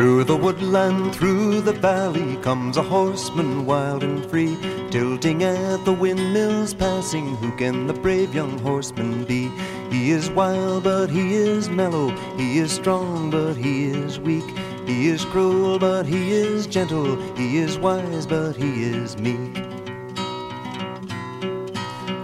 [0.00, 4.56] Through the woodland, through the valley, comes a horseman wild and free,
[4.90, 7.36] tilting at the windmills passing.
[7.36, 9.50] Who can the brave young horseman be?
[9.90, 12.08] He is wild, but he is mellow.
[12.38, 14.48] He is strong, but he is weak.
[14.86, 17.20] He is cruel, but he is gentle.
[17.36, 19.54] He is wise, but he is meek.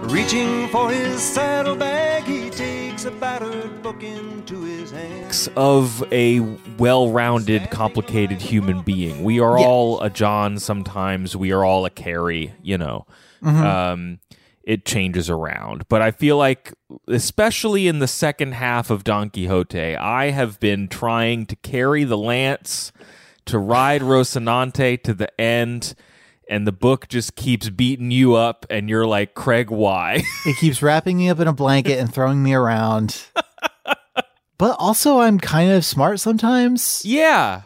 [0.09, 2.23] Reaching for his saddlebag,
[2.97, 5.49] takes a battered book into his hand.
[5.55, 6.39] of a
[6.79, 9.23] well-rounded, complicated human being.
[9.23, 9.65] We are Yeah.
[9.67, 10.57] all a John.
[10.57, 12.53] Sometimes we are all a Carrie.
[12.63, 13.05] You know,
[13.43, 14.17] um,
[14.63, 15.87] it changes around.
[15.89, 16.73] But I feel like,
[17.07, 22.17] especially in the second half of Don Quixote, I have been trying to carry the
[22.17, 22.91] lance
[23.45, 25.93] to ride Rocinante to the end.
[26.49, 30.23] And the book just keeps beating you up, and you're like, Craig, why?
[30.45, 33.21] It keeps wrapping me up in a blanket and throwing me around.
[34.57, 37.01] but also, I'm kind of smart sometimes.
[37.05, 37.63] Yeah.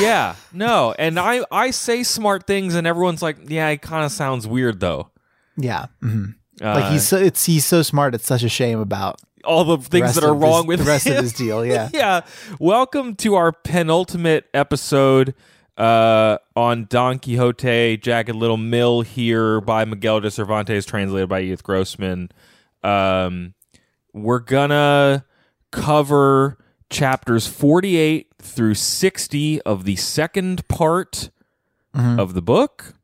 [0.00, 0.36] Yeah.
[0.52, 0.94] No.
[0.98, 4.80] And I I say smart things and everyone's like, "Yeah, it kind of sounds weird
[4.80, 5.10] though."
[5.56, 5.86] Yeah.
[6.02, 6.36] mhm.
[6.62, 8.14] Uh, like he's so it's he's so smart.
[8.14, 10.78] It's such a shame about all the the things rest that are wrong his- with
[10.80, 11.16] the rest him.
[11.16, 11.66] of his deal.
[11.66, 11.90] Yeah.
[11.92, 12.20] yeah.
[12.60, 15.34] Welcome to our penultimate episode
[15.78, 21.62] uh on Don Quixote, Jagged Little Mill here by Miguel de Cervantes translated by Edith
[21.62, 22.30] Grossman.
[22.82, 23.54] Um
[24.12, 25.24] we're gonna
[25.70, 26.58] cover
[26.90, 31.30] chapters 48 through 60 of the second part
[31.94, 32.18] Mm-hmm.
[32.20, 32.94] of the book.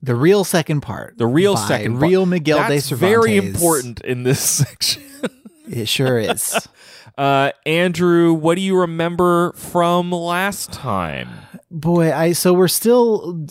[0.00, 1.18] The real second part.
[1.18, 2.02] The real second part.
[2.10, 2.98] real Miguel de Cervantes.
[2.98, 5.02] very important in this section.
[5.70, 6.66] It sure is.
[7.18, 11.28] Uh, Andrew, what do you remember from last time?
[11.70, 13.44] Boy, I so we're still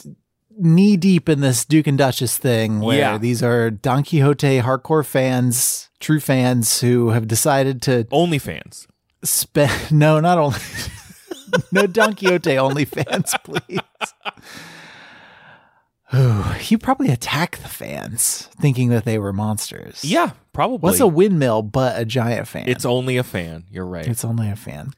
[0.57, 3.17] knee deep in this Duke and Duchess thing where Yeah.
[3.17, 8.87] these are Don Quixote hardcore fans, true fans who have decided to OnlyFans.
[9.23, 10.59] spend no, not only
[11.73, 13.79] no Don Quixote only fans, please.
[16.13, 20.05] Oh, he probably attacked the fans thinking that they were monsters.
[20.05, 20.79] Yeah, probably.
[20.79, 22.69] What's a windmill but a giant fan?
[22.69, 23.65] It's only a fan.
[23.69, 24.07] You're right.
[24.07, 24.93] It's only a fan.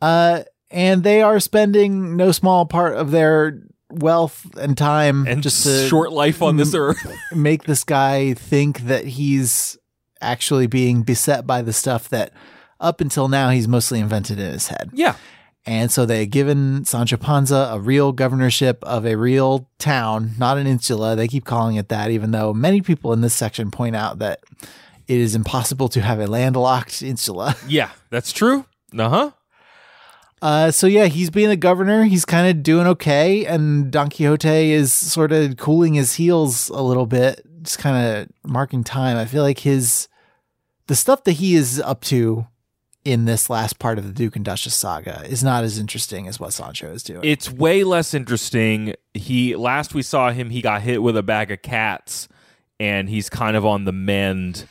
[0.00, 5.88] Uh, and they are spending no small part of their wealth and time and just
[5.88, 7.06] short life on this earth.
[7.34, 9.76] make this guy think that he's
[10.22, 12.32] actually being beset by the stuff that
[12.78, 14.90] up until now he's mostly invented in his head.
[14.94, 15.16] yeah.
[15.66, 20.56] And so they had given Sancho Panza a real governorship of a real town, not
[20.56, 21.16] an insula.
[21.16, 24.40] They keep calling it that, even though many people in this section point out that
[25.06, 27.56] it is impossible to have a landlocked insula.
[27.68, 28.64] Yeah, that's true.
[28.96, 29.30] Uh huh.
[30.42, 32.04] Uh, so yeah, he's being the governor.
[32.04, 36.80] He's kind of doing okay, and Don Quixote is sort of cooling his heels a
[36.80, 39.18] little bit, just kind of marking time.
[39.18, 40.08] I feel like his
[40.86, 42.46] the stuff that he is up to
[43.04, 46.38] in this last part of the Duke and Duchess saga is not as interesting as
[46.38, 47.20] what Sancho is doing.
[47.24, 48.94] It's way less interesting.
[49.14, 52.28] He last we saw him, he got hit with a bag of cats,
[52.78, 54.66] and he's kind of on the mend.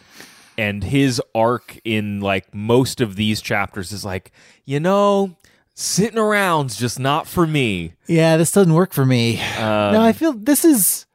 [0.58, 4.32] And his arc in like most of these chapters is like,
[4.66, 5.38] you know,
[5.74, 7.94] sitting around's just not for me.
[8.08, 9.40] yeah, this doesn't work for me.
[9.58, 11.06] Um, no, I feel this is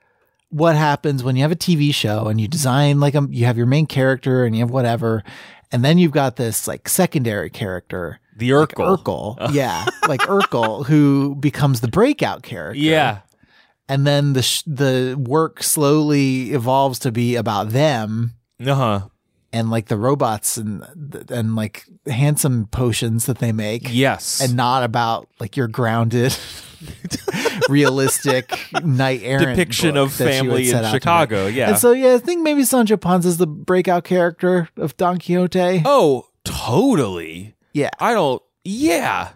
[0.49, 3.57] what happens when you have a TV show and you design like a, you have
[3.59, 5.23] your main character and you have whatever,
[5.75, 8.97] and then you've got this like secondary character the Urkel.
[8.99, 9.51] Urkel.
[9.53, 12.79] Yeah, like Urkel, who becomes the breakout character.
[12.81, 13.19] Yeah.
[13.89, 18.33] and then the sh- the work slowly evolves to be about them
[18.65, 19.01] Uh huh.
[19.55, 20.85] And like the robots and
[21.31, 24.41] and like handsome potions that they make, Yes.
[24.43, 26.37] and not about like your grounded,
[27.69, 31.03] realistic knight errant depiction of that you had family in out to make.
[31.03, 31.47] Chicago.
[31.47, 31.71] Yeah.
[31.71, 35.83] And so yeah, I think maybe Sancho Panza is the breakout character of Don Quixote.
[35.85, 37.55] oh, totally.
[37.73, 38.43] yeah, I don't.
[38.65, 39.31] Yeah,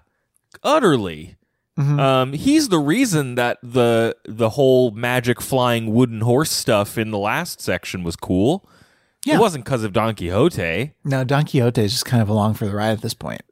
[0.63, 1.37] utterly.
[1.79, 2.01] Mhm.
[2.01, 7.19] Um, he's the reason that the the whole magic flying wooden horse stuff in the
[7.19, 8.69] last section was cool.
[9.25, 9.35] Yeah.
[9.35, 12.67] It wasn't because of Don Quixote, no, Don Quixote is just kind of along for
[12.67, 13.43] the ride at this point.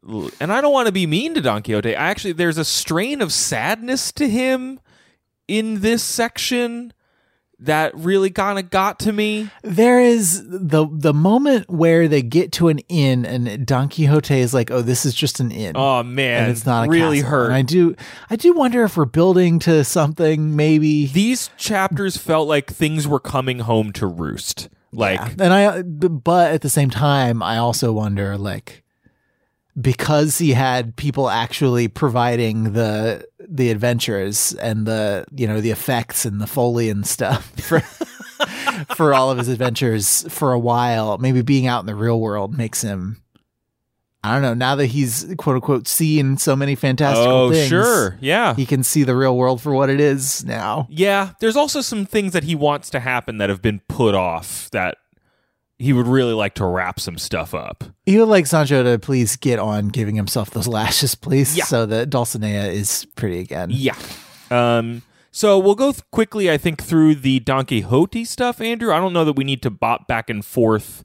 [0.40, 1.94] and I don't want to be mean to Don Quixote.
[1.96, 4.80] I actually, there's a strain of sadness to him
[5.48, 6.92] in this section
[7.58, 9.50] that really kind of got to me.
[9.62, 14.52] There is the the moment where they get to an inn and Don Quixote is
[14.52, 17.30] like, "Oh, this is just an inn." Oh man, and it's not a really castle."
[17.30, 17.46] hurt.
[17.46, 17.96] And I do,
[18.28, 20.54] I do wonder if we're building to something.
[20.54, 24.68] Maybe These chapters felt like things were coming home to roost.
[24.96, 25.44] Like, Yeah.
[25.44, 28.82] and I, but at the same time, I also wonder, like,
[29.80, 36.24] because he had people actually providing the the adventures and the you know the effects
[36.24, 37.80] and the foley and stuff for
[38.96, 41.18] for all of his adventures for a while.
[41.18, 43.22] Maybe being out in the real world makes him.
[44.28, 44.54] I don't know.
[44.54, 48.16] Now that he's quote unquote seen so many fantastical Oh, things, sure.
[48.20, 48.54] Yeah.
[48.54, 50.86] he can see the real world for what it is now.
[50.90, 54.68] Yeah, there's also some things that he wants to happen that have been put off
[54.72, 54.96] that
[55.78, 57.84] he would really like to wrap some stuff up.
[58.06, 61.64] He would like Sancho to please get on giving himself those lashes, please, Yeah.
[61.64, 63.68] so that Dulcinea is pretty again.
[63.72, 63.94] Yeah.
[64.50, 65.02] Um
[65.32, 68.90] so we'll go th- quickly I think through the Don Quixote stuff, Andrew.
[68.92, 71.02] I don't know that we need to bop back and forth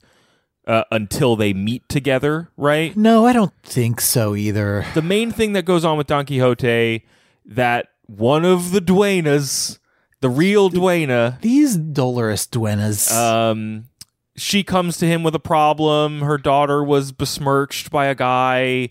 [0.66, 2.96] uh, until they meet together, right?
[2.96, 4.84] No, I don't think so either.
[4.94, 7.04] The main thing that goes on with Don Quixote
[7.44, 9.78] that one of the duenas,
[10.20, 13.10] the real duena, These dolorous duenas.
[13.10, 13.88] um
[14.34, 18.88] she comes to him with a problem her daughter was besmirched by a guy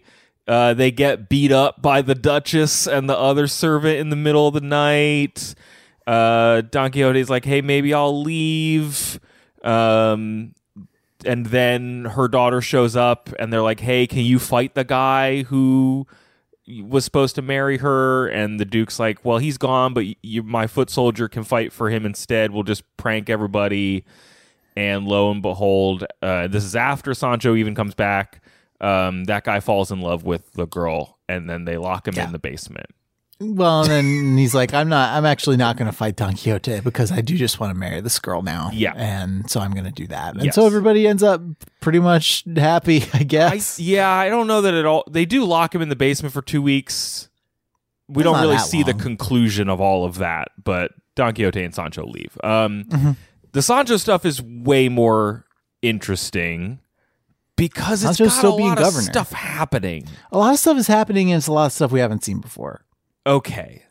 [0.47, 4.47] uh, they get beat up by the duchess and the other servant in the middle
[4.47, 5.55] of the night
[6.05, 9.19] uh, don quixote's like hey maybe i'll leave
[9.63, 10.53] um,
[11.25, 15.43] and then her daughter shows up and they're like hey can you fight the guy
[15.43, 16.05] who
[16.83, 18.27] was supposed to marry her?
[18.27, 21.89] And the duke's like well he's gone but you, my foot soldier can fight for
[21.89, 22.51] him instead.
[22.51, 24.05] We'll just prank everybody.
[24.77, 28.41] And lo and behold uh, this is after sancho even comes back.
[28.79, 32.25] Um, that guy falls in love with the girl and then they lock him Yeah.
[32.25, 32.87] in the basement
[33.41, 36.81] well, and then he's like, I'm not, I'm actually not going to fight Don Quixote
[36.81, 38.69] because I do just want to marry this girl now.
[38.71, 38.93] Yeah.
[38.95, 40.35] And so I'm going to do that.
[40.35, 40.55] And Yes.
[40.55, 41.41] so everybody ends up
[41.79, 43.79] pretty much happy, I I, guess.
[43.79, 46.41] yeah i don't know that at all they do lock him in the basement for
[46.43, 47.27] two weeks
[48.07, 52.05] we don't really see the conclusion of all of that but don quixote and sancho
[52.05, 53.11] leave um, Mm-hmm.
[53.53, 55.45] the sancho stuff is way more
[55.81, 56.79] interesting
[57.57, 58.99] because it's Sancho's got still a being lot governor.
[58.99, 61.91] of stuff happening a lot of stuff is happening and it's a lot of stuff
[61.91, 62.83] we haven't seen before.
[63.25, 63.83] Okay.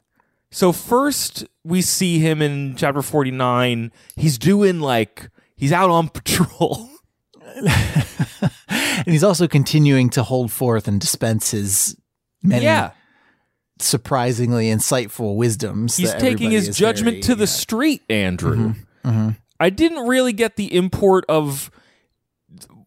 [0.50, 3.92] So first we see him in chapter 49.
[4.16, 6.88] He's doing like he's out on patrol.
[8.70, 11.96] And he's also continuing to hold forth and dispense his
[12.42, 12.90] many yeah.
[13.78, 15.96] surprisingly insightful wisdoms.
[15.96, 18.74] He's taking his judgment very, to the uh, street, Andrew.
[19.04, 19.36] mhm.
[19.58, 21.70] I didn't really get the import of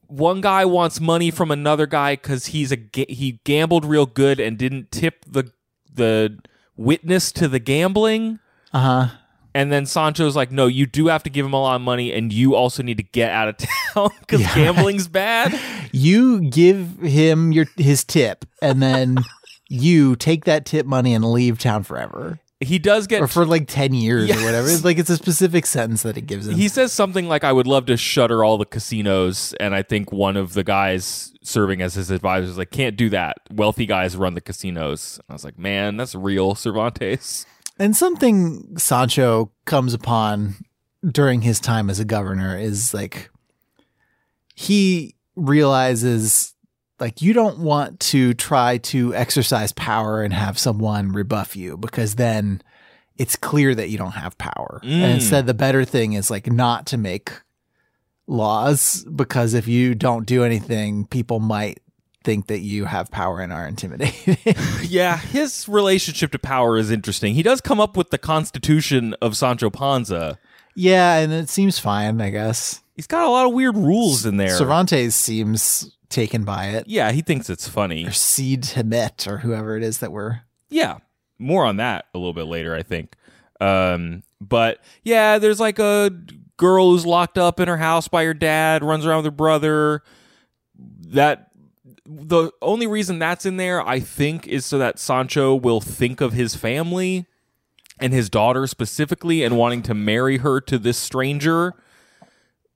[0.08, 4.58] one guy wants money from another guy cuz he's a he gambled real good and
[4.58, 5.52] didn't tip the
[5.96, 6.38] the
[6.78, 8.40] witness to the gambling.
[8.74, 9.10] Uh-huh.
[9.56, 12.12] And then Sancho's like, no, you do have to give him a lot of money,
[12.12, 13.58] and you also need to get out of
[13.94, 14.56] town because Yeah.
[14.56, 15.60] gambling's bad.
[15.96, 19.18] You give him your his tip and then
[19.70, 22.40] you take that tip money and leave town forever.
[22.68, 24.42] He does get Or for like 10 years Yes.
[24.42, 24.68] or whatever.
[24.70, 26.56] It's like it's a specific sentence that it gives him.
[26.56, 29.54] He says something like, I would love to shutter all the casinos.
[29.60, 33.10] And I think one of the guys serving as his advisor is like, can't do
[33.10, 33.38] that.
[33.52, 35.20] Wealthy guys run the casinos.
[35.20, 37.46] and I was like, man, that's real, Cervantes.
[37.80, 40.56] And something Sancho comes upon
[41.06, 43.30] during his time as a governor is like
[44.56, 46.53] he realizes
[47.00, 52.16] like you don't want to try to exercise power and have someone rebuff you because
[52.16, 52.62] then
[53.18, 54.82] it's clear that you don't have power.
[54.84, 54.92] Mm.
[54.92, 57.32] And instead the better thing is like not to make
[58.26, 61.80] laws because if you don't do anything people might
[62.24, 64.38] think that you have power and are intimidated.
[64.84, 67.34] Yeah, his relationship to power is interesting.
[67.34, 70.38] He does come up with the constitution of Sancho Panza.
[70.76, 72.82] yeah, and it seems fine, I guess.
[72.96, 74.56] He's got a lot of weird rules in there.
[74.56, 76.88] Cervantes seems taken by it.
[76.88, 78.06] yeah, he thinks it's funny.
[78.06, 80.42] Or Cide Hamete or whoever it is that we're.
[80.70, 81.00] Yeah,
[81.40, 83.16] more on that a little bit later, I think.
[83.60, 86.12] Um, but yeah, there's like a
[86.58, 90.04] girl who's locked up in her house by her dad, runs around with her brother.
[90.76, 91.52] That
[92.06, 96.34] the only reason that's in there, I think, is so that Sancho will think of
[96.34, 97.26] his family
[98.00, 101.74] and his daughter specifically and wanting to marry her to this stranger,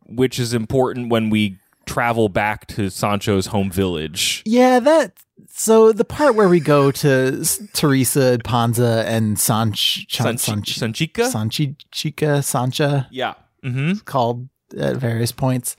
[0.06, 4.44] which is important when we travel back to Sancho's home village.
[4.46, 5.14] Yeah, that.
[5.50, 12.44] So the part where we go to Teresa, Panza, and Sanch, Chan, Sanchi- Sanchi, Sanchica?
[12.44, 13.34] Sancha, Yeah.
[13.66, 13.94] Mm-hmm.
[14.06, 15.76] called at various points.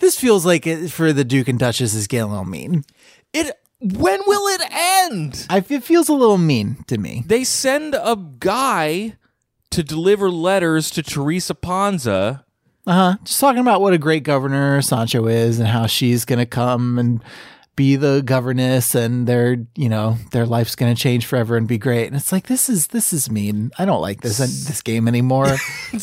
[0.00, 2.84] This feels like it, for the Duke and Duchess is getting a little mean.
[3.32, 5.46] It when will it end?
[5.48, 7.22] I, it feels a little mean to me.
[7.26, 9.16] They send a guy
[9.70, 12.44] to deliver letters to Teresa Panza.
[12.88, 13.16] Uh huh.
[13.22, 17.22] Just talking about what a great governor Sancho is and how she's gonna come and
[17.76, 22.06] be the governess and their you know their life's gonna change forever and be great.
[22.06, 23.72] And it's like this is this is mean.
[23.78, 25.54] I don't like this this game anymore.
[25.92, 26.00] It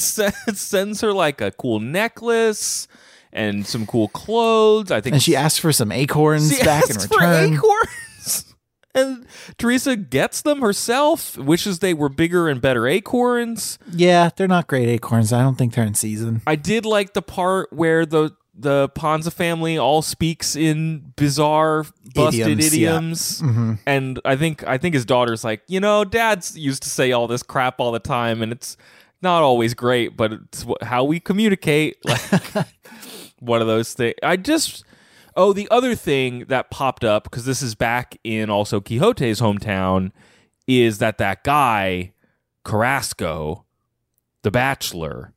[0.58, 2.88] sends her like a cool necklace
[3.34, 4.92] and some cool clothes.
[4.92, 7.54] I think and she asks for some acorns back in return.
[7.56, 7.90] acorns.
[8.96, 13.78] And Teresa gets them herself, wishes they were bigger and better acorns.
[13.92, 15.34] Yeah, they're not great acorns.
[15.34, 16.42] I don't think they're in season.
[16.48, 22.48] I did like the part where the the Panza family all speaks in bizarre, busted
[22.48, 23.76] Idioms, idioms, yeah.
[23.86, 27.28] and I think I think his daughter's like, you know, Dad's used to say all
[27.28, 28.78] this crap all the time, and it's
[29.22, 31.98] not always great, but it's how we communicate.
[32.06, 32.68] Like
[33.40, 34.16] one of those things.
[34.24, 34.86] I just
[35.36, 40.12] oh, the other thing that popped up because this is back in also Quixote's hometown
[40.68, 42.14] is that that guy
[42.64, 43.66] Carrasco,
[44.42, 45.34] the Bachelor,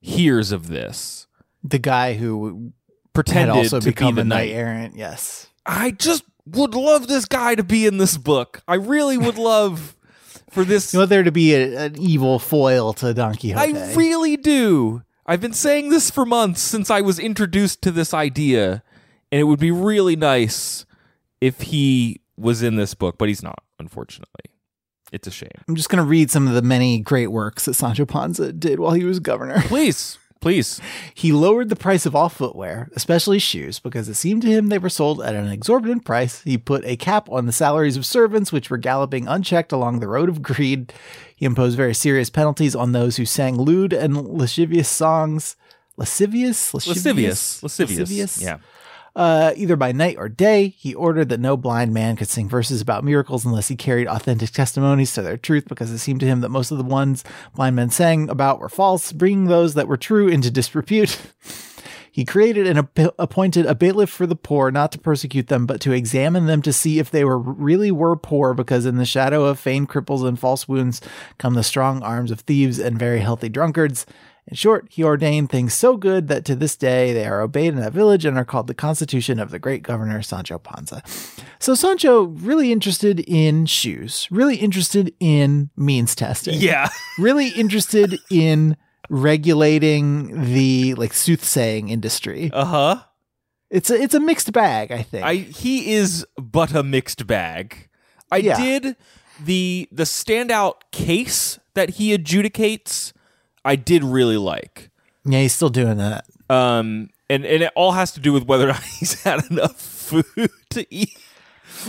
[0.00, 1.26] hears of this.
[1.62, 2.72] The guy who
[3.12, 4.56] Pretended also to become be the a knight knight.
[4.56, 4.96] errant.
[4.96, 5.48] Yes.
[5.66, 8.62] I just would love this guy to be in this book.
[8.66, 9.96] I really would love
[10.50, 10.92] for this.
[10.92, 13.54] You want there to be a, an evil foil to Don Quixote.
[13.54, 15.02] I really do.
[15.30, 18.82] I've been saying this for months since I was introduced to this idea,
[19.30, 20.84] and it would be really nice
[21.40, 24.46] if he was in this book, but he's not, unfortunately.
[25.12, 25.52] It's a shame.
[25.68, 28.80] I'm just going to read some of the many great works that Sancho Panza did
[28.80, 29.62] while he was governor.
[29.66, 30.80] Please, please.
[31.14, 34.78] He lowered the price of all footwear, especially shoes, because it seemed to him they
[34.78, 36.42] were sold at an exorbitant price.
[36.42, 40.08] He put a cap on the salaries of servants, which were galloping unchecked along the
[40.08, 40.92] road of greed.
[41.36, 45.56] He imposed very serious penalties on those who sang lewd and lascivious songs.
[45.96, 46.72] Lascivious?
[46.72, 47.62] Lascivious.
[47.62, 48.40] Lascivious.
[48.40, 48.58] Yeah.
[49.16, 52.80] Uh, either by night or day, he ordered that no blind man could sing verses
[52.80, 56.40] about miracles unless he carried authentic testimonies to their truth, because it seemed to him
[56.40, 57.24] that most of the ones
[57.54, 61.20] blind men sang about were false, bringing those that were true into disrepute.
[62.12, 65.80] He created and ap- appointed a bailiff for the poor, not to persecute them, but
[65.82, 69.44] to examine them to see if they were really were poor, because in the shadow
[69.44, 71.00] of feigned cripples and false wounds
[71.38, 74.06] come the strong arms of thieves and very healthy drunkards.
[74.46, 77.76] In short, he ordained things so good that to this day they are obeyed in
[77.80, 81.02] that village and are called the Constitution of the great governor Sancho Panza.
[81.58, 86.88] So Sancho really interested in shoes, really interested in means testing, Yeah.
[87.18, 88.76] really interested in
[89.44, 92.50] regulating the like soothsaying industry.
[92.52, 93.02] Uh huh.
[93.70, 95.24] It's a it's a mixed bag, I think.
[95.24, 97.88] I he is but a mixed bag.
[98.32, 98.56] I Yeah.
[98.60, 98.96] did
[99.44, 103.12] the the standout case that he adjudicates.
[103.64, 104.90] I did really like.
[105.24, 106.24] yeah, he's still doing that.
[106.48, 109.80] Um, and and it all has to do with whether or not he's had enough
[109.80, 111.16] food to eat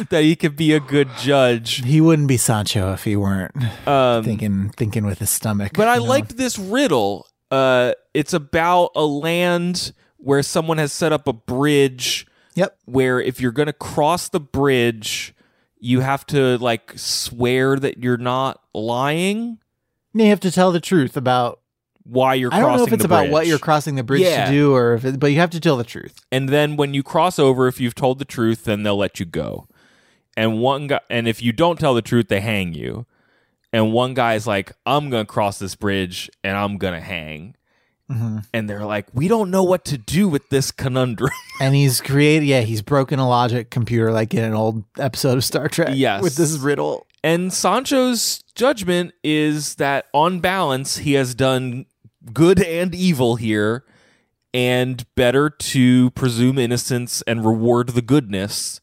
[0.10, 1.84] that he could be a good judge.
[1.84, 3.52] He wouldn't be Sancho if he weren't
[3.88, 5.74] Um, thinking thinking with his stomach.
[5.76, 6.04] But I know?
[6.04, 7.28] liked this riddle.
[7.50, 12.78] Uh, it's about a land where someone has set up a bridge Yep.
[12.86, 15.34] where if you're going to cross the bridge,
[15.80, 19.58] you have to like swear that you're not lying
[20.14, 21.61] You have to tell the truth about.
[22.04, 24.46] Why you're I crossing don't know if it's about what you're crossing the bridge Yeah.
[24.46, 26.20] to do, or if it, but you have to tell the truth.
[26.32, 29.26] and then when you cross over, if you've told the truth, then they'll let you
[29.26, 29.68] go.
[30.38, 33.06] And one guy, and if you don't tell the truth, they hang you.
[33.74, 37.56] And one guy's like, "I'm gonna cross this bridge, and I'm gonna hang."
[38.10, 38.40] Mm-hmm.
[38.54, 41.32] And they're like, "We don't know what to do with this conundrum."
[41.62, 45.44] And he's created, yeah, he's broken a logic computer like in an old episode of
[45.44, 45.90] Star Trek.
[45.94, 46.24] Yes.
[46.24, 47.06] with this riddle.
[47.24, 51.86] And Sancho's judgment is that on balance, he has done
[52.34, 53.84] good and evil here,
[54.54, 58.82] and better to presume innocence and reward the goodness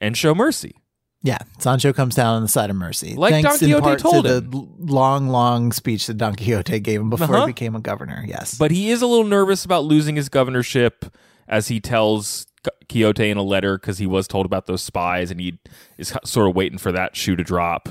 [0.00, 0.74] and show mercy.
[1.22, 4.36] Yeah, Sancho comes down on the side of mercy, Like thanks Don Quixote told to
[4.36, 4.50] him.
[4.50, 7.46] the long, long speech that Don Quixote gave him before Uh-huh.
[7.46, 8.24] he became a governor.
[8.26, 11.04] Yes, But he is a little nervous about losing his governorship,
[11.46, 12.46] as he tells
[12.88, 15.58] Quixote in a letter because he was told about those spies, and he
[15.98, 17.88] is sort of waiting for that shoe to drop.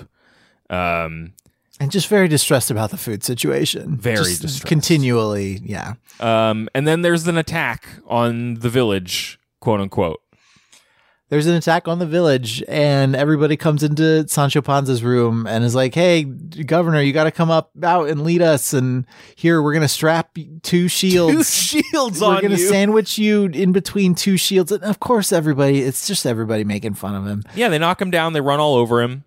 [0.72, 1.34] Um,
[1.80, 3.98] and just very distressed about the food situation.
[3.98, 4.66] Very Just distressed.
[4.68, 5.62] continually.
[5.64, 10.20] Yeah, um, and then there's an attack on the village, quote unquote.
[11.30, 15.76] there's an attack on the village, and everybody comes into Sancho Panza's room and is
[15.76, 19.06] like, "Hey, governor, you got to come up out and lead us." And
[19.36, 21.70] here we're gonna strap two shields.
[21.70, 22.36] Two shields on you.
[22.36, 22.68] we're gonna you.
[22.68, 25.82] sandwich you in between two shields, and of course, everybody.
[25.82, 27.44] It's just everybody making fun of him.
[27.56, 28.34] yeah, they knock him down.
[28.34, 29.24] They run all over him.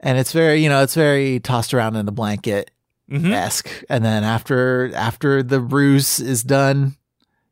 [0.00, 2.16] And it's very you know it's very tossed around in a mm-hmm.
[2.16, 2.70] blanket
[3.10, 6.98] esque and then after after the ruse is done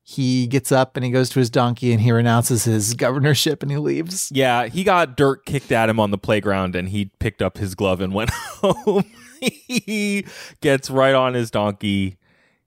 [0.08, 3.72] he gets up and he goes to his donkey and he renounces his governorship and
[3.72, 7.42] he leaves Yeah, he got dirt kicked at him on the playground, and he picked
[7.42, 9.04] up his glove and went home.
[9.40, 10.24] he
[10.60, 12.18] gets right on his donkey.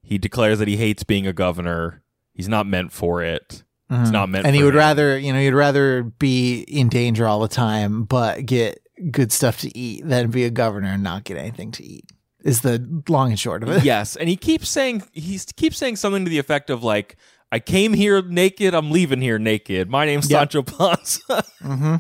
[0.04, 2.04] He declares that he hates being a governor.
[2.34, 3.64] He's not meant for it.
[3.90, 4.12] It's mm-hmm.
[4.12, 4.46] not meant.
[4.46, 4.80] and he would him.
[4.80, 9.60] rather you know he'd rather be in danger all the time but get good stuff
[9.62, 12.06] to eat than be a governor and not get anything to eat
[12.44, 15.96] is the long and short of it yes, and he keeps saying he keeps saying
[15.98, 17.18] something to the effect of like,
[17.52, 18.74] "I came here naked.
[18.74, 19.90] I'm leaving here naked.
[19.90, 20.40] My name's Yeah.
[20.40, 21.96] Sancho Panza." hmm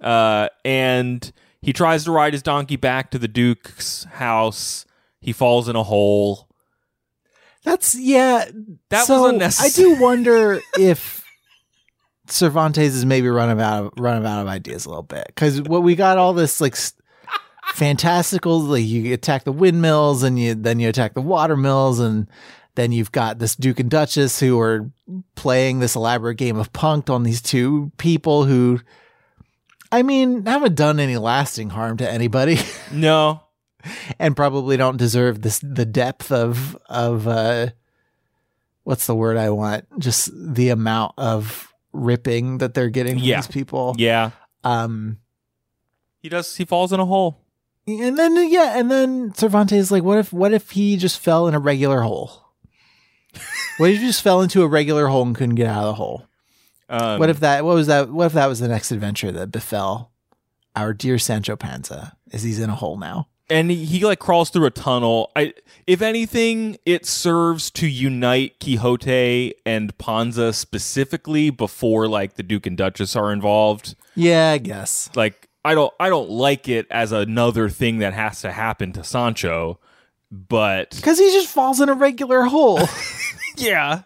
[0.02, 1.30] uh, and
[1.60, 4.86] he tries to ride his donkey back to the Duke's house.
[5.20, 6.48] He falls in a hole.
[7.64, 8.46] That's yeah.
[8.90, 9.90] That so was unnecessary.
[9.92, 11.17] I do wonder if
[12.28, 15.82] Cervantes is maybe running out of running out of ideas a little bit because what
[15.82, 16.76] we got all this like
[17.74, 22.28] fantastical like you attack the windmills and you then you attack the water mills and
[22.74, 24.90] then you've got this Duke and Duchess who are
[25.34, 28.80] playing this elaborate game of punked on these two people who
[29.90, 32.58] I mean haven't done any lasting harm to anybody.
[32.92, 33.42] No.
[34.18, 37.68] and probably don't deserve this the depth of of uh
[38.84, 39.86] what's the word I want?
[39.98, 41.67] Just the amount of
[41.98, 43.36] ripping that they're getting from Yeah.
[43.40, 43.94] these people.
[43.98, 44.30] Yeah.
[44.64, 45.18] Um
[46.20, 47.40] He does he falls in a hole.
[47.86, 51.46] and then yeah, and then Cervantes is like, what if what if he just fell
[51.48, 52.44] in a regular hole?
[53.78, 55.94] what if he just fell into a regular hole and couldn't get out of the
[55.94, 56.24] hole?
[56.90, 59.50] Um, what if that what was that what if that was the next adventure that
[59.52, 60.10] befell
[60.74, 63.28] our dear Sancho Panza is he's in a hole now?
[63.50, 65.30] And he, he like crawls through a tunnel.
[65.34, 65.54] I
[65.86, 72.76] if anything, it serves to unite Quixote and Panza specifically before like the Duke and
[72.76, 73.94] Duchess are involved.
[74.14, 75.10] Yeah, I guess.
[75.14, 79.04] Like I don't I don't like it as another thing that has to happen to
[79.04, 79.78] Sancho,
[80.30, 82.80] but Because he just falls in a regular hole.
[83.56, 84.02] yeah.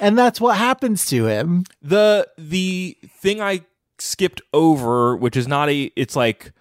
[0.00, 1.64] and that's what happens to him.
[1.82, 3.64] The the thing I
[3.98, 6.52] skipped over, which is not a it's like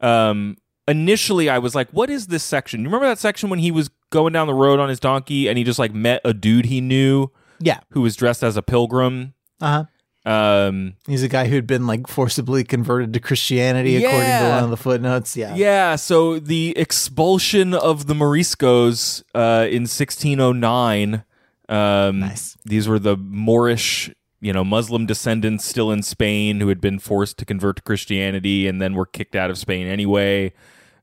[0.00, 0.56] um
[0.88, 2.80] initially I was like, what is this section?
[2.80, 5.56] You remember that section when he was going down the road on his donkey and
[5.58, 7.28] he just like met a dude he knew
[7.60, 7.80] Yeah.
[7.90, 9.34] who was dressed as a pilgrim?
[9.60, 9.84] Uh
[10.24, 10.30] huh.
[10.30, 14.70] Um He's a guy who'd been like forcibly converted to Christianity, according to one of
[14.70, 15.36] the footnotes.
[15.36, 15.54] Yeah.
[15.54, 21.24] yeah, so the expulsion of the Moriscos uh in 1609
[21.68, 22.56] um Nice.
[22.64, 24.10] these were the Moorish,
[24.44, 28.68] you know, Muslim descendants still in Spain who had been forced to convert to Christianity
[28.68, 30.52] and then were kicked out of Spain anyway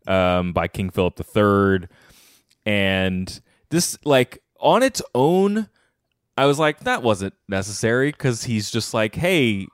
[0.05, 1.87] um, by King Philip III.
[2.67, 5.69] And this, like, on its own,
[6.37, 9.65] I was like, that wasn't necessary because he's just like, hey,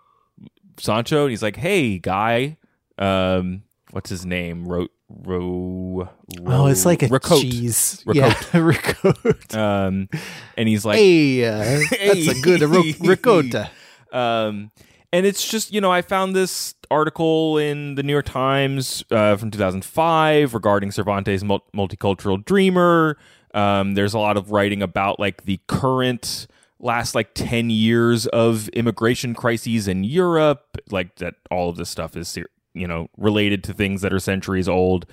[0.79, 1.23] Sancho.
[1.23, 2.55] And he's like, hey, guy.
[2.97, 4.63] Um, what's his name?
[5.09, 6.09] Ro-
[6.41, 7.41] Ro- Oh, it's like a Ricote.
[7.41, 8.03] cheese.
[8.05, 8.15] Ricote.
[8.15, 9.59] Yeah, ricotta.
[9.59, 10.09] Um,
[10.57, 13.69] and he's like, hey, uh, that's a good ro- ricotta.
[14.11, 14.71] Um,
[15.13, 19.37] and it's just, you know, I found this article in the New York Times uh,
[19.37, 23.17] from 2005 regarding Cervantes' mul- multicultural dreamer.
[23.53, 26.47] Um, there's a lot of writing about like the current
[26.79, 32.15] last like 10 years of immigration crises in Europe, like that all of this stuff
[32.17, 35.05] is, ser- you know, related to things that are centuries old.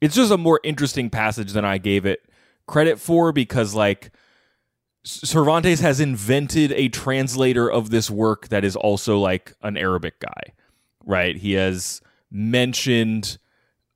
[0.00, 2.20] It's just a more interesting passage than I gave it
[2.66, 4.12] credit for because like
[5.02, 10.54] Cervantes has invented a translator of this work that is also like an Arabic guy,
[11.04, 11.36] right?
[11.36, 13.38] He has mentioned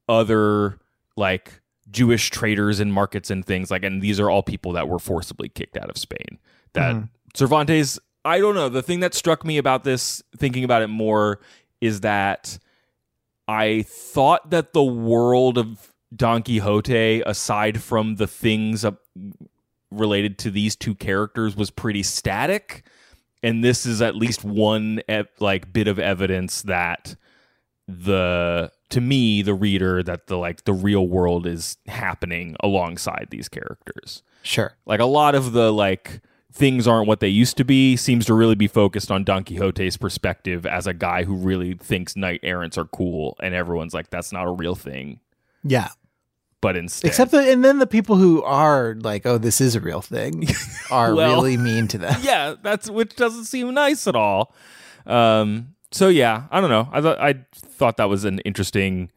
[0.09, 0.79] other
[1.17, 1.61] like
[1.91, 5.49] Jewish traders and markets and things like, and these are all people that were forcibly
[5.49, 6.39] kicked out of Spain.
[6.73, 7.05] That mm-hmm.
[7.35, 8.69] Cervantes, I don't know.
[8.69, 11.41] The thing that struck me about this, thinking about it more,
[11.81, 12.59] is that
[13.47, 18.85] I thought that the world of Don Quixote, aside from the things
[19.91, 22.85] related to these two characters, was pretty static,
[23.43, 25.01] and this is at least one
[25.41, 27.17] like bit of evidence that
[27.87, 33.47] the to me the reader that the like the real world is happening alongside these
[33.47, 34.75] characters Sure.
[34.87, 36.23] like a lot of the like
[36.57, 39.97] things aren't what they used to be seems to really be focused on Don Quixote's
[39.97, 44.33] perspective as a guy who really thinks knight errants are cool and everyone's like that's
[44.33, 45.19] not a real thing
[45.65, 45.89] Yeah.
[46.61, 49.81] but instead Except that, and then the people who are like, "Oh, this is a
[49.81, 50.47] real thing,"
[50.93, 52.15] are Well- really mean to them.
[52.23, 54.55] yeah that's which doesn't seem nice at all
[55.07, 59.11] um so yeah i don't know i thought i thought that was an interesting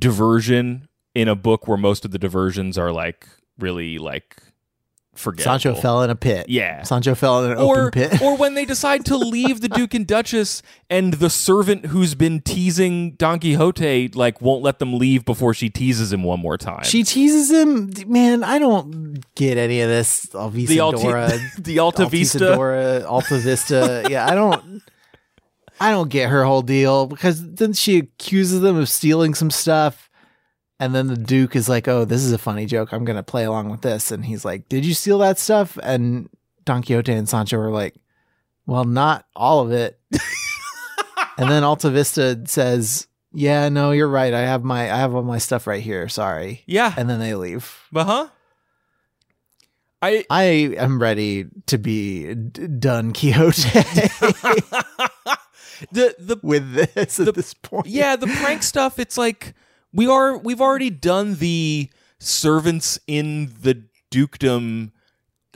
[0.00, 3.26] diversion in a book where most of the diversions are like
[3.58, 4.36] really like
[5.16, 6.46] forgettable Sancho fell in a pit.
[6.48, 8.22] yeah Sancho fell in an or open pit.
[8.22, 12.40] or when they decide to leave the Duke and Duchess and the servant who's been
[12.40, 16.84] teasing Don Quixote like won't let them leave before she teases him one more time.
[16.84, 17.90] she teases him.
[18.06, 20.26] Man, I don't get any of this.
[20.26, 22.38] Alvisa the Alti- Dora, the Alta Vista.
[22.38, 24.06] Altisadora, Alta Vista.
[24.10, 24.82] Yeah, I don't.
[25.78, 30.05] I don't get her whole deal because then she accuses them of stealing some stuff,
[30.78, 32.92] and then the Duke is like, "Oh, this is a funny joke.
[32.92, 36.28] I'm gonna play along with this." And he's like, "Did you steal that stuff?" And
[36.64, 37.94] Don Quixote and Sancho are like,
[38.66, 39.98] "Well, not all of it."
[41.38, 44.34] and then Alta Vista says, "Yeah, no, you're right.
[44.34, 46.08] I have my I have all my stuff right here.
[46.08, 46.92] Sorry." Yeah.
[46.96, 47.78] And then they leave.
[47.94, 48.28] Uh huh.
[50.02, 50.42] I I
[50.76, 53.62] am ready to be d- done Quixote
[55.90, 57.86] the the with this at this point.
[57.86, 58.98] yeah the prank stuff.
[58.98, 59.54] It's like
[59.96, 64.92] we are we've already done the servants in the dukedom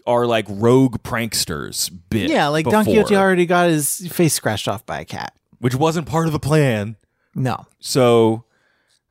[0.06, 2.30] are like rogue pranksters bit.
[2.30, 5.34] Yeah, like Don Quixote already got his face scratched off by a cat.
[5.58, 6.96] which wasn't part of the plan.
[7.34, 7.66] No.
[7.78, 8.44] So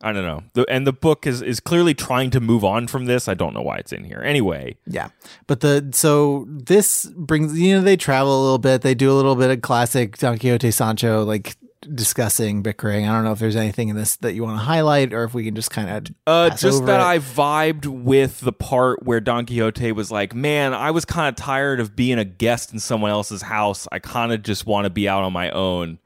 [0.01, 0.43] I don't know.
[0.53, 3.27] The, and the book is is clearly trying to move on from this.
[3.27, 4.21] I don't know why it's in here.
[4.23, 5.09] Anyway, Yeah.
[5.45, 8.81] But the so this brings you know, they travel a little bit.
[8.81, 13.07] They do a little bit of classic Don Quixote Sancho like discussing bickering.
[13.07, 15.33] I don't know if there's anything in this that you want to highlight or if
[15.33, 17.03] we can just kind of Uh, just that it.
[17.05, 21.35] I vibed with the part where Don Quixote was like, "Man, I was kind of
[21.35, 23.87] tired of being a guest in someone else's house.
[23.91, 25.99] I kind of just want to be out on my own." And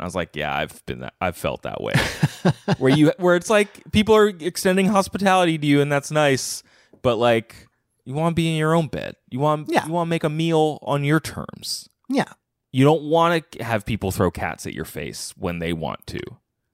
[0.00, 1.14] I was like, "Yeah, I've been that.
[1.20, 1.94] I've felt that way."
[2.78, 6.62] where you, where it's like people are extending hospitality to you, and that's nice,
[7.02, 7.68] but like
[8.04, 9.14] you want to be in your own bed.
[9.30, 9.86] You want, Yeah.
[9.86, 11.88] you want to make a meal on your terms.
[12.08, 12.24] Yeah.
[12.72, 16.20] You don't want to have people throw cats at your face when they want to.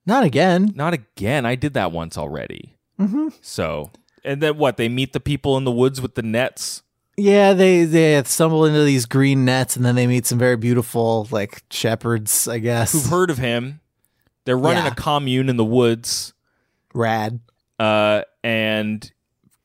[0.05, 0.73] Not again.
[0.75, 1.47] Not again.
[1.47, 2.77] I did that once already.
[2.99, 3.91] hmm So,
[4.25, 4.77] and then what?
[4.77, 6.83] They meet the people in the woods with the nets.
[7.17, 11.27] Yeah, they they stumble into these green nets and then they meet some very beautiful
[11.31, 12.93] like shepherds, I guess.
[12.93, 13.81] Who've heard of him?
[14.45, 14.91] They're running Yeah.
[14.93, 16.35] a commune in the woods,
[16.95, 17.41] Rad.
[17.81, 19.11] uh, and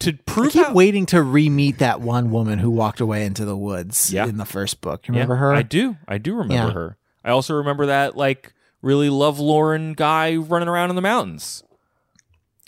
[0.02, 3.46] to I prove keep how, waiting to re-meet that one woman who walked away into
[3.46, 4.26] the woods Yeah.
[4.28, 5.08] in the first book.
[5.08, 5.54] You Yeah, remember her?
[5.54, 5.98] I do.
[6.08, 6.72] I do remember Yeah.
[6.74, 6.98] her.
[7.24, 11.64] I also remember that like really lovelorn guy running around in the mountains.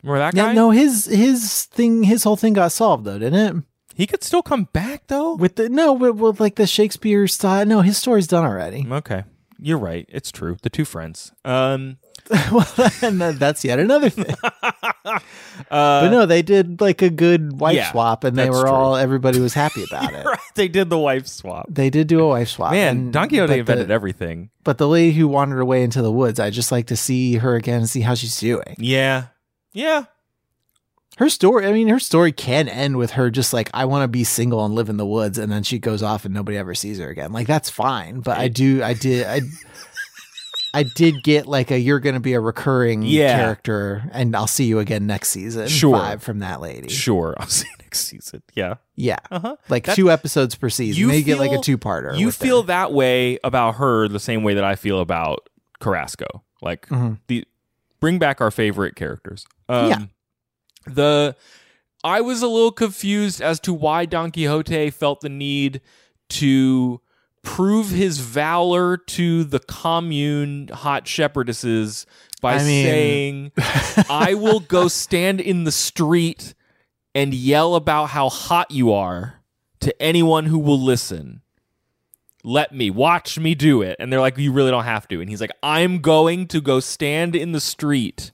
[0.04, 0.54] Remember that Yeah, guy?
[0.54, 3.64] no, his his thing, his whole thing got solved though, didn't it?
[3.96, 5.36] he could still come back though.
[5.36, 7.66] With the no, with, with like the Shakespeare style.
[7.66, 8.86] No, his story's done already.
[8.90, 9.24] Okay,
[9.60, 10.06] you're right.
[10.10, 10.58] It's true.
[10.62, 11.32] The two friends.
[11.46, 11.98] Um,
[12.52, 12.68] well,
[13.02, 14.34] and that- that's yet another thing.
[14.44, 14.60] uh,
[15.70, 18.70] but no, they did like a good wife yeah, swap, and they were true.
[18.72, 20.26] all everybody was happy about it.
[20.26, 21.66] right, they did the wife swap.
[21.70, 22.72] They did do a wife swap.
[22.72, 24.50] Man, and- Don Quixote invented the, everything.
[24.64, 27.56] But the lady who wandered away into the woods, I just like to see her
[27.56, 28.76] again and see how she's doing.
[28.78, 29.26] Yeah,
[29.74, 30.06] yeah.
[31.18, 34.08] Her story, I mean, her story can end with her just like, I want to
[34.08, 35.38] be single and live in the woods.
[35.38, 37.32] And then she goes off and nobody ever sees her again.
[37.32, 38.22] Like, that's fine.
[38.22, 39.42] But I do, I did, I,
[40.74, 43.36] I did get like a, you're going to be a recurring Yeah.
[43.38, 45.68] character and I'll see you again next season.
[45.68, 45.96] Sure.
[45.98, 46.90] Vibe from that lady.
[46.90, 48.42] Sure, I'll see you next season.
[48.56, 48.76] Yeah.
[48.96, 49.18] Yeah.
[49.30, 49.56] Uh huh.
[49.70, 51.00] Like two episodes per season.
[51.00, 52.18] You They get like a two parter.
[52.18, 55.48] You feel that way about her the same way that I feel about
[55.80, 56.44] Carrasco.
[56.62, 57.20] Like Mhm.
[57.28, 57.46] the
[58.00, 59.46] bring back our favorite characters.
[59.70, 60.00] Um, Yeah.
[60.88, 61.36] The
[62.04, 65.80] I was a little confused as to why Don Quixote felt the need
[66.30, 67.00] to
[67.44, 72.06] prove his valor to the commune hot shepherdesses
[72.42, 73.52] by I mean- saying,
[74.10, 76.54] "I will go stand in the street
[77.14, 79.42] and yell about how hot you are
[79.82, 81.42] to anyone who will listen."
[82.46, 83.96] let me watch me do it.
[84.00, 85.22] And they're like you really don't have to.
[85.22, 88.34] And he's like i'm going to go stand in the street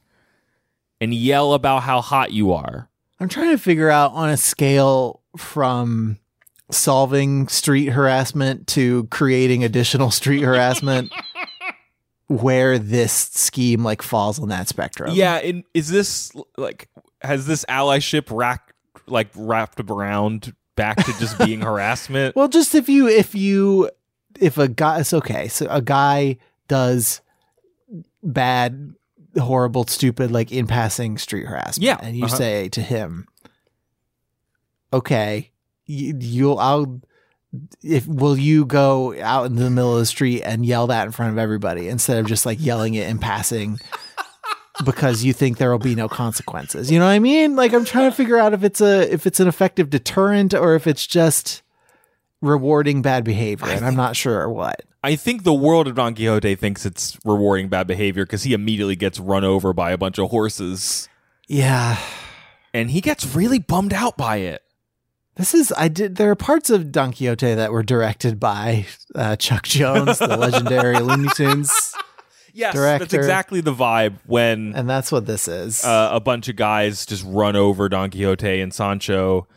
[1.00, 2.90] and yell about how hot you are.
[3.20, 6.18] I'm trying to figure out on a scale from
[6.72, 11.12] solving street harassment to creating additional street harassment
[12.28, 15.12] where this scheme like falls on that spectrum.
[15.14, 16.88] yeah and is this like
[17.22, 18.72] has this allyship racked
[19.08, 23.90] like wrapped around back to just being harassment Well, just if you if you
[24.40, 25.48] if a guy it's okay.
[25.50, 27.22] So a guy does
[28.24, 28.94] bad,
[29.38, 31.84] horrible, stupid, like in passing street harassment.
[31.84, 32.36] Yeah, And you uh-huh.
[32.36, 33.28] say to him,
[34.92, 35.49] Okay,
[35.90, 37.02] you'll I'll
[37.84, 41.12] if will you go out in the middle of the street and yell that in
[41.12, 43.80] front of everybody instead of just like yelling it in passing
[44.86, 46.92] because you think there will be no consequences.
[46.92, 47.56] You know what I mean?
[47.56, 50.76] Like I'm trying to figure out if it's a if it's an effective deterrent or
[50.76, 51.64] if it's just
[52.42, 54.82] rewarding bad behavior, and I'm not sure what.
[55.04, 58.96] i think the world of don quixote thinks it's rewarding bad behavior because he immediately
[58.96, 61.10] gets run over by a bunch of horses
[61.50, 61.98] Yeah.
[62.74, 64.62] and he gets really bummed out by it
[65.40, 69.38] This is I did there are parts of Don Quixote that were directed by uh,
[69.38, 71.72] Chuck Jones, the legendary Looney Tunes,
[72.54, 73.18] yes that's Director.
[73.18, 75.86] exactly the vibe when and that's what this is.
[75.86, 79.48] uh, a bunch of guys just run over Don Quixote and Sancho,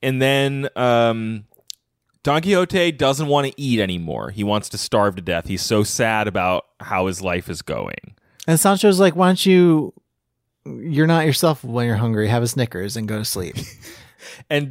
[0.00, 1.44] and then um,
[2.22, 4.30] Don Quixote doesn't want to eat anymore.
[4.30, 5.48] He wants to starve to death.
[5.48, 8.14] He's so sad about how his life is going.
[8.46, 9.92] and Sancho's like, "Why don't you?
[10.64, 12.28] You're not yourself when you're hungry.
[12.28, 13.56] Have a Snickers and go to sleep."
[14.50, 14.70] And And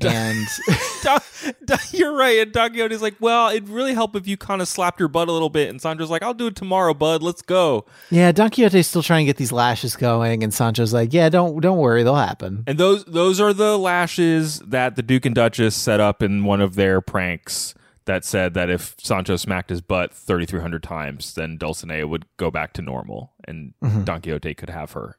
[1.04, 1.20] Don,
[1.66, 2.40] Don- you're right.
[2.40, 5.28] And Don Quixote's like, "Well, it'd really help if you kind of slapped your butt
[5.28, 7.22] a little bit." And Sancho's like, "I'll do it tomorrow, bud.
[7.22, 11.14] Let's go." yeah, Don Quixote's still trying to get these lashes going, and Sancho's like,
[11.14, 15.26] "Yeah, don't don't worry, they'll happen." And those those are the lashes that the Duke
[15.26, 17.74] and Duchess set up in one of their pranks
[18.06, 22.74] that said that if Sancho smacked his butt 3300 times, then Dulcinea would go back
[22.74, 24.04] to normal and mm-hmm.
[24.04, 25.18] Don Quixote could have her.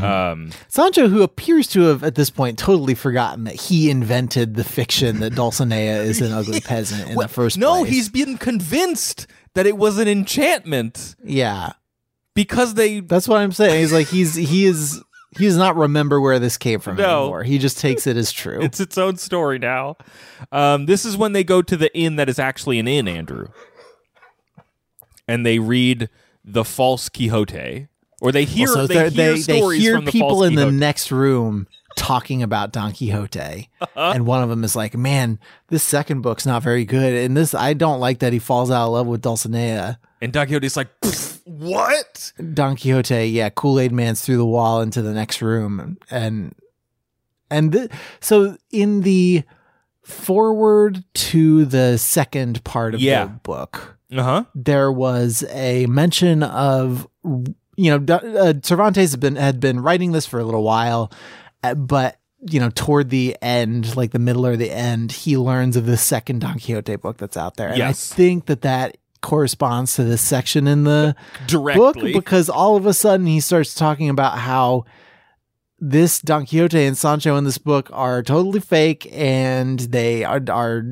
[0.00, 4.64] Um, Sancho, who appears to have at this point totally forgotten that he invented the
[4.64, 7.80] fiction that Dulcinea is an ugly peasant in the first no, place.
[7.80, 11.72] No, he's been convinced that it was an enchantment yeah.
[12.34, 13.80] because they That's what I'm saying.
[13.80, 15.02] He's like he's he is
[15.36, 17.22] he does not remember where this came from No.
[17.22, 17.42] anymore.
[17.42, 18.60] He just takes it as true.
[18.62, 19.96] it's its own story now.
[20.50, 23.48] Um, this is when they go to the inn that is actually an inn, Andrew,
[25.26, 26.08] and they read
[26.44, 27.88] the false Quixote,
[28.22, 30.70] or they hear so they, hear they, they hear from the people false in the
[30.72, 34.12] next room talking about Don Quixote, Uh-huh.
[34.14, 37.52] and one of them is like, "Man, this second book's not very good." And this,
[37.54, 39.98] I don't like that he falls out of love with Dulcinea.
[40.22, 40.88] and Don Quixote's like,
[41.44, 46.54] "What?" Don Quixote, yeah, Kool Aid Man's through the wall into the next room, and
[47.50, 49.42] and th- so in the
[50.02, 53.24] forward to the second part of Yeah.
[53.24, 54.44] the book, Uh huh.
[54.54, 57.06] there was a mention of
[57.76, 61.10] you know uh, Cervantes had been had been writing this for a little while,
[61.62, 65.76] uh, but you know toward the end, like the middle or the end, he learns
[65.76, 68.12] of the second Don Quixote book that's out there, and Yes.
[68.12, 71.14] I think that that corresponds to this section in the
[71.76, 74.84] book because all of a sudden he starts talking about how
[75.78, 80.84] this Don Quixote and Sancho in this book are totally fake and they are, are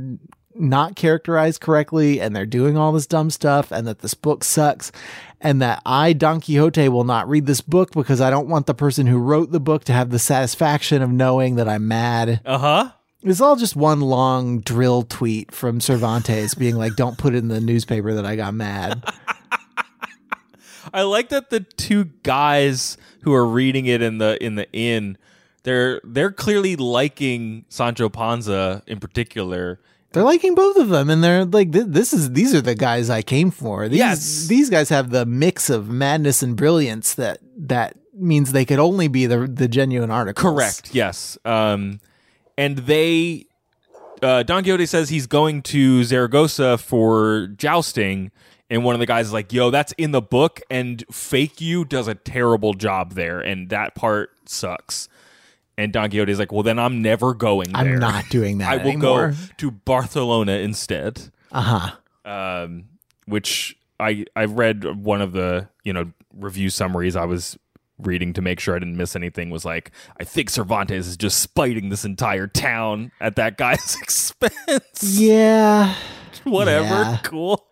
[0.54, 4.92] not characterized correctly and they're doing all this dumb stuff and that this book sucks
[5.40, 8.74] and that I, Don Quixote, will not read this book because I don't want the
[8.74, 12.40] person who wrote the book to have the satisfaction of knowing that I'm mad.
[12.44, 12.90] uh huh.
[13.22, 17.48] It's all just one long dril tweet from Cervantes being like, don't put it in
[17.48, 19.04] the newspaper that I got mad.
[20.94, 25.18] I like that the two guys who are reading it in the in the inn,
[25.64, 29.80] they're they're clearly liking Sancho Panza in particular.
[30.12, 33.22] They're liking both of them, and they're like, "This is these are the guys I
[33.22, 34.46] came for." These, Yes.
[34.48, 39.06] these guys have the mix of madness and brilliance that that means they could only
[39.08, 40.42] be the the genuine articles.
[40.52, 40.90] Correct.
[40.94, 41.38] Yes.
[41.44, 42.00] Um,
[42.58, 43.46] and they,
[44.20, 48.32] uh, Don Quixote says he's going to Zaragoza for jousting,
[48.68, 51.84] and one of the guys is like, "Yo, that's in the book," and Fake You
[51.84, 55.08] does a terrible job there, and that part sucks.
[55.78, 57.80] And Don Quixote is like, "Well, then I'm never going there.
[57.94, 59.30] I'm not doing that I will anymore.
[59.30, 61.90] go to Barcelona instead." Uh
[62.24, 62.30] huh.
[62.30, 62.84] um,
[63.26, 67.58] which I I read one of the you know review summaries I was
[67.98, 71.38] reading to make sure I didn't miss anything was like I think Cervantes is just
[71.40, 75.02] spiting this entire town at that guy's expense.
[75.02, 75.94] Yeah.
[76.44, 77.18] Whatever, Yeah.
[77.24, 77.66] cool.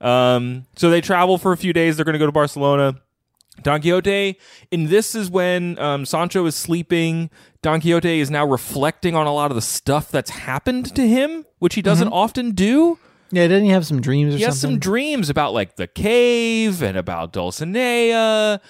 [0.00, 1.96] Um, so they travel for a few days.
[1.96, 3.00] They're going to go to Barcelona.
[3.62, 4.38] Don Quixote,
[4.72, 7.30] and this is when um, Sancho is sleeping.
[7.62, 11.46] Don Quixote is now reflecting on a lot of the stuff that's happened to him,
[11.60, 12.98] which he doesn't often do
[13.30, 13.44] Yeah.
[13.48, 16.96] Didn't he have some dreams or he has some dreams about like the cave and
[16.98, 18.60] about Dulcinea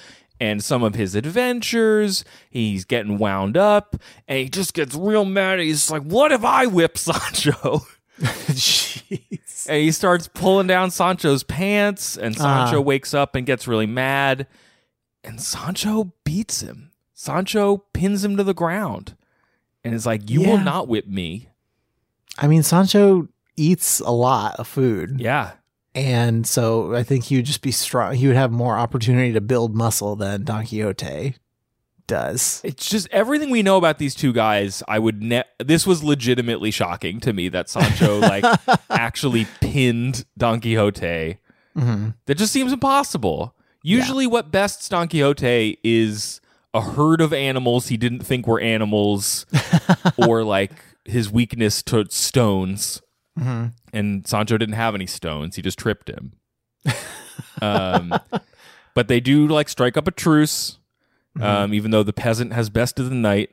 [0.40, 2.25] and some of his adventures.
[2.51, 3.97] He's getting wound up
[4.29, 5.59] and he just gets real mad.
[5.61, 7.81] He's like, What if I whip Sancho?
[8.20, 9.66] Jeez.
[9.68, 12.83] And he starts pulling down Sancho's pants, and Sancho Uh-huh.
[12.83, 14.47] wakes up and gets really mad.
[15.24, 16.90] And Sancho beats him.
[17.14, 19.16] Sancho pins him to the ground
[19.82, 21.48] and is like, You will not whip me.
[22.38, 25.52] I mean, Sancho eats a lot of food, Yeah.
[25.94, 28.14] and so I think he would just be strong.
[28.16, 31.37] He would have more opportunity to build muscle than Don Quixote
[32.08, 32.60] does.
[32.64, 34.82] It's just everything we know about these two guys.
[34.88, 38.44] I would ne- this was legitimately shocking to me that Sancho like
[38.90, 41.38] actually pinned Don Quixote.
[41.74, 43.54] hmm That just seems impossible.
[43.85, 46.40] Usually, what bests Don Quixote is
[46.73, 49.47] a herd of animals he didn't think were animals,
[50.16, 50.73] or like
[51.05, 53.03] his weakness to stones.
[53.38, 56.33] hmm And Sancho didn't have any stones; he just tripped him.
[57.62, 58.12] um,
[58.94, 60.79] but they do like strike up a truce,
[61.40, 63.51] um, even though the peasant has best of the night,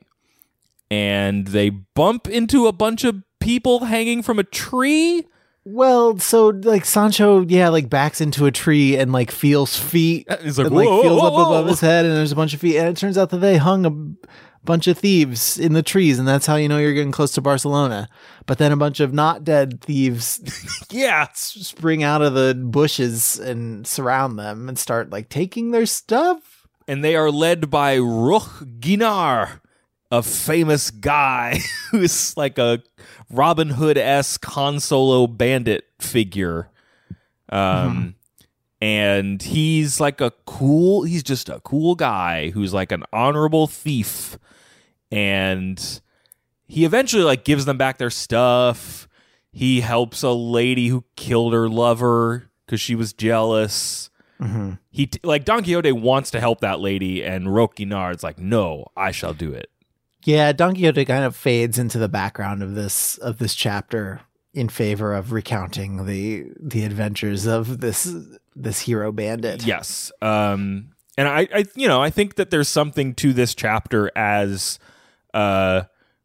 [0.89, 5.25] and they bump into a bunch of people hanging from a tree.
[5.63, 10.29] Well, so like Sancho, yeah, like backs into a tree and like feels feet.
[10.29, 12.31] Uh, he's like, and, like "Whoa, feels whoa, up whoa, above his head, and there's
[12.31, 12.77] a bunch of feet.
[12.77, 14.27] And it turns out that they hung a
[14.65, 17.41] bunch of thieves in the trees, and that's how you know you're getting close to
[17.41, 18.09] Barcelona.
[18.47, 20.39] But then a bunch of not dead thieves
[20.91, 26.67] Yeah, spring out of the bushes and surround them and start like taking their stuff.
[26.87, 29.61] and they are led by Roque Guinart,
[30.09, 31.59] a famous guy
[31.91, 32.81] who's like a
[33.31, 36.69] Robin Hood esque Han Solo bandit figure.
[37.49, 38.15] Um,
[38.81, 44.37] and he's like a cool, he's just a cool guy who's like an honorable thief.
[45.11, 46.01] And
[46.65, 49.07] he eventually like gives them back their stuff.
[49.51, 54.09] He helps a lady who killed her lover because she was jealous
[54.89, 58.87] He t- like Don Quixote wants to help that lady, and Roque Guinart's like, "No,
[58.97, 59.69] I shall do it."
[60.23, 64.21] Yeah, Don Quixote kind of fades into the background of this of this chapter
[64.53, 68.13] in favor of recounting the the adventures of this
[68.55, 69.65] this hero bandit.
[69.65, 70.11] Yes.
[70.21, 74.79] Um, and I, I, you know, I think that there's something to this chapter as
[75.33, 75.83] uh,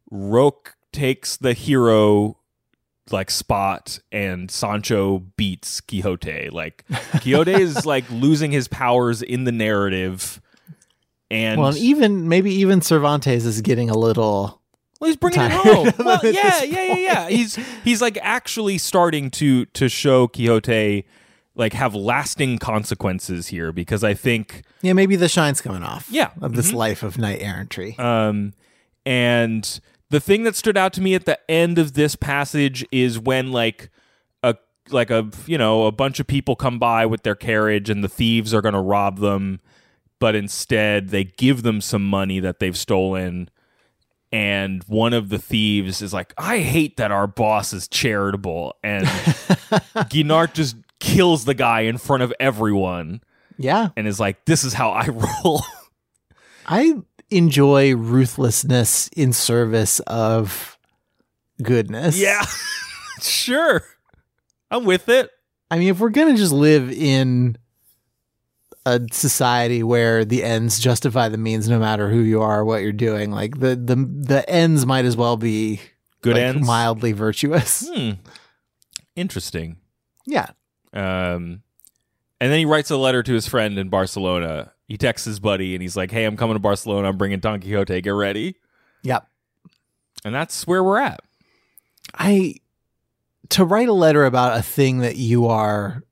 [0.09, 2.37] Roque takes the hero
[3.11, 6.49] like spot and Sancho beats Quixote.
[6.49, 6.85] Like
[7.21, 10.41] Quixote is like losing his powers in the narrative.
[11.29, 14.61] And Well, and even maybe even Cervantes is getting a little
[14.99, 15.91] Well, he's bringing it home.
[15.99, 17.29] Well, yeah, yeah, yeah, yeah.
[17.29, 21.05] He's he's like actually starting to to show Quixote
[21.55, 26.07] like have lasting consequences here because I think yeah, maybe the shine's coming off.
[26.09, 26.29] Yeah.
[26.41, 27.97] of this life of knight errantry.
[27.97, 28.53] um
[29.05, 33.19] and the thing that stood out to me at the end of this passage is
[33.19, 33.89] when like
[34.43, 34.55] a
[34.91, 38.09] like a you know a bunch of people come by with their carriage and the
[38.09, 39.59] thieves are going to rob them
[40.19, 43.49] but instead they give them some money that they've stolen.
[44.31, 48.75] And one of the thieves is like i hate that our boss is charitable.
[48.83, 53.21] And Guinart just kills the guy in front of everyone
[53.59, 55.07] yeah, and is like this is how i
[55.43, 55.63] roll.
[56.65, 56.95] I
[57.31, 60.77] enjoy ruthlessness in service of
[61.61, 62.19] goodness.
[62.19, 62.43] yeah.
[63.19, 63.83] Sure.
[64.69, 65.31] I'm with it.
[65.71, 67.57] I mean, if we're gonna just live in
[68.87, 72.91] a society where the ends justify the means, no matter who you are what you're
[72.91, 75.81] doing, like the the the ends might as well be
[76.21, 77.87] good like, ends mildly virtuous.
[77.87, 78.11] Hmm.
[79.15, 79.77] Interesting.
[80.25, 80.49] Yeah,
[80.93, 81.63] Um,
[82.39, 84.73] and then he writes a letter to his friend in Barcelona.
[84.87, 87.07] He texts his buddy and he's like, "Hey, I'm coming to Barcelona.
[87.07, 88.01] I'm bringing Don Quixote.
[88.01, 88.55] Get ready."
[89.03, 89.27] yep.
[90.25, 91.21] And that's where we're at.
[92.13, 92.55] I
[93.49, 96.03] to write a letter about a thing that you are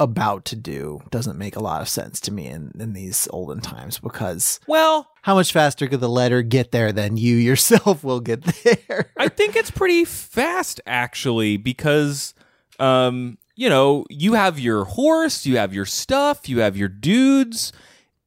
[0.00, 3.60] about to do doesn't make a lot of sense to me in, in these olden
[3.60, 8.20] times because Well, how much faster could the letter get there than you yourself will
[8.20, 9.12] get there?
[9.16, 12.34] I think it's pretty fast actually because
[12.80, 17.72] um, you know, you have your horse, you have your stuff, you have your dudes.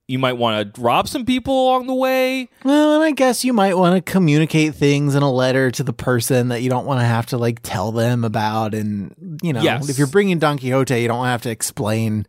[0.07, 2.49] You might want to rob some people along the way.
[2.65, 5.93] well, and I guess you might want to communicate things in a letter to the
[5.93, 8.73] person that you don't want to have to like tell them about.
[8.73, 9.87] And, you know, Yes.
[9.89, 12.27] if you're bringing Don Quixote, you don't have to explain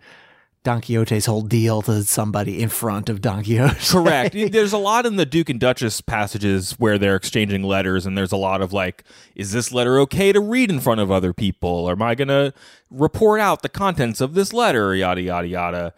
[0.62, 3.74] Don Quixote's whole deal to somebody in front of Don Quixote.
[3.90, 4.36] Correct.
[4.52, 8.32] there's a lot in the Duke and Duchess passages where they're exchanging letters, and there's
[8.32, 9.02] a lot of like,
[9.34, 11.68] is this letter okay to read in front of other people?
[11.70, 12.54] Or am I going to
[12.88, 14.94] report out the contents of this letter?
[14.94, 15.94] Yada, yada, yada.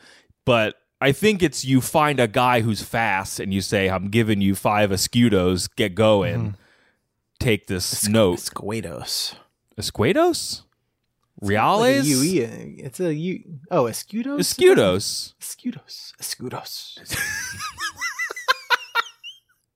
[0.47, 4.41] But I think it's you find a guy who's fast and you say, I'm giving
[4.41, 6.37] you five escudos, get going.
[6.37, 6.51] Mm-hmm.
[7.39, 8.39] Take this note.
[8.39, 9.35] Escuedos.
[9.79, 10.63] Escuedos?
[11.43, 12.07] Like a Reales?
[12.07, 12.45] UE.
[12.45, 13.45] Uh, it's a U.
[13.71, 14.39] Oh, escudos.
[14.39, 15.35] Escudos.
[15.39, 16.13] Escudos.
[16.19, 17.17] Escudos.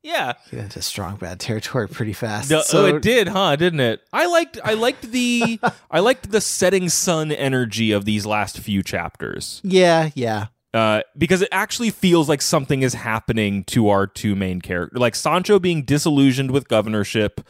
[0.02, 0.32] Yeah.
[0.50, 2.48] Get into strong bad territory pretty fast.
[2.48, 3.56] The- so oh, it did, huh?
[3.56, 4.00] Didn't it?
[4.12, 8.82] I liked, I liked the, I liked the setting sun energy of these last few
[8.82, 10.46] chapters, Yeah, yeah.
[10.72, 15.14] Uh, because it actually feels like something is happening to our two main characters, like
[15.14, 17.40] Sancho being disillusioned with governorship,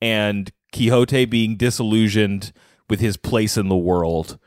[0.00, 2.52] and Quixote being disillusioned
[2.88, 4.38] with his place in the world.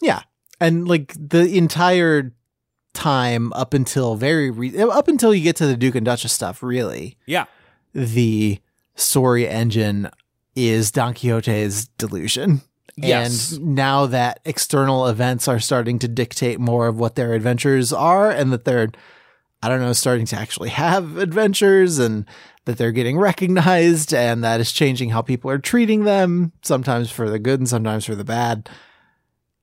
[0.00, 0.22] Yeah.
[0.60, 2.32] And like the entire
[2.92, 6.62] time up until very re- up until you get to the Duke and Duchess stuff,
[6.62, 7.46] really, Yeah,
[7.92, 8.60] the
[8.94, 10.10] story engine
[10.54, 12.62] is Don Quixote's delusion.
[12.96, 13.52] Yes.
[13.52, 18.30] And now that external events are starting to dictate more of what their adventures are
[18.30, 18.88] and that they're
[19.62, 22.26] I don't know, starting to actually have adventures and
[22.66, 27.30] that they're getting recognized and that is changing how people are treating them, sometimes for
[27.30, 28.68] the good and sometimes for the bad.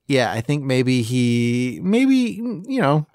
[0.07, 2.15] Yeah, I think maybe he, maybe,
[2.67, 3.05] you know,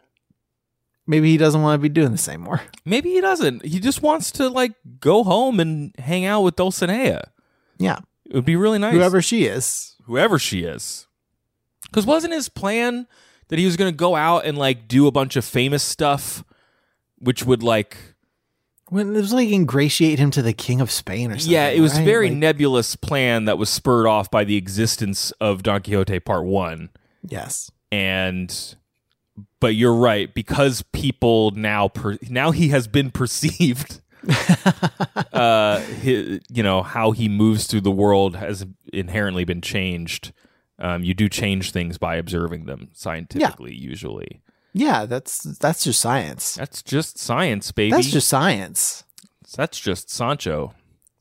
[1.09, 2.63] maybe he doesn't want to be doing the same more.
[2.85, 3.65] maybe he doesn't.
[3.65, 7.31] He just wants to like go home and hang out with Dulcinea.
[7.79, 8.95] Yeah, It would be really nice.
[8.95, 9.96] whoever she is.
[10.07, 11.07] Whoever she is.
[11.83, 13.07] Because wasn't his plan
[13.49, 16.43] that he was going to go out and like do a bunch of famous stuff,
[17.19, 17.97] which would like,
[18.89, 21.53] When it was like ingratiate him to the king of Spain or something.
[21.53, 25.31] yeah, it was a very Like- nebulous plan that was spurred off by the existence
[25.41, 26.91] of Don Quixote Part One,
[27.23, 27.71] yes.
[27.93, 28.75] and
[29.61, 34.01] but you're right because people now per, now he has been perceived.
[35.33, 40.33] uh, hi you know how he moves through the world has inherently been changed.
[40.79, 44.43] Um, you do change things by observing them scientifically, usually.
[44.75, 46.55] Yeah, that's that's just science.
[46.55, 47.93] That's just science, baby.
[47.93, 49.05] That's just science.
[49.57, 50.75] that's just Sancho.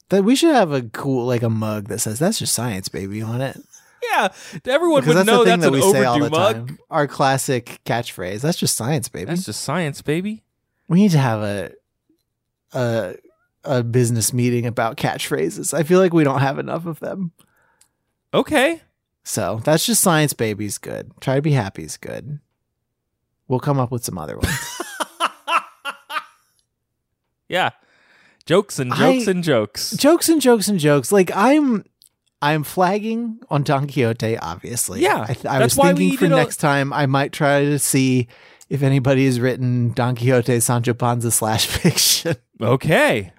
[0.10, 3.22] That we should have a cool like a mug that says "That's just science, baby"
[3.22, 3.58] on it.
[4.12, 4.28] yeah,
[4.66, 6.30] everyone Because would that's know the thing that's that an we say all overdue the
[6.38, 6.68] mug.
[6.68, 6.80] time.
[6.91, 8.41] Our classic catchphrase.
[8.41, 9.26] That's just science, baby.
[9.26, 10.43] That's just science, baby.
[10.89, 11.72] we need to have a
[12.74, 13.16] a
[13.63, 15.74] a business meeting about catchphrases.
[15.74, 17.32] I feel like we don't have enough of them.
[18.34, 18.82] Okay.
[19.24, 21.11] So that's just science, baby's good.
[21.20, 22.39] Try to be happy is good.
[23.47, 24.82] We'll come up with some other ones.
[27.47, 27.72] Yeah.
[28.45, 29.91] Jokes and I- jokes and jokes.
[29.91, 31.11] jokes and jokes and jokes.
[31.11, 31.84] Like I'm,
[32.41, 34.38] I'm flagging on Don Quixote.
[34.38, 37.63] Obviously, Yeah, I, th- I was thinking for did a- next time I might try
[37.63, 38.28] to see
[38.70, 43.32] if anybody has written Don Quixote Sancho Panza slash fiction Okay.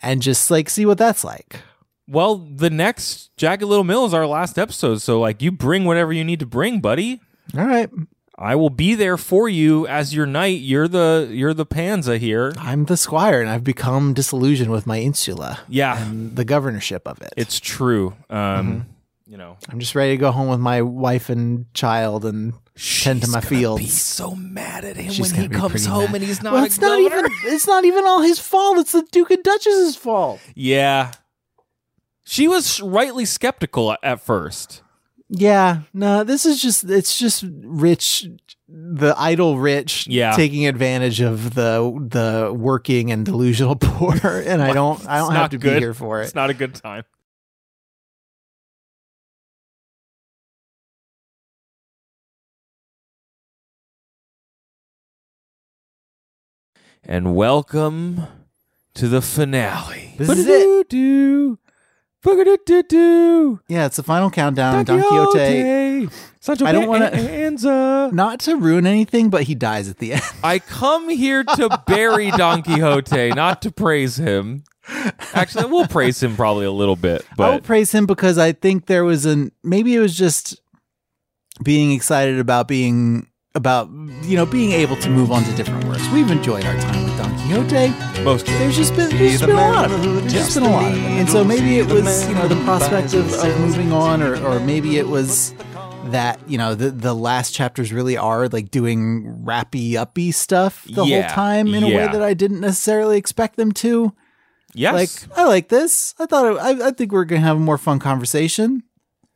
[0.00, 1.60] and just like see what that's like.
[2.08, 6.12] Well, the next Jagged Little Mill is our last episode, so like you bring whatever
[6.12, 7.20] you need to bring, buddy.
[7.56, 7.88] All right,
[8.36, 10.60] I will be there for you as your knight.
[10.60, 12.52] You're the you're the panza here.
[12.58, 17.22] I'm the squire, and I've become disillusioned with my insula Yeah, and the governorship of
[17.22, 17.32] it.
[17.36, 18.14] it's true.
[18.28, 18.80] Um, Mm-hmm.
[19.32, 23.22] You know, I'm just ready to go home with my wife and child and tend
[23.22, 23.80] to my She's gonna fields.
[23.82, 26.16] Be so mad at him She's when he comes home mad.
[26.16, 26.52] and he's not.
[26.52, 27.26] well, a it's not governor.
[27.28, 27.54] even.
[27.54, 28.76] It's not even all his fault.
[28.76, 30.38] It's the Duke and Duchess's fault.
[30.54, 31.12] Yeah,
[32.24, 34.82] she was rightly skeptical at- at first.
[35.30, 38.26] Yeah, no, this is just it's just rich
[38.68, 40.32] the idle rich Yeah.
[40.32, 44.14] taking advantage of the the working and delusional poor
[44.46, 45.74] and I don't I don't have to good.
[45.76, 46.24] be here for it.
[46.24, 47.04] It's not a good time.
[57.04, 58.22] And welcome
[58.94, 60.14] to the finale.
[60.18, 60.88] This is it.
[60.88, 61.58] Do
[63.68, 66.08] Yeah, it's the final countdown Don Quixote.
[66.40, 68.10] Sancho I don't wanna- Panza.
[68.12, 70.22] Not to ruin anything, but he dies at the end.
[70.44, 74.62] I come here to bury Don Quixote, not to praise him.
[75.34, 78.52] Actually, we'll praise him probably a little bit, But I will praise him because I
[78.52, 80.60] think there was an maybe it was just
[81.62, 83.88] being excited about being about
[84.22, 86.06] you know being able to move on to different works.
[86.10, 88.22] We've enjoyed our time with Don Quixote.
[88.24, 88.46] most.
[88.46, 90.20] There's just been there's just been a lot of it.
[90.20, 91.00] There's just been a lot of it.
[91.02, 94.60] And so maybe it was you know the prospect of, of moving on, or or
[94.60, 95.54] maybe it was
[96.06, 101.04] that you know the the last chapters really are like doing rappy uppy stuff the
[101.04, 104.12] Yeah, whole time in a way that I didn't necessarily expect them to.
[104.74, 104.94] Yes,
[105.28, 106.14] Like I like this.
[106.18, 108.82] I thought it, I, I think we're gonna have a more fun conversation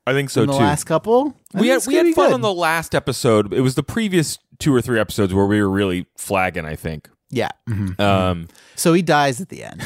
[0.07, 0.59] I think so the too.
[0.59, 1.35] last couple.
[1.57, 2.35] I we had we had fun good.
[2.35, 3.53] on the last episode.
[3.53, 6.65] It was the previous two or three episodes where we were really flagging.
[6.65, 7.09] I think.
[7.31, 7.51] yeah.
[7.69, 7.99] mhm.
[8.01, 9.83] Um, So he dies at the end.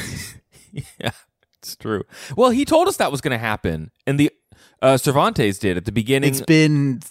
[0.99, 1.11] yeah,
[1.59, 2.03] it's true.
[2.35, 4.31] Well, he told us that was going to happen, and the
[4.81, 6.29] uh, Cervantes did at the beginning.
[6.29, 7.01] It's been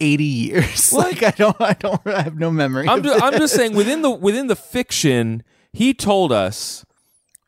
[0.00, 0.92] eighty years.
[0.94, 2.88] like I don't I don't I have no memory.
[2.88, 5.42] I'm of just, I'm just saying within the within the fiction,
[5.72, 6.84] he told us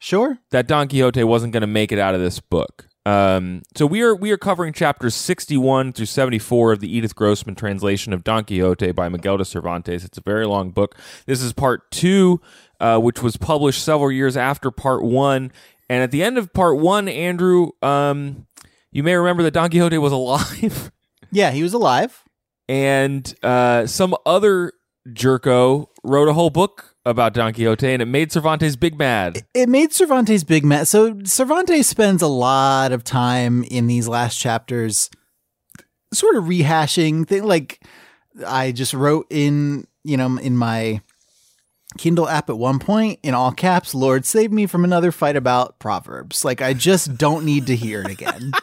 [0.00, 0.38] Sure.
[0.50, 2.88] that Don Quixote wasn't going to make it out of this book.
[3.09, 7.54] Um, so we are we are covering chapters 61 through 74 of the Edith Grossman
[7.54, 10.04] translation of Don Quixote by Miguel de Cervantes.
[10.04, 10.94] It's a very long book.
[11.26, 12.40] This is part two,
[12.80, 15.52] uh, which was published several years after part one.
[15.88, 18.46] And at the end of part one, Andrew, um,
[18.92, 20.90] you may remember that Don Quixote was alive,
[21.30, 22.24] Yeah, he was alive.
[22.68, 24.72] and uh, some other
[25.09, 29.42] jerko wrote a whole book about Don Quixote, and it made Cervantes big mad.
[29.54, 30.88] It made Cervantes big mad.
[30.88, 35.11] So Cervantes spends a lot of time in these last chapters
[36.12, 37.80] sort of rehashing thing like
[38.46, 41.00] I just wrote in, you know, in my
[41.96, 45.78] Kindle app at one point in all caps, Lord save me from another fight about
[45.78, 46.44] proverbs.
[46.44, 48.52] Like I just don't need to hear it again.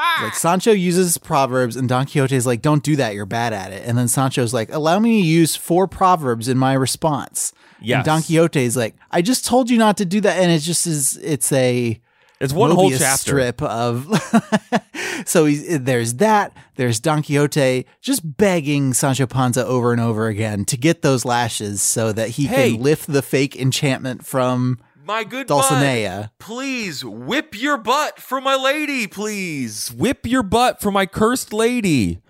[0.00, 0.20] Ah!
[0.24, 3.72] like Sancho uses proverbs and Don Quixote is like, don't do that, you're bad at
[3.72, 3.82] it.
[3.84, 7.52] And then Sancho's like, allow me to use four proverbs in my response.
[7.80, 8.06] Yes.
[8.06, 10.38] And Don is like, I just told you not to do that.
[10.40, 12.00] And it just is it's a
[12.40, 13.18] It's one whole Mobius chapter.
[13.22, 14.06] strip of
[15.26, 20.64] so he's, there's that there's Don Quixote just begging Sancho Panza over and over again
[20.66, 22.72] to get those lashes so that he Hey.
[22.72, 24.78] can lift the fake enchantment from
[25.08, 26.32] My good Dulcinea.
[26.38, 29.90] please whip your butt for my lady, please.
[29.90, 32.20] Whip your butt for my cursed lady.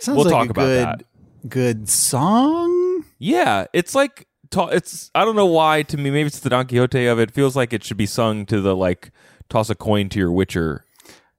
[0.00, 1.48] Sounds We'll like talk a about good, that.
[1.50, 3.04] Good song.
[3.18, 4.26] Yeah, it's like
[4.56, 7.28] it's I don't know why to me maybe it's the Don Quixote of it.
[7.28, 9.10] it feels like it should be sung to the like
[9.50, 10.86] toss a coin to your Witcher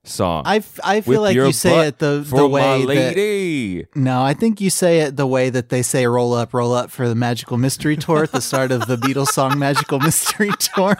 [0.04, 0.42] song.
[0.46, 4.60] I, f- I feel like you say it the the way that no, I think
[4.60, 7.56] you say it the way that they say "roll up, roll up" for the Magical
[7.56, 10.96] Mystery Tour at the start of the Beatles song "Magical Mystery Tour."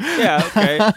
[0.00, 0.90] yeah, okay.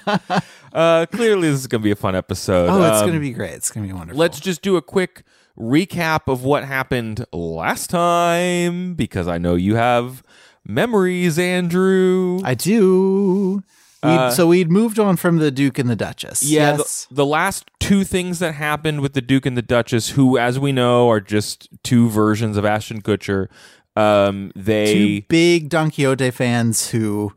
[0.73, 2.69] uh, clearly, this is gonna be a fun episode.
[2.69, 3.51] Oh, it's Um, gonna be great.
[3.53, 4.19] It's gonna be wonderful.
[4.19, 5.23] Let's just do a quick
[5.57, 10.23] recap of what happened last time because I know you have
[10.65, 12.39] memories, Andrew.
[12.43, 13.63] I do.
[14.06, 16.43] We'd, so we'd moved on from the Duke and the Duchess.
[16.43, 17.06] Yeah, Yes.
[17.10, 20.60] the, the last two things that happened with the Duke and the Duchess, who, as
[20.60, 23.47] we know, are just two versions of Ashton Kutcher.
[23.95, 27.34] Um, they Two big Don Quixote fans who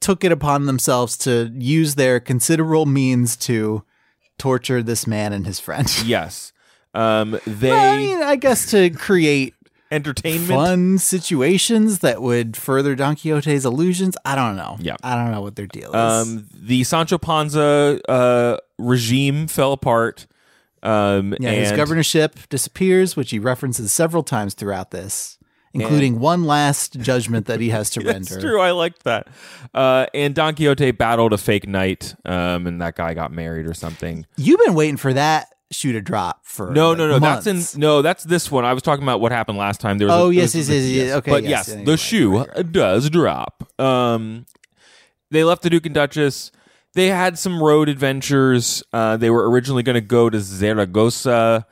[0.00, 3.82] took it upon themselves to use their considerable means to
[4.38, 5.90] torture this man and his friend.
[6.04, 6.52] yes,
[6.94, 9.54] um, they Well, I mean, I guess to create
[9.90, 10.48] entertainment.
[10.48, 14.16] fun situations that would further Don Quixote's illusions.
[14.24, 14.76] I don't know.
[14.80, 14.96] Yeah.
[15.02, 15.94] I don't know what their deal is.
[15.94, 20.26] Um, the Sancho Panza uh, regime fell apart.
[20.82, 25.36] Um, yeah, his governorship disappears, which he references several times throughout this,
[25.74, 28.48] including one last judgment that he has to That's render.
[28.48, 28.60] true.
[28.60, 29.26] I liked that.
[29.74, 33.74] Uh, and Don Quixote battled a fake knight, um, and that guy got married or
[33.74, 34.24] something.
[34.36, 37.20] You've been waiting for that shoe to drop for No, like, no, no.
[37.20, 37.44] months.
[37.44, 38.02] That's in no.
[38.02, 38.64] That's this one.
[38.64, 39.98] I was talking about what happened last time.
[39.98, 41.14] There was Oh, a, yes, yes, a- yes, yes.
[41.16, 42.72] Okay, but yes, yes, yeah, the shoe right.
[42.72, 43.68] does drop.
[43.80, 44.46] Um,
[45.30, 46.50] they left the Duke and Duchess.
[46.94, 48.82] They had some road adventures.
[48.92, 51.66] Uh, they were originally going to go to Zaragoza,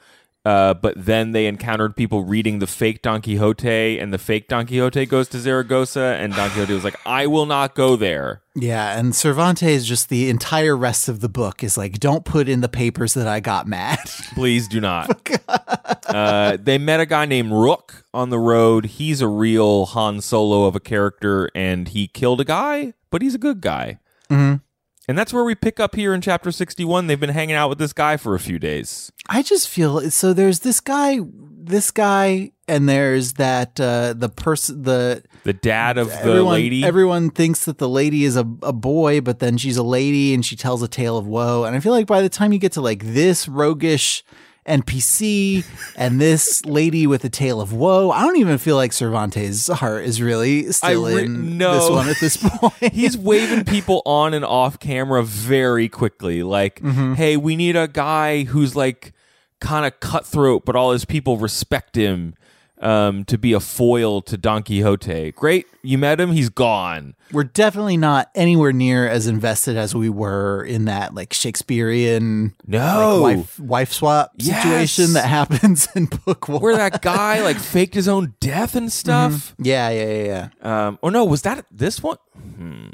[0.46, 4.64] uh, but then they encountered people reading the fake Don Quixote, and the fake Don
[4.64, 8.96] Quixote goes to Zaragoza, and Don Quixote was like, "I will not go there." Yeah,
[8.96, 12.68] and Cervantes just the entire rest of the book is like, don't put in the
[12.68, 13.98] papers that I got mad.
[14.34, 15.28] Please do not.
[16.06, 18.86] uh, they met a guy named Roque on the road.
[18.86, 23.34] He's a real Han Solo of a character, and he killed a guy, but he's
[23.34, 23.98] a good guy.
[24.30, 24.60] Mhm.
[25.08, 27.06] And that's where we pick up here in chapter 61.
[27.06, 29.12] They've been hanging out with this guy for a few days.
[29.28, 30.32] I just feel so.
[30.32, 36.08] There's this guy, this guy, and there's that uh, the person the The dad of
[36.08, 36.84] the everyone, lady.
[36.84, 40.44] Everyone thinks that the lady is a, a boy, but then she's a lady and
[40.44, 41.64] she tells a tale of woe.
[41.64, 44.24] And I feel like by the time you get to like this roguish
[44.66, 45.64] NPC
[45.96, 50.04] and this lady with a tale of woe, I don't even feel like Cervantes' heart
[50.04, 51.74] is really still re- in no.
[51.74, 52.92] this one at this point.
[52.92, 56.42] He's waving people on and off camera very quickly.
[56.42, 57.14] Like, Mm-hmm.
[57.14, 59.12] hey, we need a guy who's like
[59.60, 62.34] kind of cutthroat, but all his people respect him
[62.80, 65.32] um, to be a foil to Don Quixote.
[65.32, 65.66] Great.
[65.82, 67.14] You met him, he's gone.
[67.32, 71.32] We're definitely not anywhere near as invested as we were in that like
[71.76, 73.18] Shakespearean No.
[73.22, 74.62] like, wife wife swap Yes.
[74.62, 76.60] situation that happens in book one.
[76.60, 79.54] Where that guy like faked his own death and stuff.
[79.58, 80.86] yeah, yeah, yeah, yeah.
[80.86, 82.16] Um, or no, was that this one?
[82.56, 82.86] Hmm.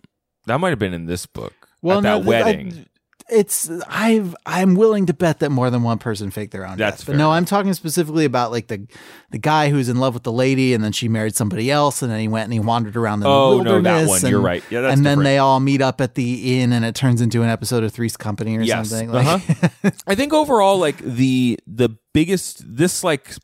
[0.47, 1.69] That might have been in this book.
[1.83, 2.87] Well, no, that th- wedding.
[3.33, 6.99] It's I've I'm willing to bet that more than one person faked their own That's
[6.99, 7.07] death.
[7.07, 7.31] But fair no.
[7.31, 8.87] I'm talking specifically about like the
[9.31, 12.13] the guy who's in love with the lady and then she married somebody else and
[12.13, 14.09] then he went and he wandered around the Oh, no, that wilderness.
[14.09, 14.21] one.
[14.21, 14.63] And, You're right.
[14.71, 17.43] Yeah, that's and then they all meet up at the inn and it turns into
[17.43, 18.89] an episode of Three's Company or yes.
[18.89, 19.11] something.
[19.11, 19.91] Like, uh-huh.
[20.07, 23.35] I think overall, like the the biggest this like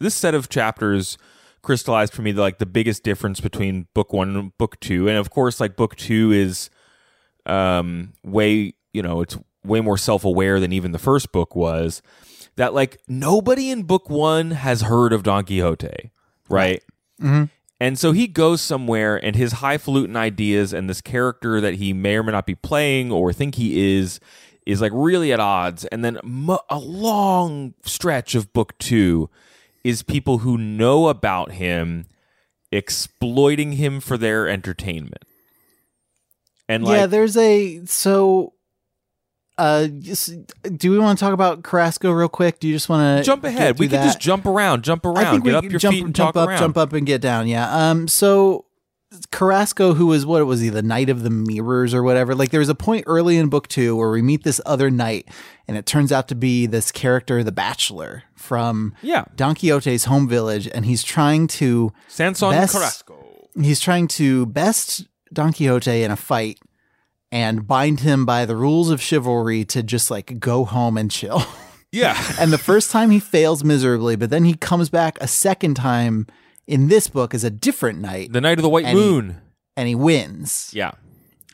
[0.00, 1.16] this set of chapters
[1.62, 5.16] crystallized for me the, like the biggest difference between book one and book two, and
[5.16, 6.70] of course, like book two is
[7.46, 12.02] um way you know it's way more self aware than even the first book was.
[12.56, 16.10] That like nobody in book one has heard of Don Quixote,
[16.48, 16.82] right?
[17.22, 17.44] Mm-hmm.
[17.78, 22.16] And so he goes somewhere, and his highfalutin ideas and this character that he may
[22.16, 24.18] or may not be playing or think he is
[24.66, 25.84] is like really at odds.
[25.84, 26.18] And then
[26.68, 29.30] a long stretch of book two
[29.84, 32.06] is people who know about him
[32.72, 35.22] exploiting him for their entertainment.
[36.68, 38.54] And like, yeah, there's a so.
[39.58, 40.32] Uh, just-
[40.76, 42.60] do we want to talk about Carrasco real quick?
[42.60, 43.78] Do you just want to jump ahead.
[43.78, 46.04] We can just jump around, jump around, I think get we up your jump, feet
[46.04, 46.58] and jump talk up, around.
[46.58, 47.48] jump up, and get down.
[47.48, 47.68] Yeah.
[47.90, 48.06] Um.
[48.08, 48.64] So
[49.30, 52.34] Carrasco, who was what was he, the Knight of the Mirrors or whatever?
[52.34, 55.28] Like there was a point early in book two where we meet this other knight,
[55.66, 59.24] and it turns out to be this character, the Bachelor from Yeah.
[59.34, 63.48] Don Quixote's home village, and he's trying to Sanson Best- Carrasco.
[63.60, 66.58] he's trying to best Don Quixote in a fight
[67.30, 71.42] and bind him by the rules of chivalry to just like go home and chill.
[71.90, 72.22] Yeah.
[72.38, 76.26] And the first time he fails miserably, but then he comes back a second time
[76.66, 79.36] in this book as a different knight the Knight of the White And he- Moon.
[79.74, 80.70] and he wins.
[80.74, 80.90] Yeah.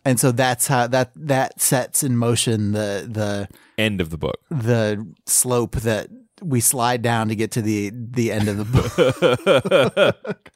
[0.05, 3.49] And so that's how that that sets in motion the the
[3.79, 4.41] End of the book.
[4.51, 6.09] the slope that
[6.43, 10.51] we slide down to get to the the end of the book.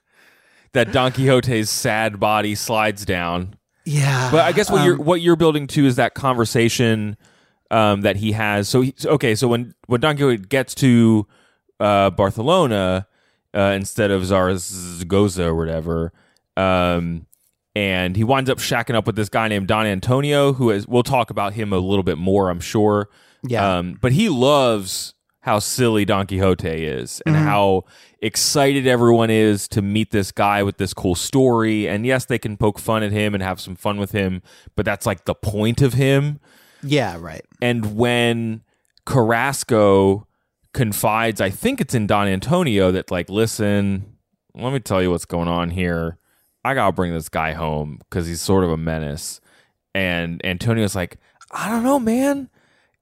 [0.73, 3.55] that Don Quixote's sad body slides down.
[3.89, 4.31] Yeah.
[4.31, 7.17] But I guess what um, you're what you're building to is that conversation
[7.71, 8.69] um, that he has.
[8.69, 11.27] So he, okay, so when when Don Quixote gets to
[11.81, 13.07] uh, Barcelona
[13.55, 16.13] uh, instead of Zaragoza or whatever,
[16.57, 17.27] um,
[17.75, 21.03] and he winds up shacking up with this guy named Don Antonio, who is we'll
[21.03, 23.09] talk about him a little bit more, I'm sure.
[23.43, 23.79] Yeah.
[23.79, 25.15] Um, but he loves
[25.49, 27.45] how silly Don Quixote is and mm-hmm.
[27.47, 27.85] how
[28.21, 31.89] excited everyone is to meet this guy with this cool story.
[31.89, 34.43] And yes, they can poke fun at him and have some fun with him,
[34.77, 36.39] but that's like the point of him.
[36.83, 37.47] Yeah, right.
[37.63, 38.63] And when
[39.07, 40.27] Carrasco
[40.75, 44.19] confides, I think it's in Don Antonio that like, listen,
[44.55, 46.19] let me tell you what's going on here.
[46.63, 49.41] I gotta bring this guy home because he's sort of a menace.
[49.95, 51.17] And Antonio's like,
[51.51, 52.51] I don't know, man.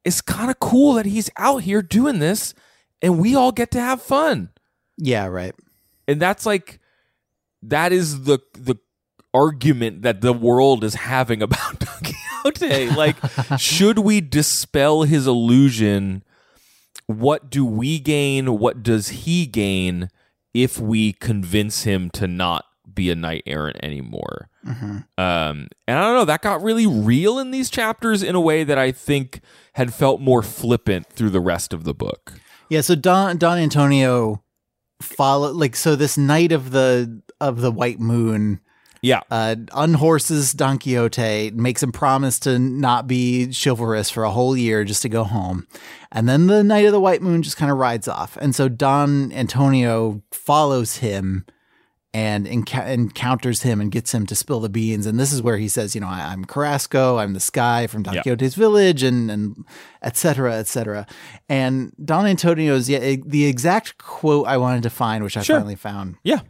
[0.07, 2.54] It's kind of cool that he's out here doing this,
[3.02, 4.50] and we all get to have fun.
[4.96, 5.52] Yeah, right.
[6.07, 6.78] And that's like,
[7.61, 8.76] that is the the
[9.34, 12.12] argument that the world is having about Don
[12.44, 12.90] Quixote.
[12.90, 13.16] Like,
[13.59, 16.22] should we dispel his illusion?
[17.07, 18.61] What do we gain?
[18.61, 20.09] What does he gain
[20.54, 22.64] if we convince him to not
[22.97, 24.49] be a knight errant anymore?
[24.66, 28.64] Um, and I don't know, that got really real in these chapters in a way
[28.64, 29.40] that I think
[29.74, 32.32] had felt more flippant through the rest of the book.
[32.68, 34.42] Yeah, so Don Don Antonio
[35.01, 38.61] follow like so this knight of the of the white moon
[39.03, 39.20] Yeah.
[39.30, 44.82] uh unhorses Don Quixote, makes him promise to not be chivalrous for a whole year
[44.84, 45.68] just to go home.
[46.11, 48.36] And then the Knight of the white moon just kind of rides off.
[48.40, 51.44] And so Don Antonio follows him
[52.16, 55.04] and encounters him and gets him to spill the beans.
[55.06, 58.02] And this is where he says, you know, I- I'm Carrasco, I'm this guy from
[58.04, 58.22] Don Yeah.
[58.22, 59.64] Quixote's village, and and
[60.00, 61.06] et cetera, et cetera.
[61.48, 65.56] And Don Antonio's yeah, the exact quote I wanted to find, which I Sure.
[65.58, 66.40] finally found, Yeah.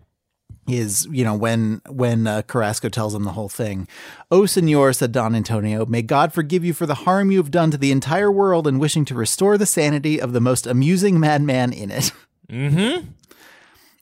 [0.68, 3.88] is you know when when uh, Carrasco tells him the whole thing.
[4.30, 7.70] "Oh, Senor," said Don Antonio, "may God forgive you for the harm you have done
[7.72, 11.72] to the entire world in wishing to restore the sanity of the most amusing madman
[11.72, 12.12] in it."
[12.50, 13.08] Mm-hmm.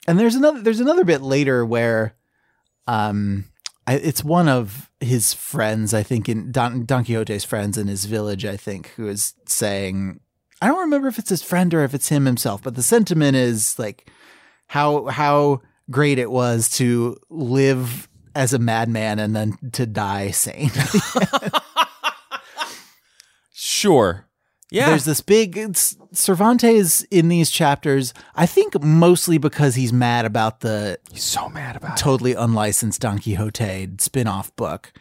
[0.07, 2.15] And there's another there's another bit later where,
[2.87, 3.47] um,
[3.87, 8.05] I, it's one of his friends, I think, in Don, Don Quixote's friends in his
[8.05, 10.21] village, I think, who is saying,
[10.63, 13.37] I don't remember if it's his friend or if it's him himself, but the sentiment
[13.37, 14.11] is like
[14.69, 20.71] how how great it was to live as a madman and then to die sane.
[23.85, 24.27] Sure.
[24.75, 24.91] Yeah.
[24.91, 30.61] There's this big it's, Cervantes in these chapters, I think mostly because he's mad about
[30.61, 32.03] the He's so mad about it.
[32.03, 34.93] totally unlicensed Don Quixote spin-off book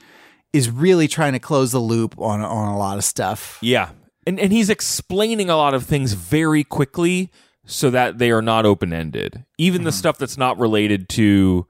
[0.54, 3.58] is really trying to close the loop on on a lot of stuff.
[3.62, 3.90] Yeah.
[4.28, 7.32] And and he's explaining a lot of things very quickly
[7.66, 9.44] so that they are not open-ended.
[9.58, 9.98] Even the mm-hmm.
[9.98, 11.66] stuff that's not related to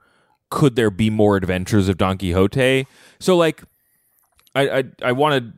[0.49, 2.85] could there be more adventures of Don Quixote?
[3.19, 3.63] So like
[4.55, 5.53] I I I wanted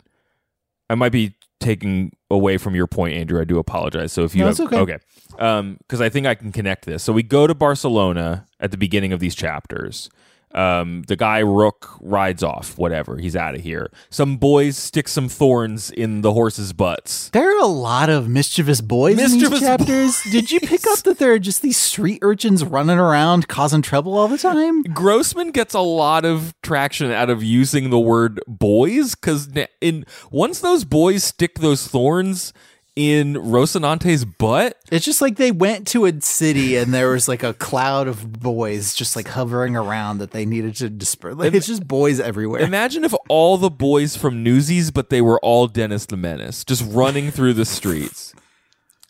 [0.91, 3.41] I might be taking away from your point, Andrew.
[3.41, 4.13] I do apologize.
[4.13, 4.77] So if you No, have okay.
[4.79, 4.97] okay.
[5.39, 7.03] Um because I think I can connect this.
[7.03, 10.09] So we go to Barcelona at the beginning of these chapters.
[10.55, 13.17] Um, the guy Roque rides off, whatever.
[13.17, 13.91] He's out of here.
[14.09, 17.29] Some boys stick some thorns in the horses' butts.
[17.29, 20.23] There are a lot of mischievous boys in Mischievous these chapters.
[20.31, 24.17] Did you pick up that there are just these street urchins running around causing trouble
[24.17, 24.81] all the time?
[24.83, 29.49] Grossman gets a lot of traction out of using the word boys because
[29.81, 32.53] in once those boys stick those thorns
[32.95, 37.43] in Rocinante's butt, It's just like they went to a city and there was like
[37.43, 41.35] a cloud of boys just like hovering around that they needed to disperse.
[41.35, 42.61] Like it's just boys everywhere.
[42.61, 46.83] imagine if all the boys from Newsies, but they were all Dennis the Menace, just
[46.87, 48.33] running through the streets.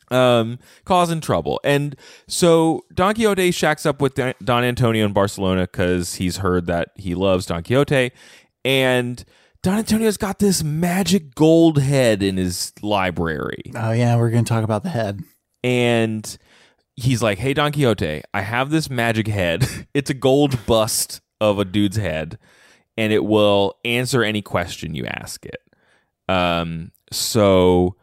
[0.08, 1.96] Um, causing trouble, and
[2.28, 7.16] so Don Quixote shacks up with Don Antonio in Barcelona because he's heard that he
[7.16, 8.12] loves Don Quixote,
[8.64, 9.24] and
[9.66, 13.72] Don Antonio's got this magic gold head in his library.
[13.74, 15.24] oh yeah, we're gonna talk about the head.
[15.64, 16.38] and
[16.94, 19.66] he's like, "Hey Don Quixote, I have this magic head.
[19.92, 22.38] it's a gold bust of a dude's head,
[22.96, 25.60] and it will answer any question you ask it.
[26.28, 27.96] Um, so,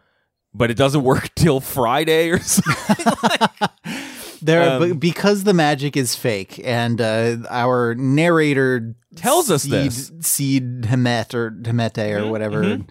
[0.53, 3.47] but it doesn't work till Friday or something.
[4.43, 10.11] There, Um, because the magic is fake, and uh, our narrator Tells us Seed, this.
[10.21, 12.87] Seed Hemet or Hemete or Mhm, whatever, mhm.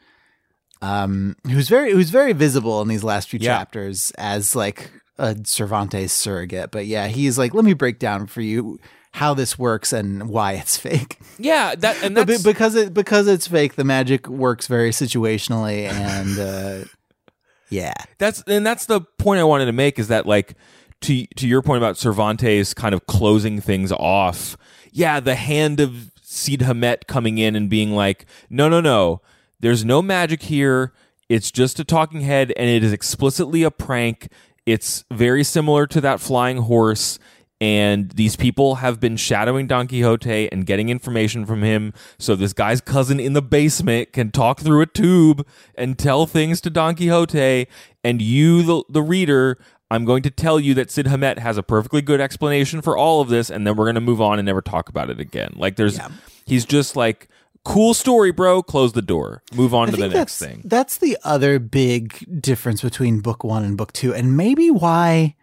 [0.80, 3.56] um, who's very who's very visible in these last few Yeah.
[3.58, 6.70] chapters as like a Cervantes surrogate.
[6.70, 8.78] But yeah, he's like, let me break down for you
[9.12, 11.18] how this works and why it's fake.
[11.38, 16.38] yeah, that and that's because it because it's fake, the magic works very situationally, and
[16.38, 16.84] uh,
[17.68, 20.54] yeah, that's and that's the point I wanted to make is that like
[21.02, 24.56] to to your point about Cervantes kind of closing things off.
[24.90, 29.20] Yeah, the hand of Cide Hamete coming in and being like, "No, no, no.
[29.60, 30.92] There's no magic here.
[31.28, 34.28] It's just a talking head and it is explicitly a prank.
[34.66, 37.18] It's very similar to that flying horse
[37.62, 41.94] and these people have been shadowing Don Quixote and getting information from him.
[42.18, 45.46] So this guy's cousin in the basement can talk through a tube
[45.76, 47.68] and tell things to Don Quixote.
[48.02, 49.58] And you, the, the reader,
[49.92, 53.20] I'm going to tell you that Cide Hamete has a perfectly good explanation for all
[53.20, 55.52] of this, and then we're going to move on and never talk about it again.
[55.56, 56.08] Like there's, Yeah.
[56.46, 57.28] he's just like,
[57.64, 58.62] cool story, bro.
[58.62, 59.42] Close the door.
[59.54, 60.62] Move on I to the next thing.
[60.64, 65.36] That's the other big difference between book one and book two, and maybe why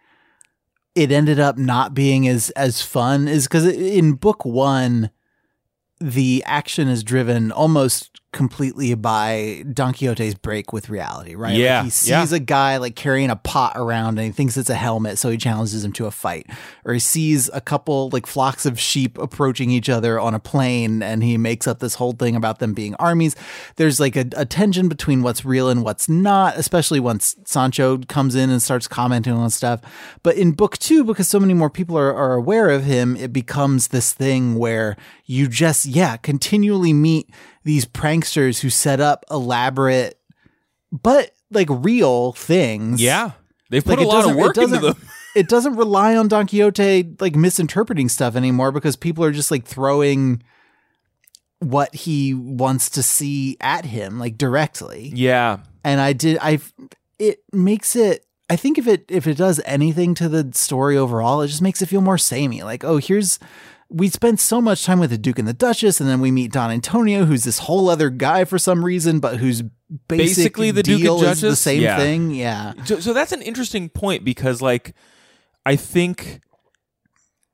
[0.96, 5.10] it ended up not being as as fun is because in book one,
[6.00, 11.50] the action is driven almost completely by Don Quixote's break with reality, right?
[11.50, 12.36] Like, Yeah, he sees yeah.
[12.36, 15.36] a guy like carrying a pot around and he thinks it's a helmet, so he
[15.36, 16.46] challenges him to a fight.
[16.84, 21.02] Or he sees a couple like flocks of sheep approaching each other on a plain
[21.02, 23.34] and he makes up this whole thing about them being armies.
[23.76, 28.36] There's like a, a tension between what's real and what's not, especially once Sancho comes
[28.36, 29.80] in and starts commenting on stuff.
[30.22, 33.32] But in book two, because so many more people are, are aware of him, it
[33.32, 37.28] becomes this thing where you just, yeah, continually meet
[37.64, 40.18] these pranksters who set up elaborate
[40.92, 43.00] but like real things.
[43.02, 43.32] Yeah.
[43.70, 44.96] They've Like put a it lot of work into them.
[45.36, 49.64] It doesn't rely on Don Quixote like misinterpreting stuff anymore because people are just like
[49.64, 50.42] throwing
[51.60, 55.12] what he wants to see at him like directly.
[55.14, 55.58] Yeah.
[55.84, 56.58] And I did I
[57.20, 61.42] it makes it I think if it if it does anything to the story overall,
[61.42, 62.64] it just makes it feel more samey.
[62.64, 63.38] Like, oh, here's
[63.90, 66.52] we spend so much time with the Duke and the Duchess, and then we meet
[66.52, 70.82] Don Antonio, who's this whole other guy for some reason, but who's basic Basically the
[70.82, 71.96] Duke and is the same Yeah.
[71.96, 72.30] thing.
[72.30, 72.72] Yeah.
[72.84, 74.94] So, so that's an interesting point because, like,
[75.66, 76.40] I think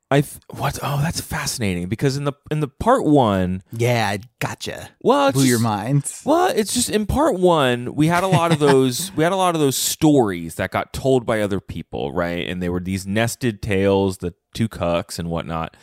[0.09, 0.79] I th- what?
[0.81, 4.89] Oh, that's fascinating because in the in the part one, Yeah, I gotcha.
[5.01, 6.09] well, Blew your mind.
[6.23, 9.11] Well, it's just in part one, we had a lot of those.
[9.17, 12.47] we had a lot of those stories that got told by other people, right?
[12.47, 15.75] And they were these nested tales, the two cucks and whatnot,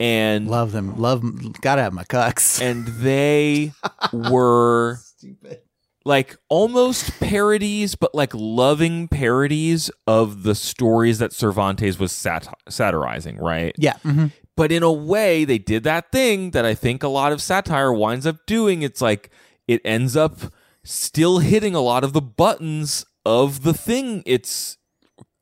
[0.00, 0.96] and Love them.
[0.98, 1.22] Love
[1.60, 2.60] gotta have my cucks.
[2.62, 3.72] and they
[4.12, 5.60] were stupid,
[6.04, 13.36] like almost parodies, but like loving parodies of the stories that Cervantes was sat- satirizing,
[13.38, 13.74] right?
[13.78, 13.94] yeah.
[14.04, 14.32] mhm.
[14.56, 17.92] But in a way, they did that thing that I think a lot of satire
[17.92, 18.82] winds up doing.
[18.82, 19.30] It's like
[19.68, 24.76] it ends up still hitting a lot of the buttons of the thing it's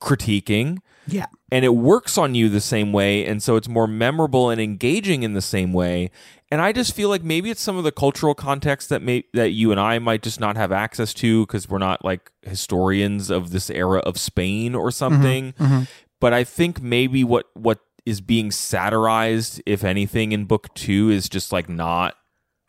[0.02, 1.26] critiquing Yeah.
[1.53, 5.22] And it works on you the same way and so it's more memorable and engaging
[5.22, 6.11] in the same way.
[6.51, 9.51] And i just feel like maybe it's some of the cultural context that may that
[9.51, 13.51] you and i might just not have access to because we're not like historians of
[13.51, 15.53] this era of spain or mm-hmm, something.
[15.55, 15.82] Mm-hmm.
[16.20, 21.28] but i think maybe what what is being satirized if anything in book two is
[21.28, 22.14] just like not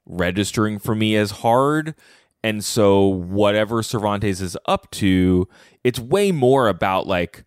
[0.07, 1.95] registering for me as hard.
[2.43, 5.47] And so whatever Cervantes is up to,
[5.83, 7.43] it's way more about like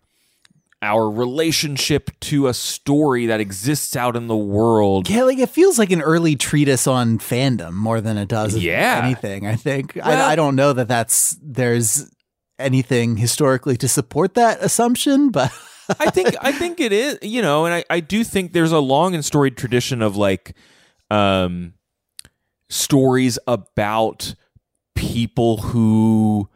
[0.81, 5.09] our relationship to a story that exists out in the world.
[5.09, 9.01] Yeah, like it feels like an early treatise on fandom more than it does Yeah.
[9.03, 9.45] anything.
[9.45, 12.09] I think Well- I, I don't know that that's there's
[12.57, 15.51] anything historically to support that assumption, but
[15.99, 18.79] I think I think it is, you know, and I, I do think there's a
[18.79, 20.55] long and storied tradition of like
[21.11, 21.73] um
[22.69, 24.33] stories about
[24.95, 26.49] people who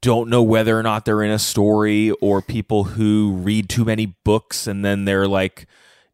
[0.00, 4.14] don't know whether or not they're in a story or people who read too many
[4.24, 5.66] books and then they're like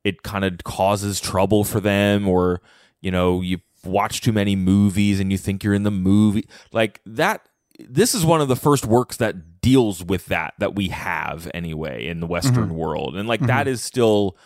[0.05, 2.61] it kind of causes trouble for them or
[3.01, 6.49] you know you watch too many movies and you think you're in the movie.
[6.73, 10.89] Like that this is one of the first works that deals with that that we
[10.89, 12.77] have anyway in the western mm-hmm.
[12.77, 13.17] world.
[13.17, 13.71] And like that mm-hmm.
[13.71, 14.37] is still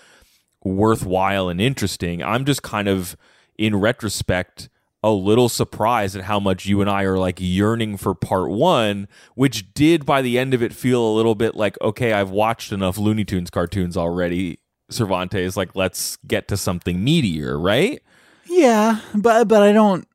[0.64, 2.22] worthwhile and interesting.
[2.22, 3.16] I'm just kind of
[3.56, 4.68] in retrospect
[5.02, 9.06] a little surprised at how much you and I are like yearning for part one,
[9.34, 12.72] which did by the end of it feel a little bit like, okay, I've watched
[12.72, 14.58] enough Looney Tunes cartoons already.
[14.90, 18.02] Cervantes, like, let's get to something meatier, right?
[18.48, 20.06] yeah, but but I don't.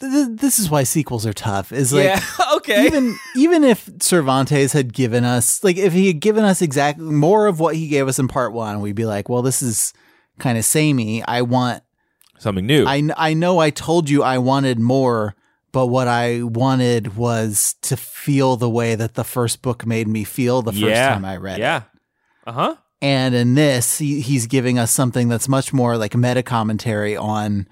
[0.00, 1.72] Th- th- this is why sequels are tough.
[1.72, 2.22] Is like yeah,
[2.56, 2.86] okay.
[2.86, 7.46] even even if Cervantes had given us like if he had given us exactly more
[7.46, 9.92] of what he gave us in part one, we'd be like, well, this is
[10.38, 11.22] kind of samey.
[11.24, 11.82] I want
[12.38, 12.86] something new.
[12.86, 15.34] I, I know I told you I wanted more,
[15.72, 20.24] but what I wanted was to feel the way that the first book made me
[20.24, 21.14] feel the first yeah.
[21.14, 21.62] time I read it.
[21.62, 21.82] Yeah.
[22.46, 22.76] Uh huh.
[23.00, 27.68] And in this, he, he's giving us something that's much more like meta commentary on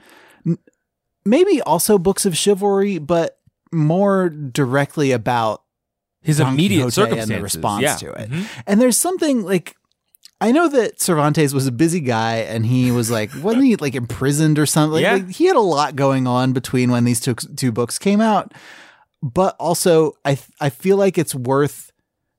[1.25, 3.39] maybe also books of chivalry, but
[3.73, 5.62] more directly about
[6.23, 7.97] His Don immediate Quixote and the response yeah.
[7.97, 8.31] to it.
[8.31, 8.47] Mhm.
[8.67, 9.77] And there's something like
[10.41, 13.95] I know that Cervantes was a busy guy and he was like wasn't he like
[13.95, 14.95] imprisoned or something?
[14.95, 15.12] Like, Yeah.
[15.14, 18.53] like, he had a lot going on between when these two two books came out.
[19.22, 21.91] But also I I feel like it's worth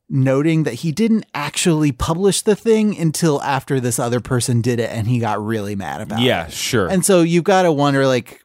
[0.09, 4.89] noting that he didn't actually publish the thing until after this other person did it
[4.89, 6.23] and he got really mad about it.
[6.25, 6.87] Yeah, sure.
[6.87, 8.43] And so you've got to wonder like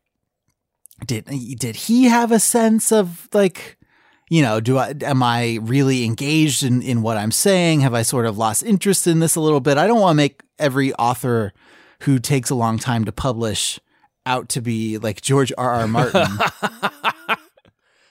[1.07, 1.27] did
[1.59, 3.77] did he have a sense of like
[4.33, 7.81] you know, do I am I really engaged in in what I'm saying?
[7.81, 9.77] Have I sort of lost interest in this a little bit?
[9.77, 11.53] I don't want to make every author
[12.01, 13.79] who takes a long time to publish
[14.25, 15.75] out to be like George R.
[15.75, 15.87] R.
[15.87, 16.29] Martin.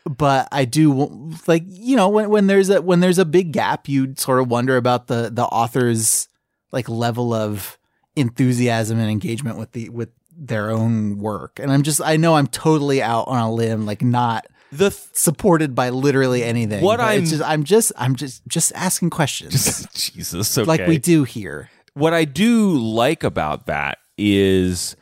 [0.05, 3.89] but I do like you know when when there's a when there's a big gap,
[3.89, 6.29] you sort of wonder about the the author's
[6.71, 7.79] like level of
[8.15, 11.57] enthusiasm and engagement with the with their own work.
[11.59, 15.01] And I'm just I know I'm totally out on a limb, like not the th-
[15.13, 16.83] supported by literally anything.
[16.83, 20.65] What I'm- just I'm just I'm just just asking questions Jesus, okay.
[20.67, 21.69] like we do here.
[21.93, 24.95] what I do like about that is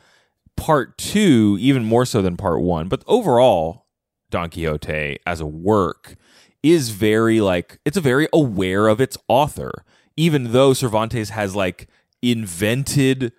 [0.56, 3.86] part two, even more so than part one, but overall,
[4.30, 6.16] Don Quixote as a work
[6.62, 9.84] is very like it's a very aware of its author,
[10.16, 11.88] even though Cervantes has like
[12.22, 13.32] invented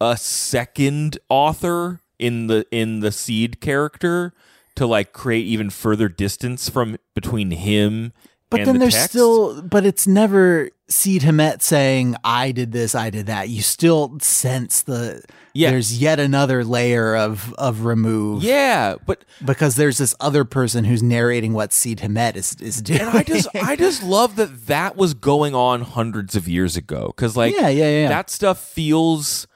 [0.00, 4.32] a second author in the in the Cide character
[4.76, 8.12] to like create even further distance from between him
[8.50, 9.10] But and then the there's text.
[9.10, 13.48] still but it's never Cide Hamete saying I did this, I did that.
[13.48, 15.20] You still sense the
[15.52, 15.70] Yeah.
[15.70, 18.44] there's yet another layer of of remove.
[18.44, 23.00] yeah, but Because there's this other person who's narrating what Cide Hamete is is doing.
[23.00, 27.08] and I just I just love that that was going on hundreds of years ago
[27.16, 28.08] because like Yeah, yeah, yeah.
[28.08, 29.48] that stuff feels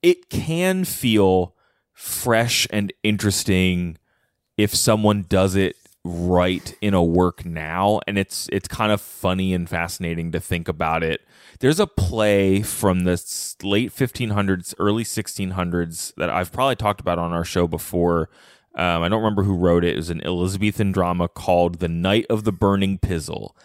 [0.00, 1.54] it can feel
[1.92, 3.98] fresh and interesting
[4.58, 9.52] if someone does it right in a work now and it's it's kind of funny
[9.54, 11.22] and fascinating to think about it.
[11.60, 13.22] There's a play from the
[13.62, 18.28] late 1500s early 1600s that i've probably talked about on our show before.
[18.74, 19.94] Um, i don't remember who wrote it.
[19.94, 23.56] It was an elizabethan drama called the knight of the burning pestle.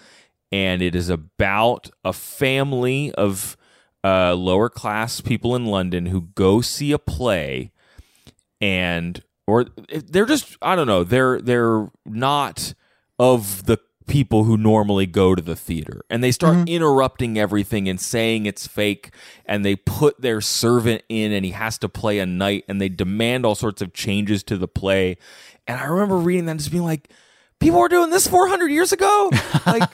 [0.51, 3.57] And it is about a family of
[4.03, 7.71] uh, lower class people in london who go see a play
[8.59, 12.73] and or they're just I don't know they're they're not
[13.19, 16.01] of the people who normally go to the theater.
[16.09, 16.67] And they start mm-hmm.
[16.67, 19.13] interrupting everything and saying it's fake
[19.45, 22.89] and they put their servant in and he has to play a knight and they
[22.89, 25.17] demand all sorts of changes to the play.
[25.67, 27.09] And I remember reading that and just being like
[27.59, 29.31] people were doing this 400 years ago?
[29.65, 29.89] Like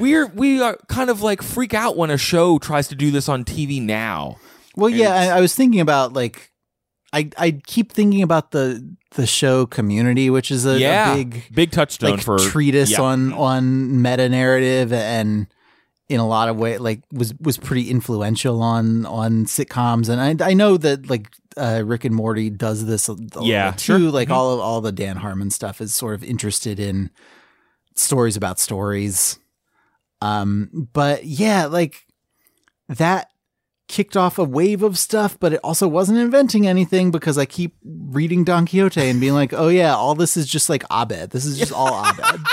[0.00, 3.28] we're we are kind of like freak out when a show tries to do this
[3.28, 4.38] on TV now.
[4.74, 6.50] Well, yeah, I, I was thinking about like
[7.12, 10.78] I I keep thinking about the the show Community, which is a,
[11.12, 13.00] a big big touchstone like for treatise yeah.
[13.02, 15.46] on on meta narrative and
[16.08, 20.50] in a lot of way like was was pretty influential on on sitcoms and I
[20.50, 24.10] I know that like uh, Rick and Morty does this a, a Yeah, too sure.
[24.10, 24.34] like Mhm.
[24.34, 27.10] all of all the Dan Harmon stuff is sort of interested in
[27.94, 29.38] stories about stories
[30.22, 32.06] um but yeah like
[32.88, 33.28] that
[33.88, 37.76] kicked off a wave of stuff, but it also wasn't inventing anything because I keep
[37.84, 41.30] reading Don Quixote and being like, oh yeah, all this is just like Abed.
[41.30, 42.40] This is just all Abed.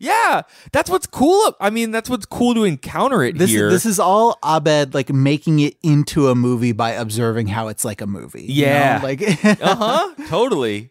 [0.00, 1.54] Yeah, that's what's cool.
[1.60, 3.68] I mean, that's what's cool to encounter it This here.
[3.68, 7.84] is this is all Abed like making it into a movie by observing how it's
[7.84, 8.42] like a movie.
[8.42, 8.72] you know?
[8.72, 9.00] Yeah.
[9.04, 10.14] like uh huh.
[10.28, 10.90] Totally.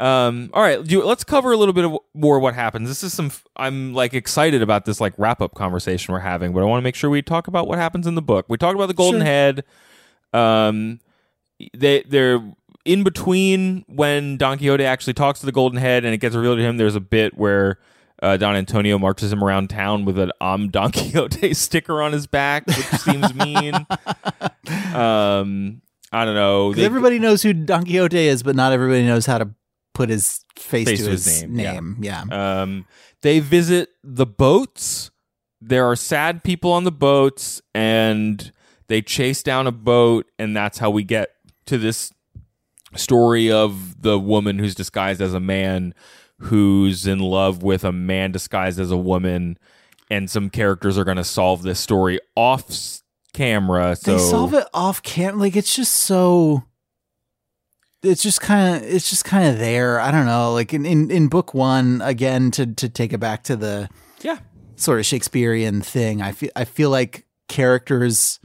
[0.00, 0.50] Um.
[0.52, 0.82] All right.
[0.84, 2.88] Do, let's cover a little bit of more what happens.
[2.88, 3.32] This is some.
[3.56, 6.84] I'm like excited about this like wrap up conversation we're having, but I want to
[6.84, 8.46] make sure we talk about what happens in the book.
[8.48, 9.26] We talked about the Golden Sure.
[9.26, 9.64] Head.
[10.32, 11.00] Um.
[11.76, 12.40] They they're
[12.84, 16.58] in between when Don Quixote actually talks to the Golden Head and it gets revealed
[16.58, 16.76] to him.
[16.76, 17.78] There's a bit where.
[18.20, 22.26] Uh, Don Antonio marches him around town with an "I'm Don Quixote" sticker on his
[22.26, 23.74] back, which seems mean.
[24.94, 25.82] Um,
[26.12, 26.72] I don't know.
[26.74, 29.50] They- everybody knows who Don Quixote is, but not everybody knows how to
[29.98, 31.72] put his face, Face to to his, his name, yeah.
[31.72, 31.96] name.
[32.00, 32.22] Yeah.
[32.30, 32.86] Um,
[33.22, 35.10] they visit the boats.
[35.60, 38.52] There are sad people on the boats, and
[38.86, 41.30] they chase down a boat, and that's how we get
[41.66, 42.12] to this
[42.94, 45.94] story of the woman who's disguised as a man
[46.42, 49.58] who's in love with a man disguised as a woman,
[50.08, 53.00] and some characters are going to solve this story off
[53.34, 53.96] camera.
[53.96, 56.62] So they solve it off cam like it's just so
[58.02, 60.00] it's just kind of it's just kind of there.
[60.00, 63.42] I don't know like in, in in book one again to to take it back
[63.44, 63.88] to the
[64.20, 64.38] yeah,
[64.76, 68.40] sort of shakespearean thing i feel i feel like characters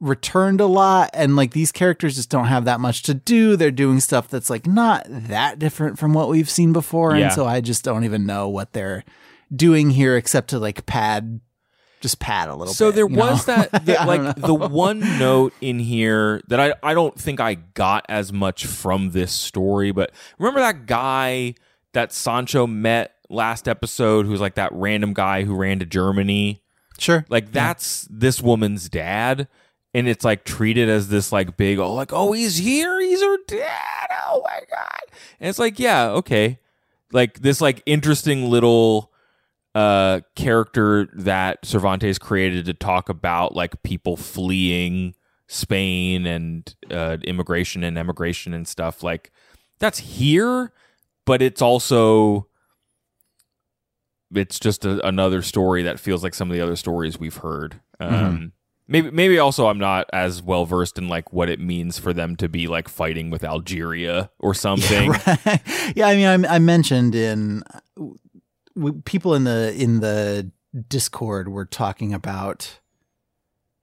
[0.00, 3.56] returned a lot and like these characters just don't have that much to do.
[3.56, 7.24] They're doing stuff that's like not that different from what we've seen before Yeah.
[7.26, 9.04] and so i just don't even know what they're
[9.54, 11.40] doing here except to like pad
[12.00, 12.76] just pad a little bit.
[12.76, 13.26] so bit there you know?
[13.26, 17.54] was that, that, like the one note in here that I, I don't think I
[17.54, 21.54] got as much from this story, but remember that guy
[21.92, 26.62] that Sancho met last episode who's like that random guy who ran to Germany.
[26.98, 27.24] Sure.
[27.28, 29.48] Like that's this woman's dad.
[29.94, 33.00] And it's like treated as this like big, oh, like, oh, he's here.
[33.00, 34.08] He's her dad.
[34.26, 35.00] Oh my God.
[35.40, 36.58] And it's like, yeah, okay.
[37.12, 39.10] Like this like interesting little
[39.76, 45.14] uh character that Cervantes created to talk about like people fleeing
[45.48, 49.02] Spain and uh immigration and emigration and stuff.
[49.02, 49.30] Like
[49.78, 50.72] that's here,
[51.26, 52.48] but it's also
[54.34, 57.80] it's just a, another story that feels like some of the other stories we've heard.
[58.00, 58.52] Um,
[58.88, 62.36] Maybe maybe also I'm not as well versed in like what it means for them
[62.36, 65.10] to be like fighting with Algeria or something.
[65.10, 65.92] Right.
[65.96, 67.64] yeah, I mean, I, I mentioned in
[69.04, 70.50] people in the in the
[70.88, 72.78] Discord were talking about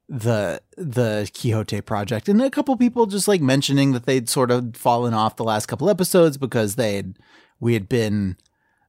[0.09, 4.75] the the Quixote project, and a couple people just like mentioning that they'd sort of
[4.75, 7.17] fallen off the last couple episodes because they'd
[7.59, 8.37] we had been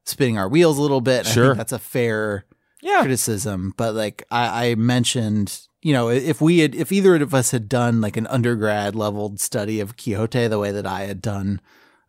[0.04, 1.26] spinning our wheels a little bit.
[1.26, 1.46] I Sure.
[1.48, 2.44] think that's a fair
[2.82, 3.00] Yeah.
[3.00, 7.52] criticism, but like I, I mentioned, you know, if we had, if either of us
[7.52, 11.60] had done like an undergrad leveled study of Quixote the way that I had done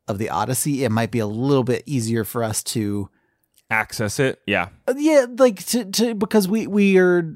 [0.07, 3.09] of the Odyssey, it might be a little bit easier for us to,
[3.69, 4.41] Access it.
[4.45, 4.69] Yeah.
[4.87, 7.35] uh, yeah, like to, to because we we are,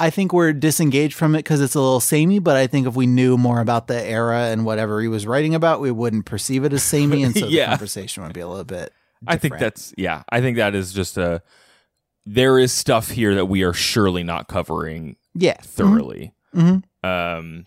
[0.00, 2.38] I think we're disengaged from it because it's a little samey.
[2.40, 5.54] But I think if we knew more about the era and whatever he was writing
[5.54, 7.68] about, we wouldn't perceive it as samey, and so the Yeah.
[7.68, 8.92] conversation would be a little bit.
[9.26, 10.22] I think that's yeah.
[10.28, 11.42] I think that is just a
[12.26, 16.32] there is stuff here that we are surely not covering yeah thoroughly.
[16.54, 16.82] Mhm.
[17.04, 17.64] Um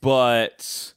[0.00, 0.94] but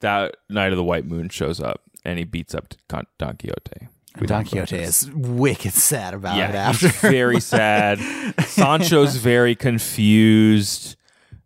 [0.00, 3.88] that Knight of the White Moon shows up and he beats up Don Quixote.
[4.20, 6.88] We Don Quixote is wicked sad about it after.
[7.08, 7.98] very sad.
[8.44, 10.96] Sancho's very confused.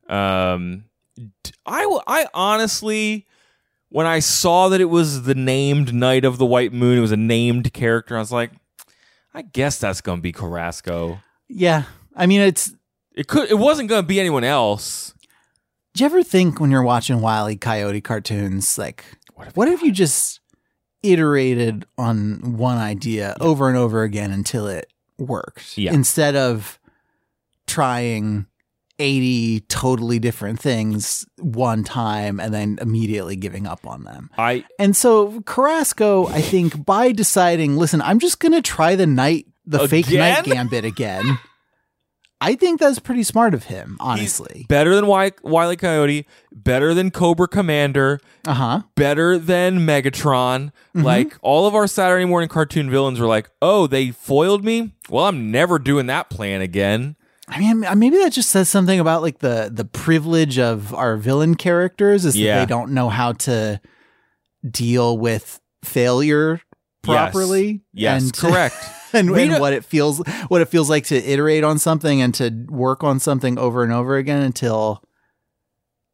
[0.09, 0.85] Um,
[1.65, 3.27] I I honestly,
[3.89, 7.13] when I saw that it was the named Knight of the White Moon, it was
[7.13, 8.17] a named character.
[8.17, 8.51] I was like,
[9.33, 11.21] I guess that's gonna be Carrasco.
[11.49, 12.73] yeah, I mean, it's.
[13.15, 13.51] It could.
[13.51, 15.15] It wasn't gonna be anyone else.
[15.95, 17.57] Do you ever think when you're watching Wile E.
[17.57, 19.05] Coyote cartoons, like,
[19.55, 20.41] what if you just
[21.13, 25.93] iterated on one idea over and over again until it worked, Yeah.
[25.93, 26.79] instead of
[27.67, 28.47] trying
[28.99, 34.31] 80 totally different things one time and then immediately giving up on them?
[34.39, 39.47] I And so Carrasco, I think, by deciding, listen, I'm just gonna try the knight,
[39.67, 41.39] the fake knight gambit again.
[42.41, 44.67] I think that's pretty smart of him, honestly.
[44.69, 45.75] better than Wi- Wile.
[45.77, 48.83] Coyote, better than Cobra Commander, Uh huh.
[48.95, 50.71] better than Megatron.
[50.95, 51.03] Mm-hmm.
[51.03, 54.93] Like all of our Saturday morning cartoon villains were like, "Oh, they foiled me.
[55.09, 57.17] Well, I'm never doing that plan again."
[57.49, 61.55] I mean, maybe that just says something about like the the privilege of our villain
[61.55, 62.57] characters is Yeah.
[62.57, 63.81] that they don't know how to
[64.69, 66.61] deal with failure
[67.15, 67.83] properly.
[67.93, 68.77] Yes, and correct.
[69.13, 72.67] and, and what it feels what it feels like to iterate on something and to
[72.69, 75.03] work on something over and over again until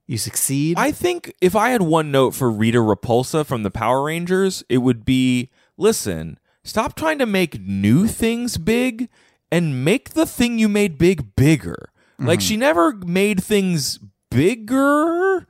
[0.07, 0.77] you succeed.
[0.79, 4.79] I think if I had one note for Rita Repulsa from the Power Rangers, it
[4.79, 9.09] would be listen, stop trying to make new things big
[9.51, 11.91] and make the thing you made big bigger.
[12.19, 12.47] Like mm-hmm.
[12.47, 13.99] she never made things
[14.31, 15.47] bigger.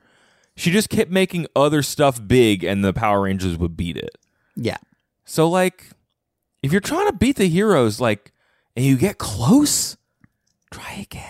[0.57, 4.17] She just kept making other stuff big and the Power Rangers would beat it.
[4.57, 4.79] yeah.
[5.25, 5.91] So like
[6.63, 8.33] if you're trying to beat the heroes like
[8.77, 9.97] and you get close,
[10.71, 11.29] try again.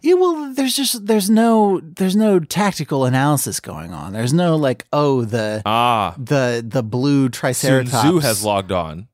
[0.00, 4.12] Yeah, well, there's just there's no there's no tactical analysis going on.
[4.12, 9.08] There's no like, oh, the Ah, the the blue triceratops Tzu has logged on.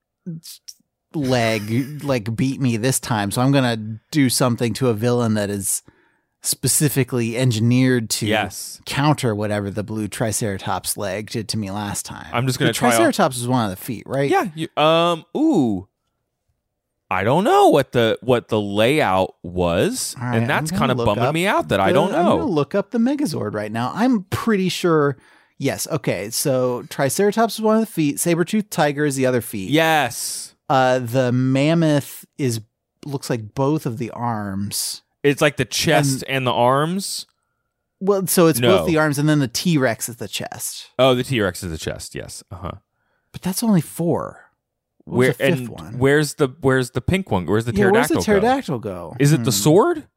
[1.15, 5.49] leg like beat me this time, so I'm gonna do something to a villain that
[5.49, 5.83] is
[6.45, 8.81] specifically engineered to Yes.
[8.85, 12.27] counter whatever the blue triceratops leg did to me last time.
[12.33, 14.31] I'm just gonna the try triceratops was one of the feet, right?
[14.31, 14.49] Yeah.
[14.55, 15.25] You, um.
[15.37, 15.89] Ooh.
[17.11, 21.33] I don't know what the what the layout was, right, and that's kind of bumming
[21.33, 22.45] me out that I don't know.
[22.45, 23.93] look up the Megazord right now.
[23.95, 25.17] I'm pretty sure.
[25.59, 25.87] Yes.
[25.89, 26.31] Okay.
[26.31, 28.19] So Triceratops is one of the feet.
[28.19, 29.71] Saber-toothed tiger is the other feet.
[29.71, 32.61] Yes, Uh, the mammoth is
[33.07, 35.03] looks like both of the arms.
[35.25, 37.27] It's like the chest and, the arms.
[38.01, 38.79] Well, so it's No.
[38.79, 40.91] both the arms, and then the T Rex is the chest.
[40.99, 42.15] Oh, the T Rex is the chest.
[42.15, 42.45] Yes.
[42.51, 42.73] Uh huh.
[43.33, 44.41] But that's only four.
[45.05, 45.99] What was Where the fifth and one?
[45.99, 47.47] where's the where's the pink one?
[47.47, 48.21] Where's the yeah, where's pterodactyl?
[48.21, 48.25] the go?
[48.25, 49.17] pterodactyl go?
[49.19, 49.51] Is it the Hmm.
[49.51, 50.09] sword?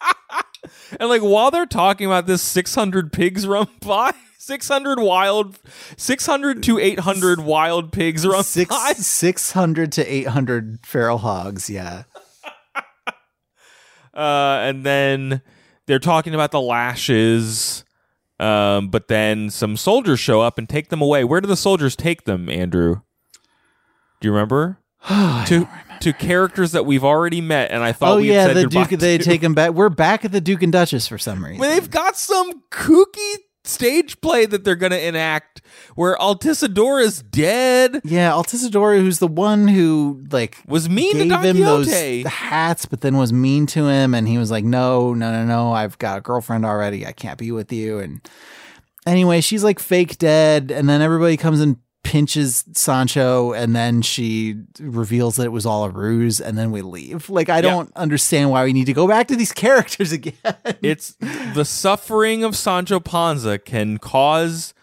[1.01, 4.13] And like while they're talking about this, six hundred pigs run by.
[4.39, 5.59] Six hundred wild,
[5.97, 8.93] six hundred to eight hundred wild pigs run six by.
[8.97, 11.71] six hundred to eight hundred feral hogs.
[11.71, 12.03] Yeah,
[14.15, 15.43] Uh, and then
[15.87, 17.85] they're talking about the lashes.
[18.41, 21.23] Um, but then some soldiers show up and take them away.
[21.23, 23.03] Where do the soldiers take them, Andrew?
[24.21, 24.79] Do you remember?
[25.09, 25.69] to
[26.03, 28.89] to characters that we've already met, and I thought oh we yeah, said the Duke.
[28.91, 29.25] They to.
[29.25, 29.73] take him back.
[29.73, 31.59] We're back at the Duke and Duchess for some reason.
[31.59, 33.35] Well, they've got some kooky
[33.65, 35.63] stage play that they're going to enact
[35.95, 38.01] where Altisidora's dead.
[38.05, 42.23] yeah, Altisidora, who's the one who like Was mean to Don him Quixote.
[42.25, 45.45] those hats, but then was mean to him, and he was like, "No, no, no,
[45.45, 47.07] no, I've got a girlfriend already.
[47.07, 48.21] I can't be with you." And
[49.07, 54.57] anyway, she's like fake dead, and then everybody comes and pinches Sancho, and then she
[54.81, 57.31] reveals that it was all a ruse, and then we leave.
[57.31, 60.35] Like, I don't understand why we need to go back to these characters again.
[60.83, 61.17] It's
[61.55, 64.75] the suffering of Sancho Panza can cause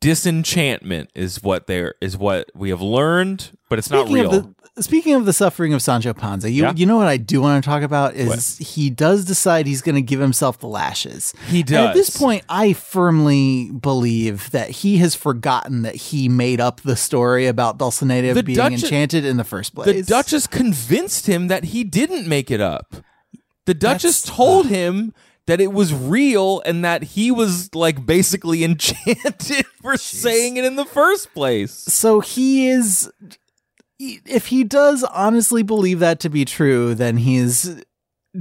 [0.00, 4.34] disenchantment is what there is what we have learned, but it's not Speaking real.
[4.34, 6.72] Of the, speaking of the suffering of Sancho Panza, you Yeah.
[6.74, 9.94] you know what I do want to talk about is he does decide he's going
[9.96, 11.34] to give himself the lashes.
[11.48, 16.60] He And at this point, I firmly believe that he has forgotten that he made
[16.60, 19.86] up the story about Dulcinea The being Duchess- enchanted in the first place.
[19.86, 22.94] the Duchess convinced him that he didn't make it up.
[23.66, 25.12] The Duchess That's- told him
[25.46, 30.76] that it was real and that he was like basically enchanted for saying it in
[30.76, 31.72] the first place.
[31.72, 33.10] So he is.
[33.98, 37.82] If he does honestly believe that to be true, then he's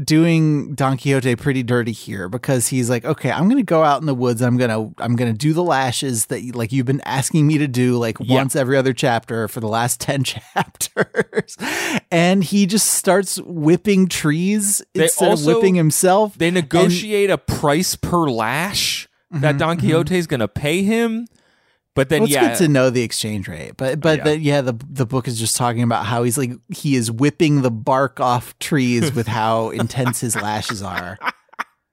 [0.03, 4.05] doing Don Quixote pretty dirty here because he's like, okay, I'm gonna go out in
[4.05, 4.41] the woods.
[4.41, 7.67] I'm gonna I'm gonna do the lashes that you- like you've been asking me to
[7.67, 8.35] do like Yeah.
[8.35, 11.57] once every other chapter for the last ten chapters,
[12.11, 16.37] and he just starts whipping trees They instead also- of whipping himself.
[16.37, 19.87] They negotiate a price per lash that mm-hmm, Don mm-hmm.
[19.87, 21.27] Quixote is going to pay him.
[21.99, 24.23] But then, Well, it's yeah, good to know the exchange rate, but but Yeah.
[24.23, 27.61] the, yeah, the the book is just talking about how he's like he is whipping
[27.61, 31.17] the bark off trees with how intense his lashes are,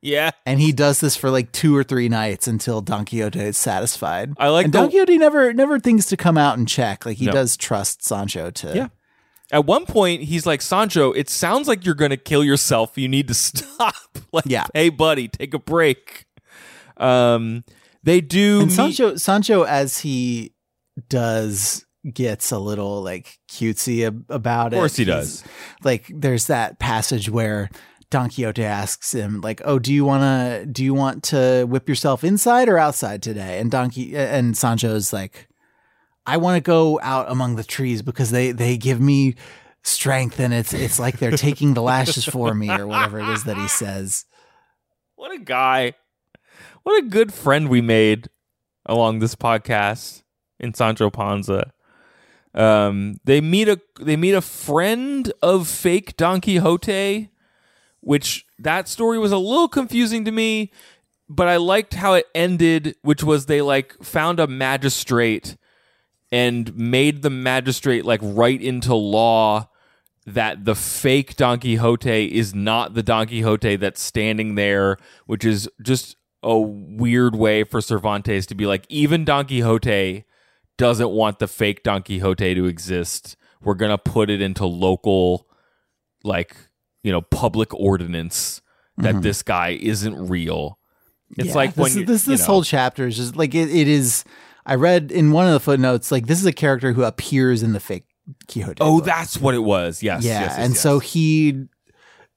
[0.03, 3.57] yeah, and he does this for like two or three nights until Don Quixote is
[3.57, 4.35] satisfied.
[4.39, 7.05] I like and the- Don Quixote never never thinks to come out and check.
[7.05, 7.33] Like he No.
[7.33, 8.73] does trust Sancho to.
[8.77, 8.89] Yeah.
[9.51, 12.97] At one point, he's like, Sancho, it sounds like you're going to kill yourself.
[12.99, 13.95] You need to stop.
[14.33, 14.67] like, Yeah.
[14.75, 16.27] hey, buddy, take a break.
[16.97, 17.63] Um,
[18.07, 18.61] they do.
[18.61, 20.55] And meet- Sancho Sancho as he
[21.09, 24.77] does gets a little like cutesy ab- about it.
[24.77, 25.45] Of course he He's- does.
[25.85, 27.69] Like there's that passage where
[28.11, 31.89] Don Quixote asks him like, "Oh, do you want to do you want to whip
[31.89, 35.49] yourself inside or outside today?" And Don Qui- and Sancho's like,
[36.25, 39.35] "I want to go out among the trees because they they give me
[39.83, 43.45] strength and it's it's like they're taking the lashes for me or whatever it is
[43.45, 44.25] that he says."
[45.17, 45.95] What a guy.
[46.87, 48.29] What a good friend we made
[48.85, 50.23] along this podcast
[50.61, 51.73] in Sancho Panza.
[52.55, 57.29] Um, they meet a they meet a friend of fake Don Quixote,
[58.03, 60.71] which that story was a little confusing to me,
[61.29, 65.57] but I liked how it ended, which was they like found a magistrate
[66.31, 69.71] and made the magistrate like write into law
[70.25, 75.69] that the fake Don Quixote is not the Don Quixote that's standing there, which is
[75.83, 76.15] just
[76.47, 80.25] a weird way for Cervantes to be like, even Don Quixote
[80.79, 83.37] doesn't want the fake Don Quixote to exist.
[83.61, 85.49] We're gonna put it into local,
[86.23, 86.57] like
[87.03, 88.63] you know, public ordinance
[88.99, 89.23] that mm-hmm.
[89.23, 90.79] this guy isn't real.
[91.37, 93.55] It's Yeah, like this, when you, this you this know, whole chapter is just like
[93.55, 94.25] it, it is
[94.65, 97.73] I read in one of the footnotes like this is a character who appears in
[97.73, 98.05] the fake
[98.49, 98.81] Quixote.
[98.81, 99.05] Oh, book.
[99.05, 100.01] that's what it was.
[100.01, 100.25] Yes.
[100.25, 100.81] yeah, yes, yes, and yes.
[100.81, 101.67] so he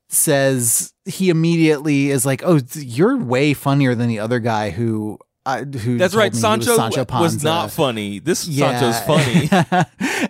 [0.10, 5.64] says he immediately is like, "Oh, you're way funnier than the other guy who." Uh,
[5.64, 6.36] who That's right.
[6.36, 8.20] Sancho, was, Sancho was not funny.
[8.20, 9.50] This Sancho's funny.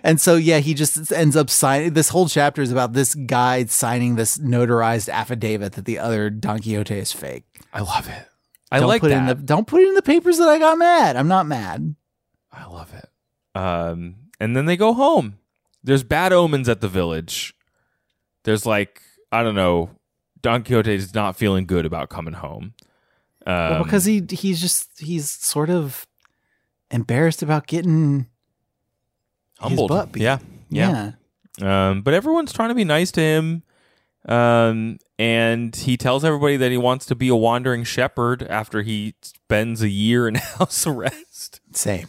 [0.04, 1.92] and so yeah, he just ends up signing.
[1.92, 6.60] This whole chapter is about this guy signing this notarized affidavit that the other Don
[6.60, 7.44] Quixote is fake.
[7.72, 8.28] I love it.
[8.70, 9.18] I don't like put that.
[9.18, 11.16] In the, don't put it in the papers that I got mad.
[11.16, 11.96] I'm not mad.
[12.52, 13.08] I love it.
[13.58, 15.38] Um, and then they go home.
[15.82, 17.54] There's bad omens at the village.
[18.44, 19.02] There's like
[19.32, 19.90] I don't know.
[20.42, 22.74] Don Quixote is not feeling good about coming home.
[23.46, 26.06] Um, well, because he he's just he's sort of
[26.90, 28.26] embarrassed about getting
[29.58, 30.12] humbled.
[30.12, 30.22] beat.
[30.22, 30.38] Yeah,
[30.68, 31.12] yeah.
[31.60, 33.62] Um, but everyone's trying to be nice to him.
[34.26, 39.14] Um, and he tells everybody that he wants to be a wandering shepherd after he
[39.22, 41.60] spends a year in house arrest.
[41.72, 42.08] Same.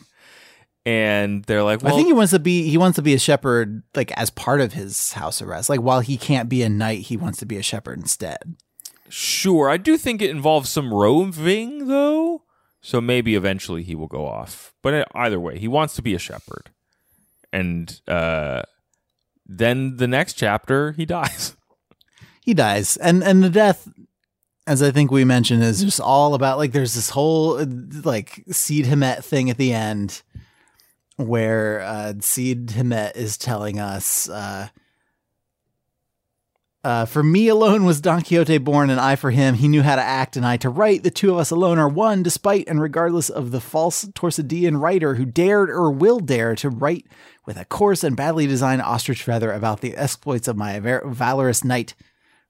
[0.86, 3.20] And they're like, well, I think he wants to be he wants to be a
[3.20, 5.70] shepherd like as part of his house arrest.
[5.70, 8.56] Like while he can't be a knight, he wants to be a shepherd instead.
[9.08, 12.44] Sure, I do think it involves some roving though.
[12.82, 14.74] So maybe eventually he will go off.
[14.82, 16.72] But either way, he wants to be a shepherd.
[17.54, 18.64] And uh
[19.46, 21.56] then the next chapter he dies.
[22.44, 22.98] He dies.
[22.98, 23.88] And and the death
[24.66, 27.66] as I think we mentioned is just all about like there's this whole uh,
[28.04, 30.24] like Cide Hamete thing at the end
[31.28, 34.70] where uh Cide Hamete is telling us uh
[36.84, 39.54] uh, for me alone was Don Quixote born, and I for him.
[39.54, 41.04] He knew how to act, and I to write.
[41.04, 45.16] The two of us alone are one, despite and regardless of the false Tordesillian writer
[45.16, 47.06] who dared or will dare to write
[47.46, 51.94] with a coarse and badly designed ostrich feather about the exploits of my valorous knight.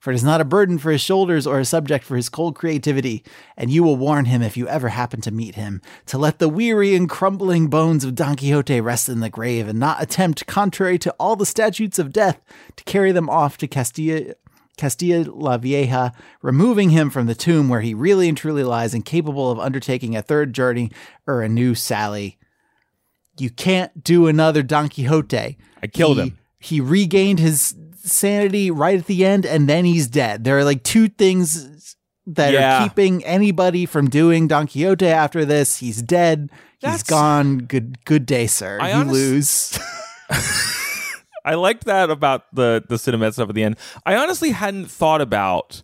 [0.02, 2.56] For it is not a burden for his shoulders or a subject for his cold
[2.56, 3.23] creativity,
[3.56, 6.49] and you will warn him if you ever happen to meet him, to let the
[6.49, 10.98] weary and crumbling bones of Don Quixote rest in the grave, and not attempt, contrary
[10.98, 12.41] to all the statutes of death,
[12.78, 14.34] to carry them off to Castilla,
[14.76, 19.52] Castilla la Vieja, removing him from the tomb where he really and truly lies, incapable
[19.52, 20.90] of undertaking a third journey
[21.28, 22.40] or a new sally.
[23.38, 25.60] You can't do another Don Quixote.
[25.84, 26.38] I killed He- him.
[26.64, 30.44] He regained his sanity right at the end, and then he's dead.
[30.44, 31.95] There are like two things
[32.28, 32.80] that Yeah.
[32.84, 35.78] are keeping anybody from doing Don Quixote after this.
[35.78, 36.49] He's dead.
[36.80, 37.60] He's gone.
[37.60, 38.80] Good good day, sir.
[38.82, 39.80] I you honest- lose.
[41.45, 43.78] I liked that about the the cinematic stuff at the end.
[44.06, 45.84] I honestly hadn't thought about.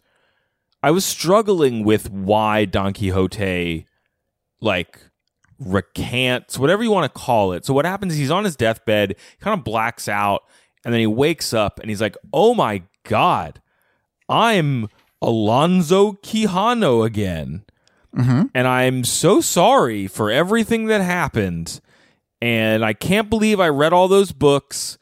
[0.84, 3.88] I was struggling with why Don Quixote,
[4.61, 4.99] like,
[5.60, 7.65] recants whatever you want to call it.
[7.65, 8.14] So what happens?
[8.14, 10.44] is He's on his deathbed, kind of blacks out,
[10.88, 13.59] and then he wakes up and he's like, "Oh my god,
[14.30, 14.88] I'm
[15.22, 17.65] Alonso Quijano again."
[18.15, 18.43] Mm-hmm.
[18.55, 21.81] and I'm so sorry for everything that happened.
[22.41, 24.97] And I can't believe I read all those books.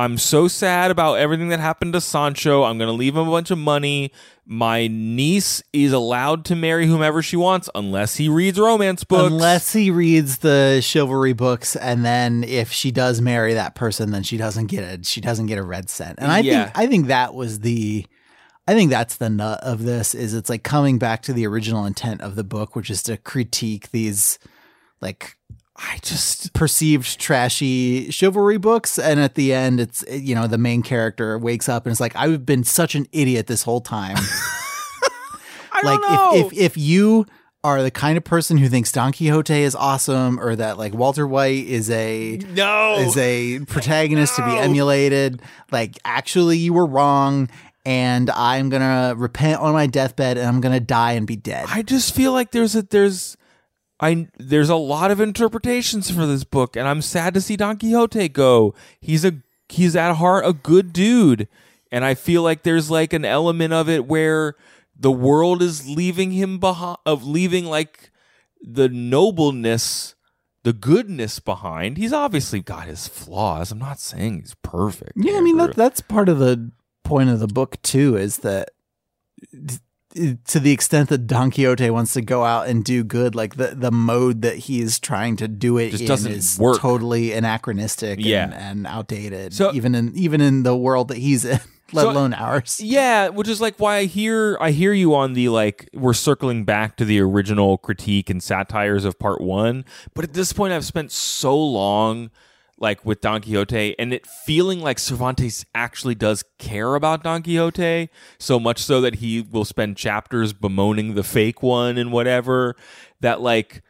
[0.00, 2.62] I'm so sad about everything that happened to Sancho.
[2.62, 4.12] I'm going to leave him a bunch of money.
[4.46, 9.30] My niece is allowed to marry whomever she wants unless he reads romance books.
[9.30, 14.22] Unless he reads the chivalry books, and then if she does marry that person, then
[14.22, 16.18] she doesn't get a she doesn't get a red cent.
[16.18, 16.64] And I Yeah.
[16.64, 18.06] think I think that was the
[18.66, 21.84] I think that's the nut of this is it's like coming back to the original
[21.84, 24.38] intent of the book, which is to critique these
[25.02, 25.36] like
[25.82, 30.82] I just perceived trashy chivalry books and at the end it's you know the main
[30.82, 34.16] character wakes up and it's like I've been such an idiot this whole time.
[35.72, 36.46] I like don't know.
[36.46, 37.26] if, if if you
[37.62, 41.26] are the kind of person who thinks Don Quixote is awesome or that like Walter
[41.26, 47.48] White is a no, is a protagonist to be emulated, like actually you were wrong
[47.84, 51.36] and I'm going to repent on my deathbed and I'm going to die and be
[51.36, 51.66] dead.
[51.68, 53.36] I just feel like there's a there's
[54.00, 57.76] I there's a lot of interpretations for this book, and I'm sad to see Don
[57.78, 58.74] Quixote go.
[59.00, 59.34] He's a
[59.68, 61.48] he's at heart a good dude,
[61.92, 64.56] and I feel like there's like an element of it where
[64.98, 68.10] the world is leaving him behind, of leaving like
[68.62, 70.14] the nobleness,
[70.62, 71.98] the goodness behind.
[71.98, 73.70] He's obviously got his flaws.
[73.70, 75.12] I'm not saying he's perfect.
[75.16, 76.72] Yeah, I mean that that's part of the
[77.04, 78.70] point of the book too is that
[80.14, 83.68] to the extent that Don Quixote wants to go out and do good, like the
[83.68, 86.78] the mode that he is trying to do it Just in doesn't is work.
[86.80, 88.44] totally anachronistic Yeah.
[88.44, 89.52] and, and outdated.
[89.54, 91.60] So- even in even in the world that he's in,
[91.92, 92.80] let So- alone ours.
[92.82, 96.64] Yeah, which is like why I hear I hear you on the like we're circling
[96.64, 99.84] back to the original critique and satires of part 1,
[100.14, 102.30] but at this point I've spent so long
[102.80, 108.08] like with Don Quixote and it feeling like Cervantes actually does care about Don Quixote
[108.38, 112.74] so much so that he will spend chapters bemoaning the fake one and whatever
[113.20, 113.82] that like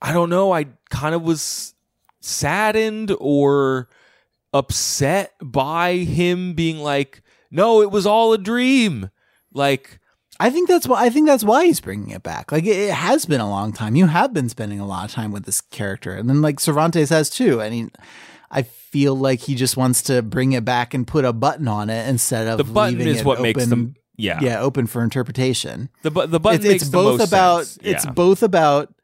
[0.00, 1.74] I don't know, I kind of was
[2.20, 3.88] saddened or
[4.52, 9.10] upset by him being like, "No, it was all a dream."
[9.52, 9.98] Like
[10.40, 12.52] I think that's why I think that's why he's bringing it back.
[12.52, 13.96] Like it, it has been a long time.
[13.96, 17.10] You have been spending a lot of time with this character, and then like Cervantes
[17.10, 17.60] has too.
[17.60, 17.90] I mean,
[18.50, 21.90] I feel like he just wants to bring it back and put a button on
[21.90, 24.38] it instead of the button is what open, makes them yeah.
[24.40, 25.88] yeah open for interpretation.
[26.02, 27.78] The bu- the button it's, it's the both about sense.
[27.82, 28.94] it's both about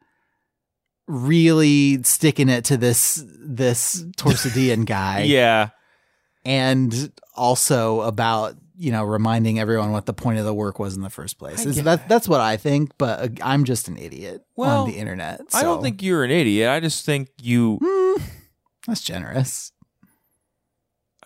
[1.07, 5.69] really sticking it to this this Torsadian guy yeah.
[6.43, 11.01] and also about you know reminding everyone what the point of the work was in
[11.01, 11.65] the first place.
[11.65, 14.97] Is that that's what I think, but uh, I'm just an idiot Well, on the
[14.97, 15.41] internet.
[15.53, 16.69] I don't think you're an idiot.
[16.69, 18.21] I just think you Hmm,
[18.87, 19.71] that's generous.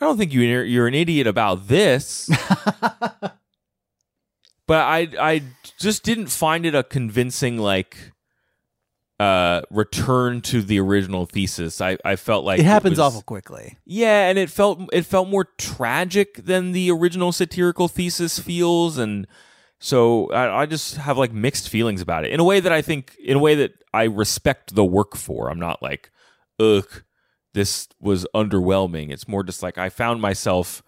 [0.01, 2.29] I don't think you're you're an idiot about this.
[2.59, 3.31] but
[4.69, 5.43] I I
[5.79, 8.11] just didn't find it a convincing like
[9.19, 11.81] uh return to the original thesis.
[11.81, 13.77] I I felt like it happens was- awful quickly.
[13.85, 19.27] Yeah, and it felt it felt more tragic than the original satirical thesis feels, and
[19.79, 22.81] so I, I just have like mixed feelings about it in a way that I
[22.81, 25.49] think in a way that I respect the work for.
[25.49, 26.11] I'm not like,
[26.59, 27.03] ugh,
[27.53, 29.09] this was underwhelming.
[29.11, 30.81] It's more just like I found myself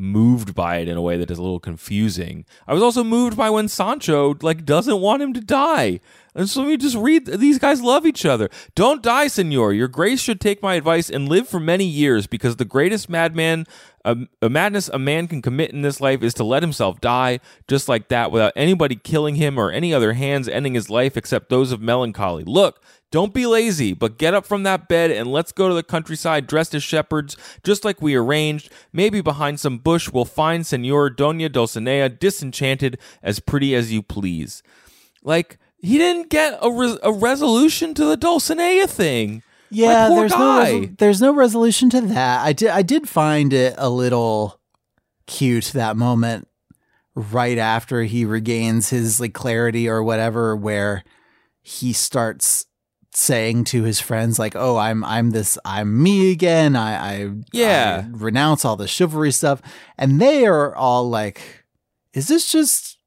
[0.00, 2.44] moved by it in a way that is a little confusing.
[2.66, 6.00] I was also moved by when Sancho like doesn't want him to die.
[6.34, 8.48] And so me just read these guys love each other.
[8.74, 9.72] Don't die, senor.
[9.72, 13.66] Your grace should take my advice and live for many years because the greatest madman
[14.04, 17.40] a, a madness a man can commit in this life is to let himself die
[17.68, 21.50] just like that without anybody killing him or any other hands ending his life except
[21.50, 22.44] those of melancholy.
[22.44, 25.82] Look, don't be lazy, but get up from that bed and let's go to the
[25.82, 28.70] countryside dressed as shepherds, just like we arranged.
[28.92, 34.62] Maybe behind some bush we'll find Senor Dona Dulcinea disenchanted, as pretty as you please.
[35.22, 39.42] Like, he didn't get a, res- a resolution to the Dulcinea thing.
[39.70, 42.44] Yeah, there's no resol- there's no resolution to that.
[42.44, 44.60] I did I did find it a little
[45.26, 46.48] cute that moment
[47.14, 51.04] right after he regains his like clarity or whatever where
[51.62, 52.66] he starts
[53.12, 58.04] saying to his friends like oh i'm i'm this i'm me again i i Yeah.
[58.06, 59.60] I renounce all the chivalry stuff
[59.98, 61.64] and they are all like
[62.14, 62.98] is this just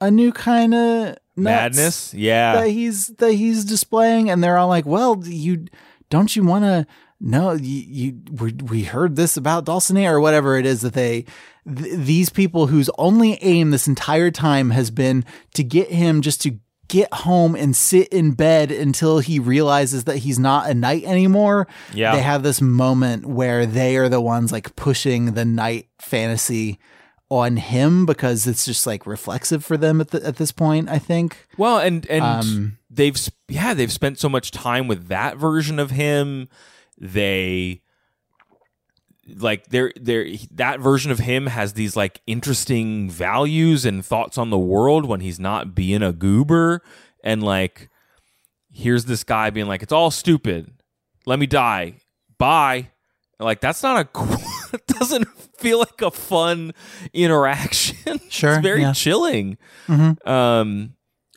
[0.00, 2.14] a new kind of Madness?
[2.14, 2.54] Yeah.
[2.62, 5.66] that he's that he's displaying and they're all like well you
[6.08, 6.86] don't you want to
[7.20, 11.26] know you, you we, we heard this about Dulcinea or whatever it is that they
[11.66, 16.40] th- these people whose only aim this entire time has been to get him just
[16.42, 16.58] to
[16.88, 21.66] get home and sit in bed until he realizes that he's not a knight anymore
[21.94, 22.14] Yeah.
[22.14, 26.78] they have this moment where they are the ones like pushing the knight fantasy
[27.28, 30.98] on him because it's just like reflexive for them at the, at this point i
[30.98, 35.36] think Well, and and Um, they've sp- yeah they've spent so much time with that
[35.36, 36.48] version of him.
[36.98, 37.82] They
[39.28, 44.50] like they're they're that version of him has these like interesting values and thoughts on
[44.50, 46.82] the world when he's not being a goober.
[47.24, 47.90] And like
[48.70, 50.70] here's this guy being like it's all stupid.
[51.24, 51.94] Let me die.
[52.38, 52.90] Bye.
[53.40, 54.36] Like that's not a cool
[54.72, 55.26] it doesn't
[55.58, 56.72] feel like a fun
[57.12, 57.96] interaction.
[58.28, 58.92] Sure, it's very yeah.
[58.92, 59.56] chilling.
[59.88, 60.26] Mhm.
[60.26, 60.94] um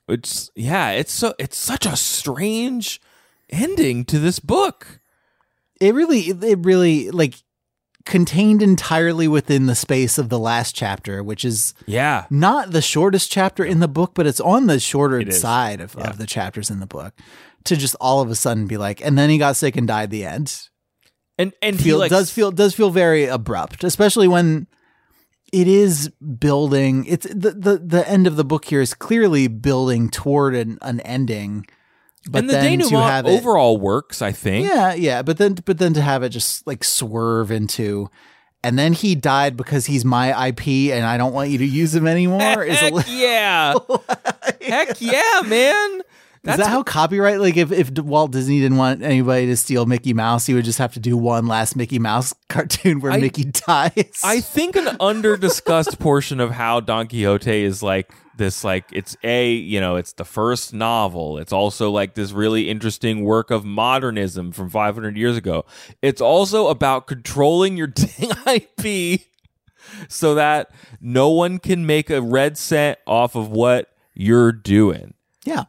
[0.07, 2.99] it's yeah it's so it's such a strange
[3.49, 4.99] ending to this book.
[5.79, 7.35] It really it really like
[8.05, 12.25] contained entirely within the space of the last chapter which is yeah.
[12.29, 16.09] not the shortest chapter in the book but it's on the shorter side of, Yeah.
[16.09, 17.13] of the chapters in the book
[17.65, 20.03] to just all of a sudden be like and then he got sick and died
[20.03, 20.69] at the end.
[21.37, 24.67] And and he feel does feel does feel very abrupt especially when
[25.51, 26.09] it is
[26.39, 30.77] building it's the, the the end of the book here is clearly building toward an,
[30.81, 31.65] an ending
[32.31, 34.67] but and the then to denouement have it, overall works i think.
[34.67, 38.09] Yeah, yeah, but then but then to have it just like swerve into
[38.63, 41.95] and then he died because he's my IP and I don't want you to use
[41.95, 43.73] him anymore is a heck yeah.
[44.61, 46.01] Heck yeah man.
[46.45, 50.13] Is that how copyright like if if Walt Disney didn't want anybody to steal Mickey
[50.13, 53.45] Mouse, he would just have to do one last Mickey Mouse cartoon where I- Mickey
[53.45, 54.21] dies.
[54.23, 59.15] I think an under discussed portion of how Don Quixote is like this like it's
[59.23, 63.63] a you know it's the first novel it's also like this really interesting work of
[63.63, 65.63] modernism from 500 years ago
[66.01, 67.93] it's also about controlling your
[68.47, 69.21] IP
[70.07, 75.13] so that no one can make a red cent off of what you're doing
[75.45, 75.65] yeah.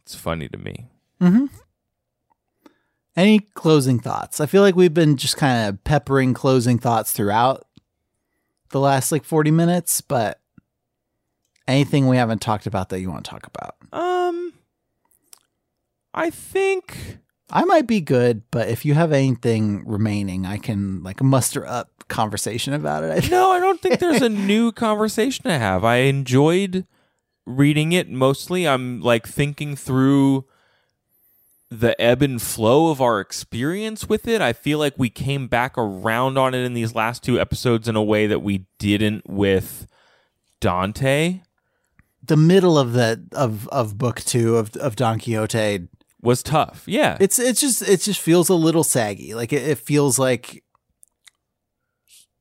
[0.00, 0.88] it's funny to me
[1.22, 1.46] Mm-hmm.
[3.14, 4.40] Any closing thoughts?
[4.40, 7.64] I feel like we've been just kind of peppering closing thoughts throughout
[8.70, 10.40] the last like 40 minutes, but
[11.68, 13.76] anything we haven't talked about that you want to talk about?
[13.92, 14.52] Um,
[16.14, 17.18] I think
[17.50, 22.04] I might be good, but if you have anything remaining, I can like muster up
[22.08, 23.24] conversation about it.
[23.24, 25.84] I no, I don't think there's a new conversation to have.
[25.84, 26.86] I enjoyed
[27.46, 28.66] reading it mostly.
[28.66, 30.44] I'm like thinking through
[31.70, 34.42] the ebb and flow of our experience with it.
[34.42, 37.96] I feel like we came back around on it in these last two episodes in
[37.96, 39.86] a way that we didn't with
[40.60, 41.40] Dante.
[42.22, 45.88] The middle of the of of book two of of Don Quixote,
[46.22, 46.84] Was tough.
[46.86, 47.16] Yeah.
[47.20, 49.34] it's it's just it just feels a little saggy.
[49.34, 50.62] Like it, it feels like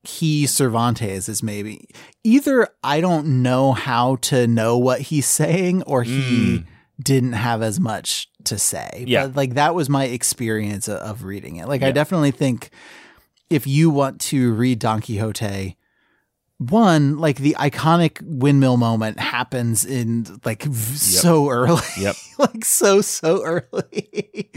[0.03, 1.87] he Cervantes is maybe
[2.23, 6.63] either I don't know how to know what he's saying or he hmm.
[7.01, 9.05] didn't have as much to say.
[9.07, 9.27] Yeah.
[9.27, 11.67] But like that was my experience of, of reading it.
[11.67, 12.69] Like I definitely think
[13.49, 15.77] if you want to read Don Quixote,
[16.69, 21.81] one, like the iconic windmill moment happens in like v- so early.
[21.97, 22.15] Yep.
[22.37, 24.51] like so so early.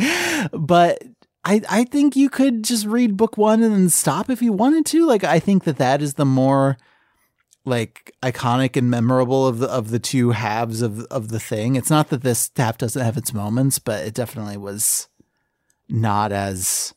[0.52, 1.02] but
[1.44, 4.85] I I think you could just read book 1 and then stop if you wanted
[4.86, 5.06] to.
[5.06, 6.76] Like I think that that is the more
[7.64, 11.74] like iconic and memorable of the of the two halves of of the thing.
[11.74, 15.09] It's not that this half doesn't have its moments, but it definitely was
[15.89, 16.93] not as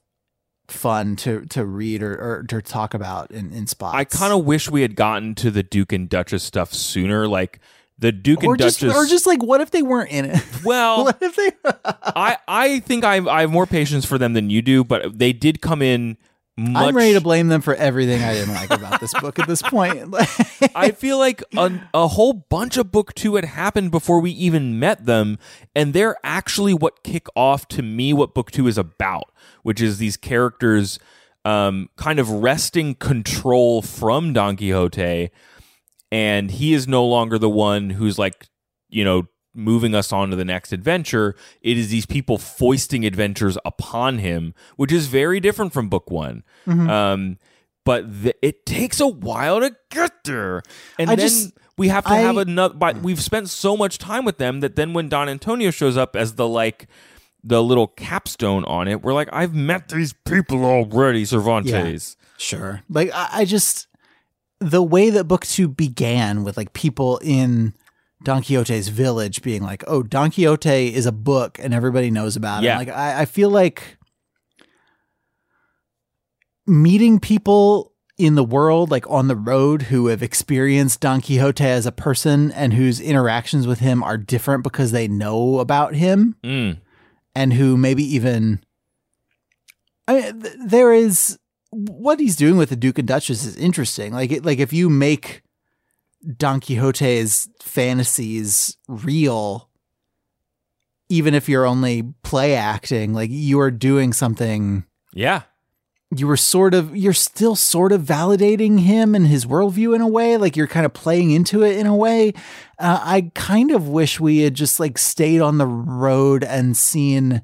[0.68, 3.95] fun to to read or, or to talk about in, in spots.
[3.95, 7.27] I kind of wish we had gotten to the Duke and Duchess stuff sooner.
[7.27, 7.60] Like
[7.99, 8.95] the Duke or and just Duchess.
[8.95, 10.44] or just like what if they weren't in it?
[10.64, 11.52] well, what if they
[11.85, 15.34] I I think I I have more patience for them than you do, but they
[15.34, 16.18] did come in.
[16.60, 19.48] Much, I'm ready to blame them for everything I didn't like about this book at
[19.48, 20.12] this point.
[20.76, 24.80] I feel like a, a whole bunch of book two had happened before we even
[24.80, 25.38] met them,
[25.76, 29.32] and they're actually what kick off to me what book two is about,
[29.62, 30.98] which is these characters
[31.46, 35.30] um, kind of wresting control from Don Quixote,
[36.12, 38.48] and he is no longer the one who's like,
[38.90, 39.28] you know,
[39.58, 41.36] moving us on to the next adventure.
[41.62, 46.44] It is these people foisting adventures upon him, which is very different from book one.
[46.66, 46.90] Mm-hmm.
[46.90, 47.38] Um,
[47.84, 50.62] but the, it takes a while to get there,
[51.00, 52.74] and I then just- we have to I- have another.
[52.74, 56.16] But we've spent so much time with them that then when Don Antonio shows up
[56.16, 56.88] as the like
[57.44, 62.18] the little capstone on it, we're like, I've met these people already, Cervantes.
[62.38, 62.82] Sure.
[62.90, 63.88] Like I, I just
[64.60, 67.74] the way that book two began with like people in
[68.23, 72.64] Don Quixote's village being like, "Oh, Don Quixote is a book and everybody knows about
[72.64, 72.76] Yeah.
[72.76, 73.98] it." Like I, I feel like
[76.65, 81.85] meeting people in the world, like on the road, who have experienced Don Quixote as
[81.85, 86.80] a person and whose interactions with him are different because they know about him Mm.
[87.35, 88.60] and who maybe even
[90.07, 91.38] I mean, th- there is
[91.69, 94.14] what he's doing with the Duke and Duchess is interesting.
[94.14, 95.44] Like it, like if you make
[96.36, 99.70] Don Quixote's fantasies real,
[101.10, 104.84] even if you're only play acting, like you are doing something.
[105.14, 105.44] Yeah.
[106.16, 110.08] You were sort of, you're still sort of validating him and his worldview in a
[110.08, 110.38] way.
[110.38, 112.34] Like you're kind of playing into it in a way.
[112.80, 117.41] Uh, I kind of wish we had just like stayed on the road and seen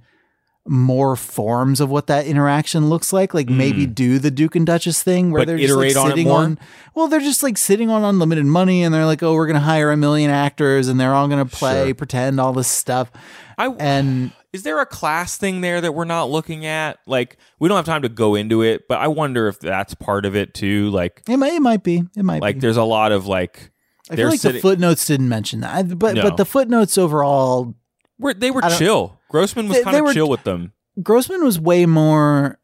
[0.66, 3.34] more forms of what that interaction looks like.
[3.34, 3.94] Like maybe mm.
[3.94, 6.58] do the Duke and Duchess thing where But they're just like on sitting on.
[6.96, 9.92] Well, they're just like sitting on unlimited money, and they're like, "Oh, we're gonna hire
[9.92, 11.96] a million actors, and they're all gonna play, Sure.
[11.96, 13.12] pretend all this stuff."
[13.58, 17.00] I And is there a class thing there that we're not looking at?
[17.06, 20.26] Like we don't have time to go into it, but I wonder if that's part
[20.26, 20.90] of it too.
[20.92, 22.62] Like it might, it might be, it might like be.
[22.62, 23.72] there's a lot of like
[24.10, 26.24] I feel like sitting- the footnotes didn't mention that, but No.
[26.24, 27.74] but the footnotes overall,
[28.20, 29.20] we're, they were chill.
[29.34, 30.74] Grossman was kind of chill with them.
[31.02, 32.60] Grossman was way more.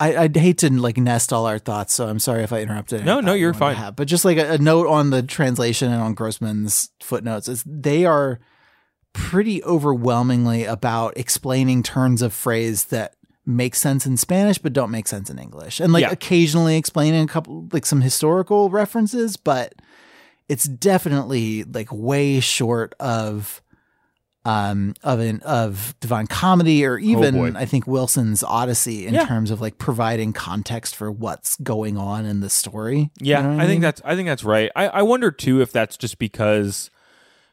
[0.00, 3.04] I, I'd hate to like nest all our thoughts, so I'm sorry if I interrupted.
[3.04, 3.74] No, no, you you're fine.
[3.74, 3.96] have.
[3.96, 8.04] But just like a, a note on the translation and on Grossman's footnotes is they
[8.04, 8.38] are
[9.12, 15.08] pretty overwhelmingly about explaining turns of phrase that make sense in Spanish but don't make
[15.08, 16.10] sense in English, and like Yeah.
[16.12, 19.74] occasionally explaining a couple like some historical references, but
[20.48, 23.60] it's definitely like way short of
[24.48, 29.26] um of an of divine comedy or even Oh, i think wilson's odyssey in Yeah.
[29.26, 33.48] terms of like providing context for what's going on in the story You Yeah, know
[33.56, 34.70] what I think that's I think that's right.
[34.74, 36.90] I, I wonder too if that's just because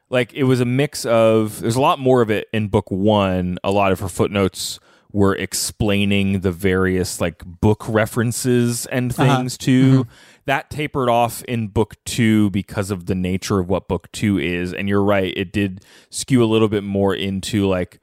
[0.09, 3.57] like it was a mix of there's a lot more of it in book one.
[3.63, 4.79] A lot of her footnotes
[5.11, 9.37] were explaining the various like book references and Uh-huh.
[9.37, 10.03] things too.
[10.03, 10.09] Mm-hmm.
[10.45, 14.73] That tapered off in book two because of the nature of what book two is.
[14.73, 17.99] And you're right, it did skew a little bit more into like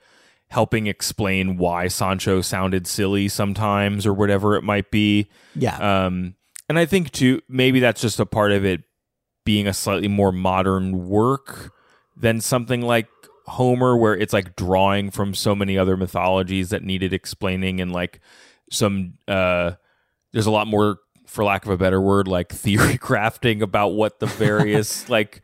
[0.49, 5.29] helping explain why Sancho sounded silly sometimes or whatever it might be.
[5.55, 6.35] yeah Um,
[6.69, 8.83] and I think too, maybe that's just a part of it
[9.45, 11.73] being a slightly more modern work
[12.17, 13.09] than something like
[13.47, 18.21] Homer where it's like drawing from so many other mythologies that needed explaining and like
[18.71, 19.73] some uh
[20.33, 24.21] there's a lot more for lack of a better word like theory crafting about what
[24.21, 25.43] the various like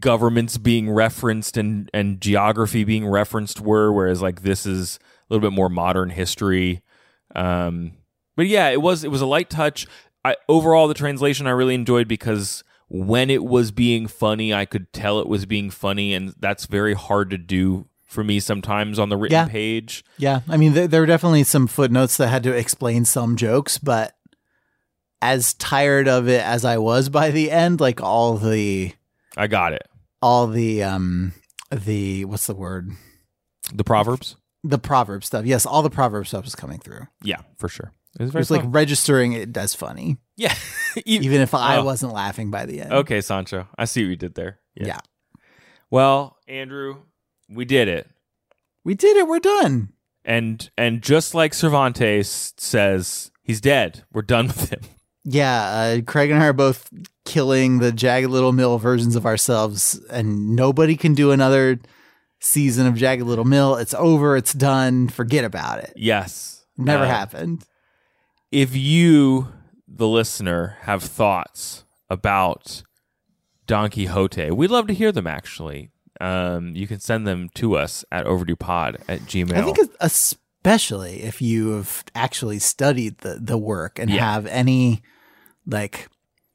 [0.00, 4.98] governments being referenced and and geography being referenced were whereas like this is
[5.28, 6.82] a little bit more modern history.
[7.34, 7.92] Um
[8.36, 9.86] but yeah it was it was a light touch.
[10.24, 14.92] I, overall the translation i really enjoyed because when it was being funny i could
[14.92, 19.10] tell it was being funny and that's very hard to do for me sometimes on
[19.10, 19.48] the written Yeah.
[19.48, 20.02] page.
[20.16, 23.76] Yeah, I mean, there, there were definitely some footnotes that had to explain some jokes,
[23.76, 24.16] but
[25.22, 28.92] as tired of it as I was by the end, like all the
[29.36, 29.86] i got it
[30.22, 31.32] all the um
[31.70, 32.90] the what's the word
[33.72, 35.44] the proverbs the proverb stuff.
[35.46, 37.06] Yes, all the proverb stuff was coming through.
[37.22, 38.72] yeah for sure it was It very was like fun.
[38.72, 40.54] registering it as funny, yeah
[40.96, 41.84] E- even if I Oh.
[41.84, 42.92] wasn't laughing by the end.
[42.92, 44.98] okay sancho i see what you did there Yeah.
[45.90, 47.02] well andrew
[47.48, 48.08] we did it
[48.84, 49.28] we did it.
[49.28, 49.92] We're done.
[50.24, 54.80] and and just like cervantes says he's dead we're done with him
[55.30, 56.88] Yeah, uh, Craig and I are both
[57.24, 61.78] killing the Jagged Little Mill versions of ourselves, and nobody can do another
[62.40, 63.76] season of Jagged Little Mill.
[63.76, 64.36] It's over.
[64.36, 65.08] It's done.
[65.08, 65.92] Forget about it.
[65.96, 67.64] yes Never Uh, happened.
[68.52, 69.48] if you
[69.88, 72.82] the listener have thoughts about
[73.66, 75.90] don quixote we'd love to hear them actually
[76.20, 81.40] um, you can send them to us at overduepod at gmail I think especially if
[81.42, 84.32] you have actually studied the the work and Yeah.
[84.32, 85.02] have any
[85.68, 86.08] like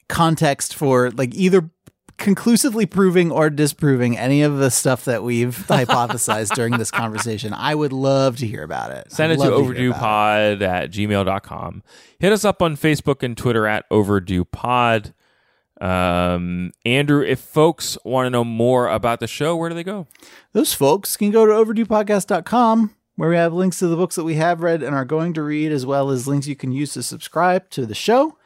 [0.10, 1.70] context for like either
[2.18, 7.54] conclusively proving or disproving any of the stuff that we've hypothesized during this conversation.
[7.54, 9.12] I would love to hear about it.
[9.12, 9.78] Send I'd it to about it.
[9.78, 11.84] overduepod at gmail.com.
[12.20, 15.14] Hit us up on Facebook and Twitter at overduepod.
[15.82, 20.08] Um, Andrew, if folks want to know more about the show, where do they go?
[20.54, 24.36] Those folks can go to overduepodcast.com where we have links to the books that we
[24.36, 27.04] have read and are going to read, as well as links you can use to
[27.04, 28.38] subscribe to the show.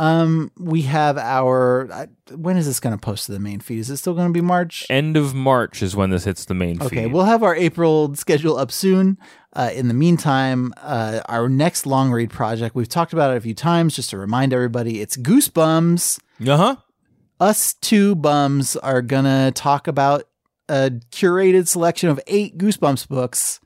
[0.00, 3.80] Um, we have our I, when is this going to post to the main feed?
[3.80, 4.86] Is it still going to be March?
[4.88, 6.86] End of March is when this hits the main feed.
[6.86, 7.12] Okay, feed.
[7.12, 9.18] we'll have our April schedule up soon.
[9.52, 13.40] Uh, in the meantime, uh, our next long read project, we've talked about it a
[13.42, 16.18] few times, just to remind everybody, it's Goosebumps.
[16.48, 16.76] uh huh.
[17.38, 20.24] Us two bums are going to talk about
[20.70, 23.60] a curated selection of eight Goosebumps books,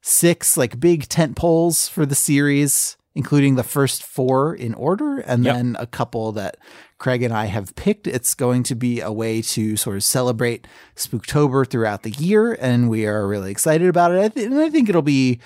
[0.00, 5.44] six like big tent poles for the series, including the first four in order, and
[5.44, 5.54] Yep.
[5.56, 6.56] then a couple that
[6.98, 8.06] Craig and I have picked.
[8.06, 10.66] It's going to be a way to sort of celebrate
[10.96, 14.18] Spooktober throughout the year, and we are really excited about it.
[14.22, 15.40] I th- and I think it'll be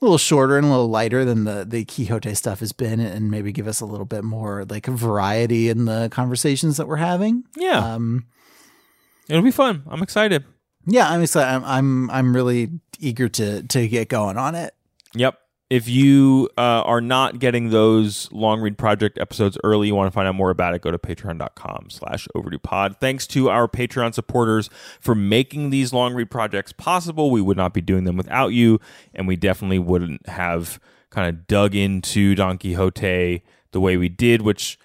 [0.00, 3.30] a little shorter and a little lighter than the the Quixote stuff has been, and
[3.30, 7.44] maybe give us a little bit more like variety in the conversations that we're having.
[7.56, 8.24] Yeah, Um,
[9.28, 9.82] it'll be fun.
[9.90, 10.44] I'm excited.
[10.86, 11.50] yeah, I'm excited.
[11.54, 14.74] I'm I'm, I'm really eager to to get going on it.
[15.14, 15.36] Yep.
[15.70, 20.10] If you uh, are not getting those long read project episodes early, you want to
[20.10, 22.96] find out more about it, go to patreon.com slash overdue pod.
[23.00, 24.68] Thanks to our Patreon supporters
[24.98, 27.30] for making these long read projects possible.
[27.30, 28.80] We would not be doing them without you,
[29.14, 30.80] and we definitely wouldn't have
[31.10, 34.76] kind of dug into Don Quixote the way we did, which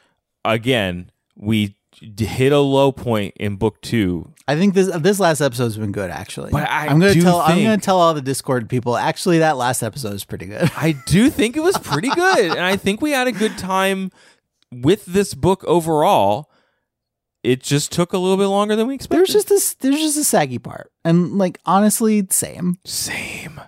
[0.44, 4.31] again, we hit a low point in book two.
[4.47, 6.51] I think this this last episode's been good actually.
[6.51, 8.97] But I am gonna tell I'm gonna tell all the Discord people.
[8.97, 10.72] Actually, that last episode is pretty good.
[10.76, 12.51] I do think it was pretty good.
[12.51, 14.11] and I think we had a good time
[14.72, 16.49] with this book overall.
[17.43, 19.19] It just took a little bit longer than we expected.
[19.19, 19.73] There's just this.
[19.76, 22.80] There's just a saggy part, and like honestly, same.
[22.85, 23.61] same.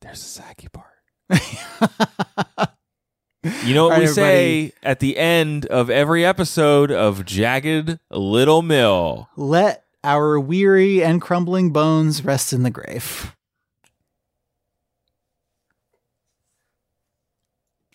[0.00, 0.86] There's a saggy part.
[3.64, 9.28] You know what we say at the end of every episode of Jagged Little Mill.
[9.36, 13.34] Let our weary and crumbling bones rest in the grave.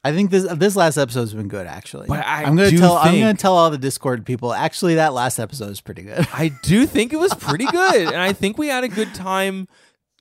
[0.03, 2.07] I think this this last episode's been good actually.
[2.07, 4.51] But I am gonna tell I'm gonna tell all the Discord people.
[4.51, 6.27] Actually, that last episode is pretty good.
[6.33, 8.07] I do think it was pretty good.
[8.07, 9.67] and I think we had a good time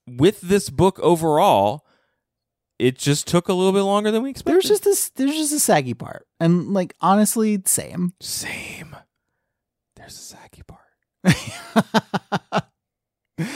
[0.07, 1.87] with this book overall.
[2.81, 4.55] It just took a little bit longer than we expected.
[4.55, 5.11] There's just this.
[5.11, 8.15] There's just a saggy part, and like honestly, same.
[8.21, 8.97] Same.
[9.97, 10.81] There's a saggy part.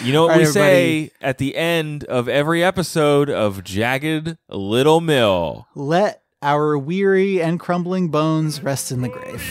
[0.02, 4.36] You know what All we right, say at the end of every episode of Jagged
[4.48, 5.68] Little Mill.
[5.74, 9.42] Let our weary and crumbling bones rest in the grave.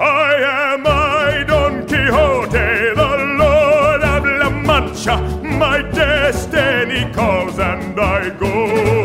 [0.00, 0.34] I
[0.74, 2.50] am I, Don Quixote,
[2.94, 5.16] the Lord of La Mancha.
[5.42, 5.82] My
[6.32, 8.99] destiny calls and I go.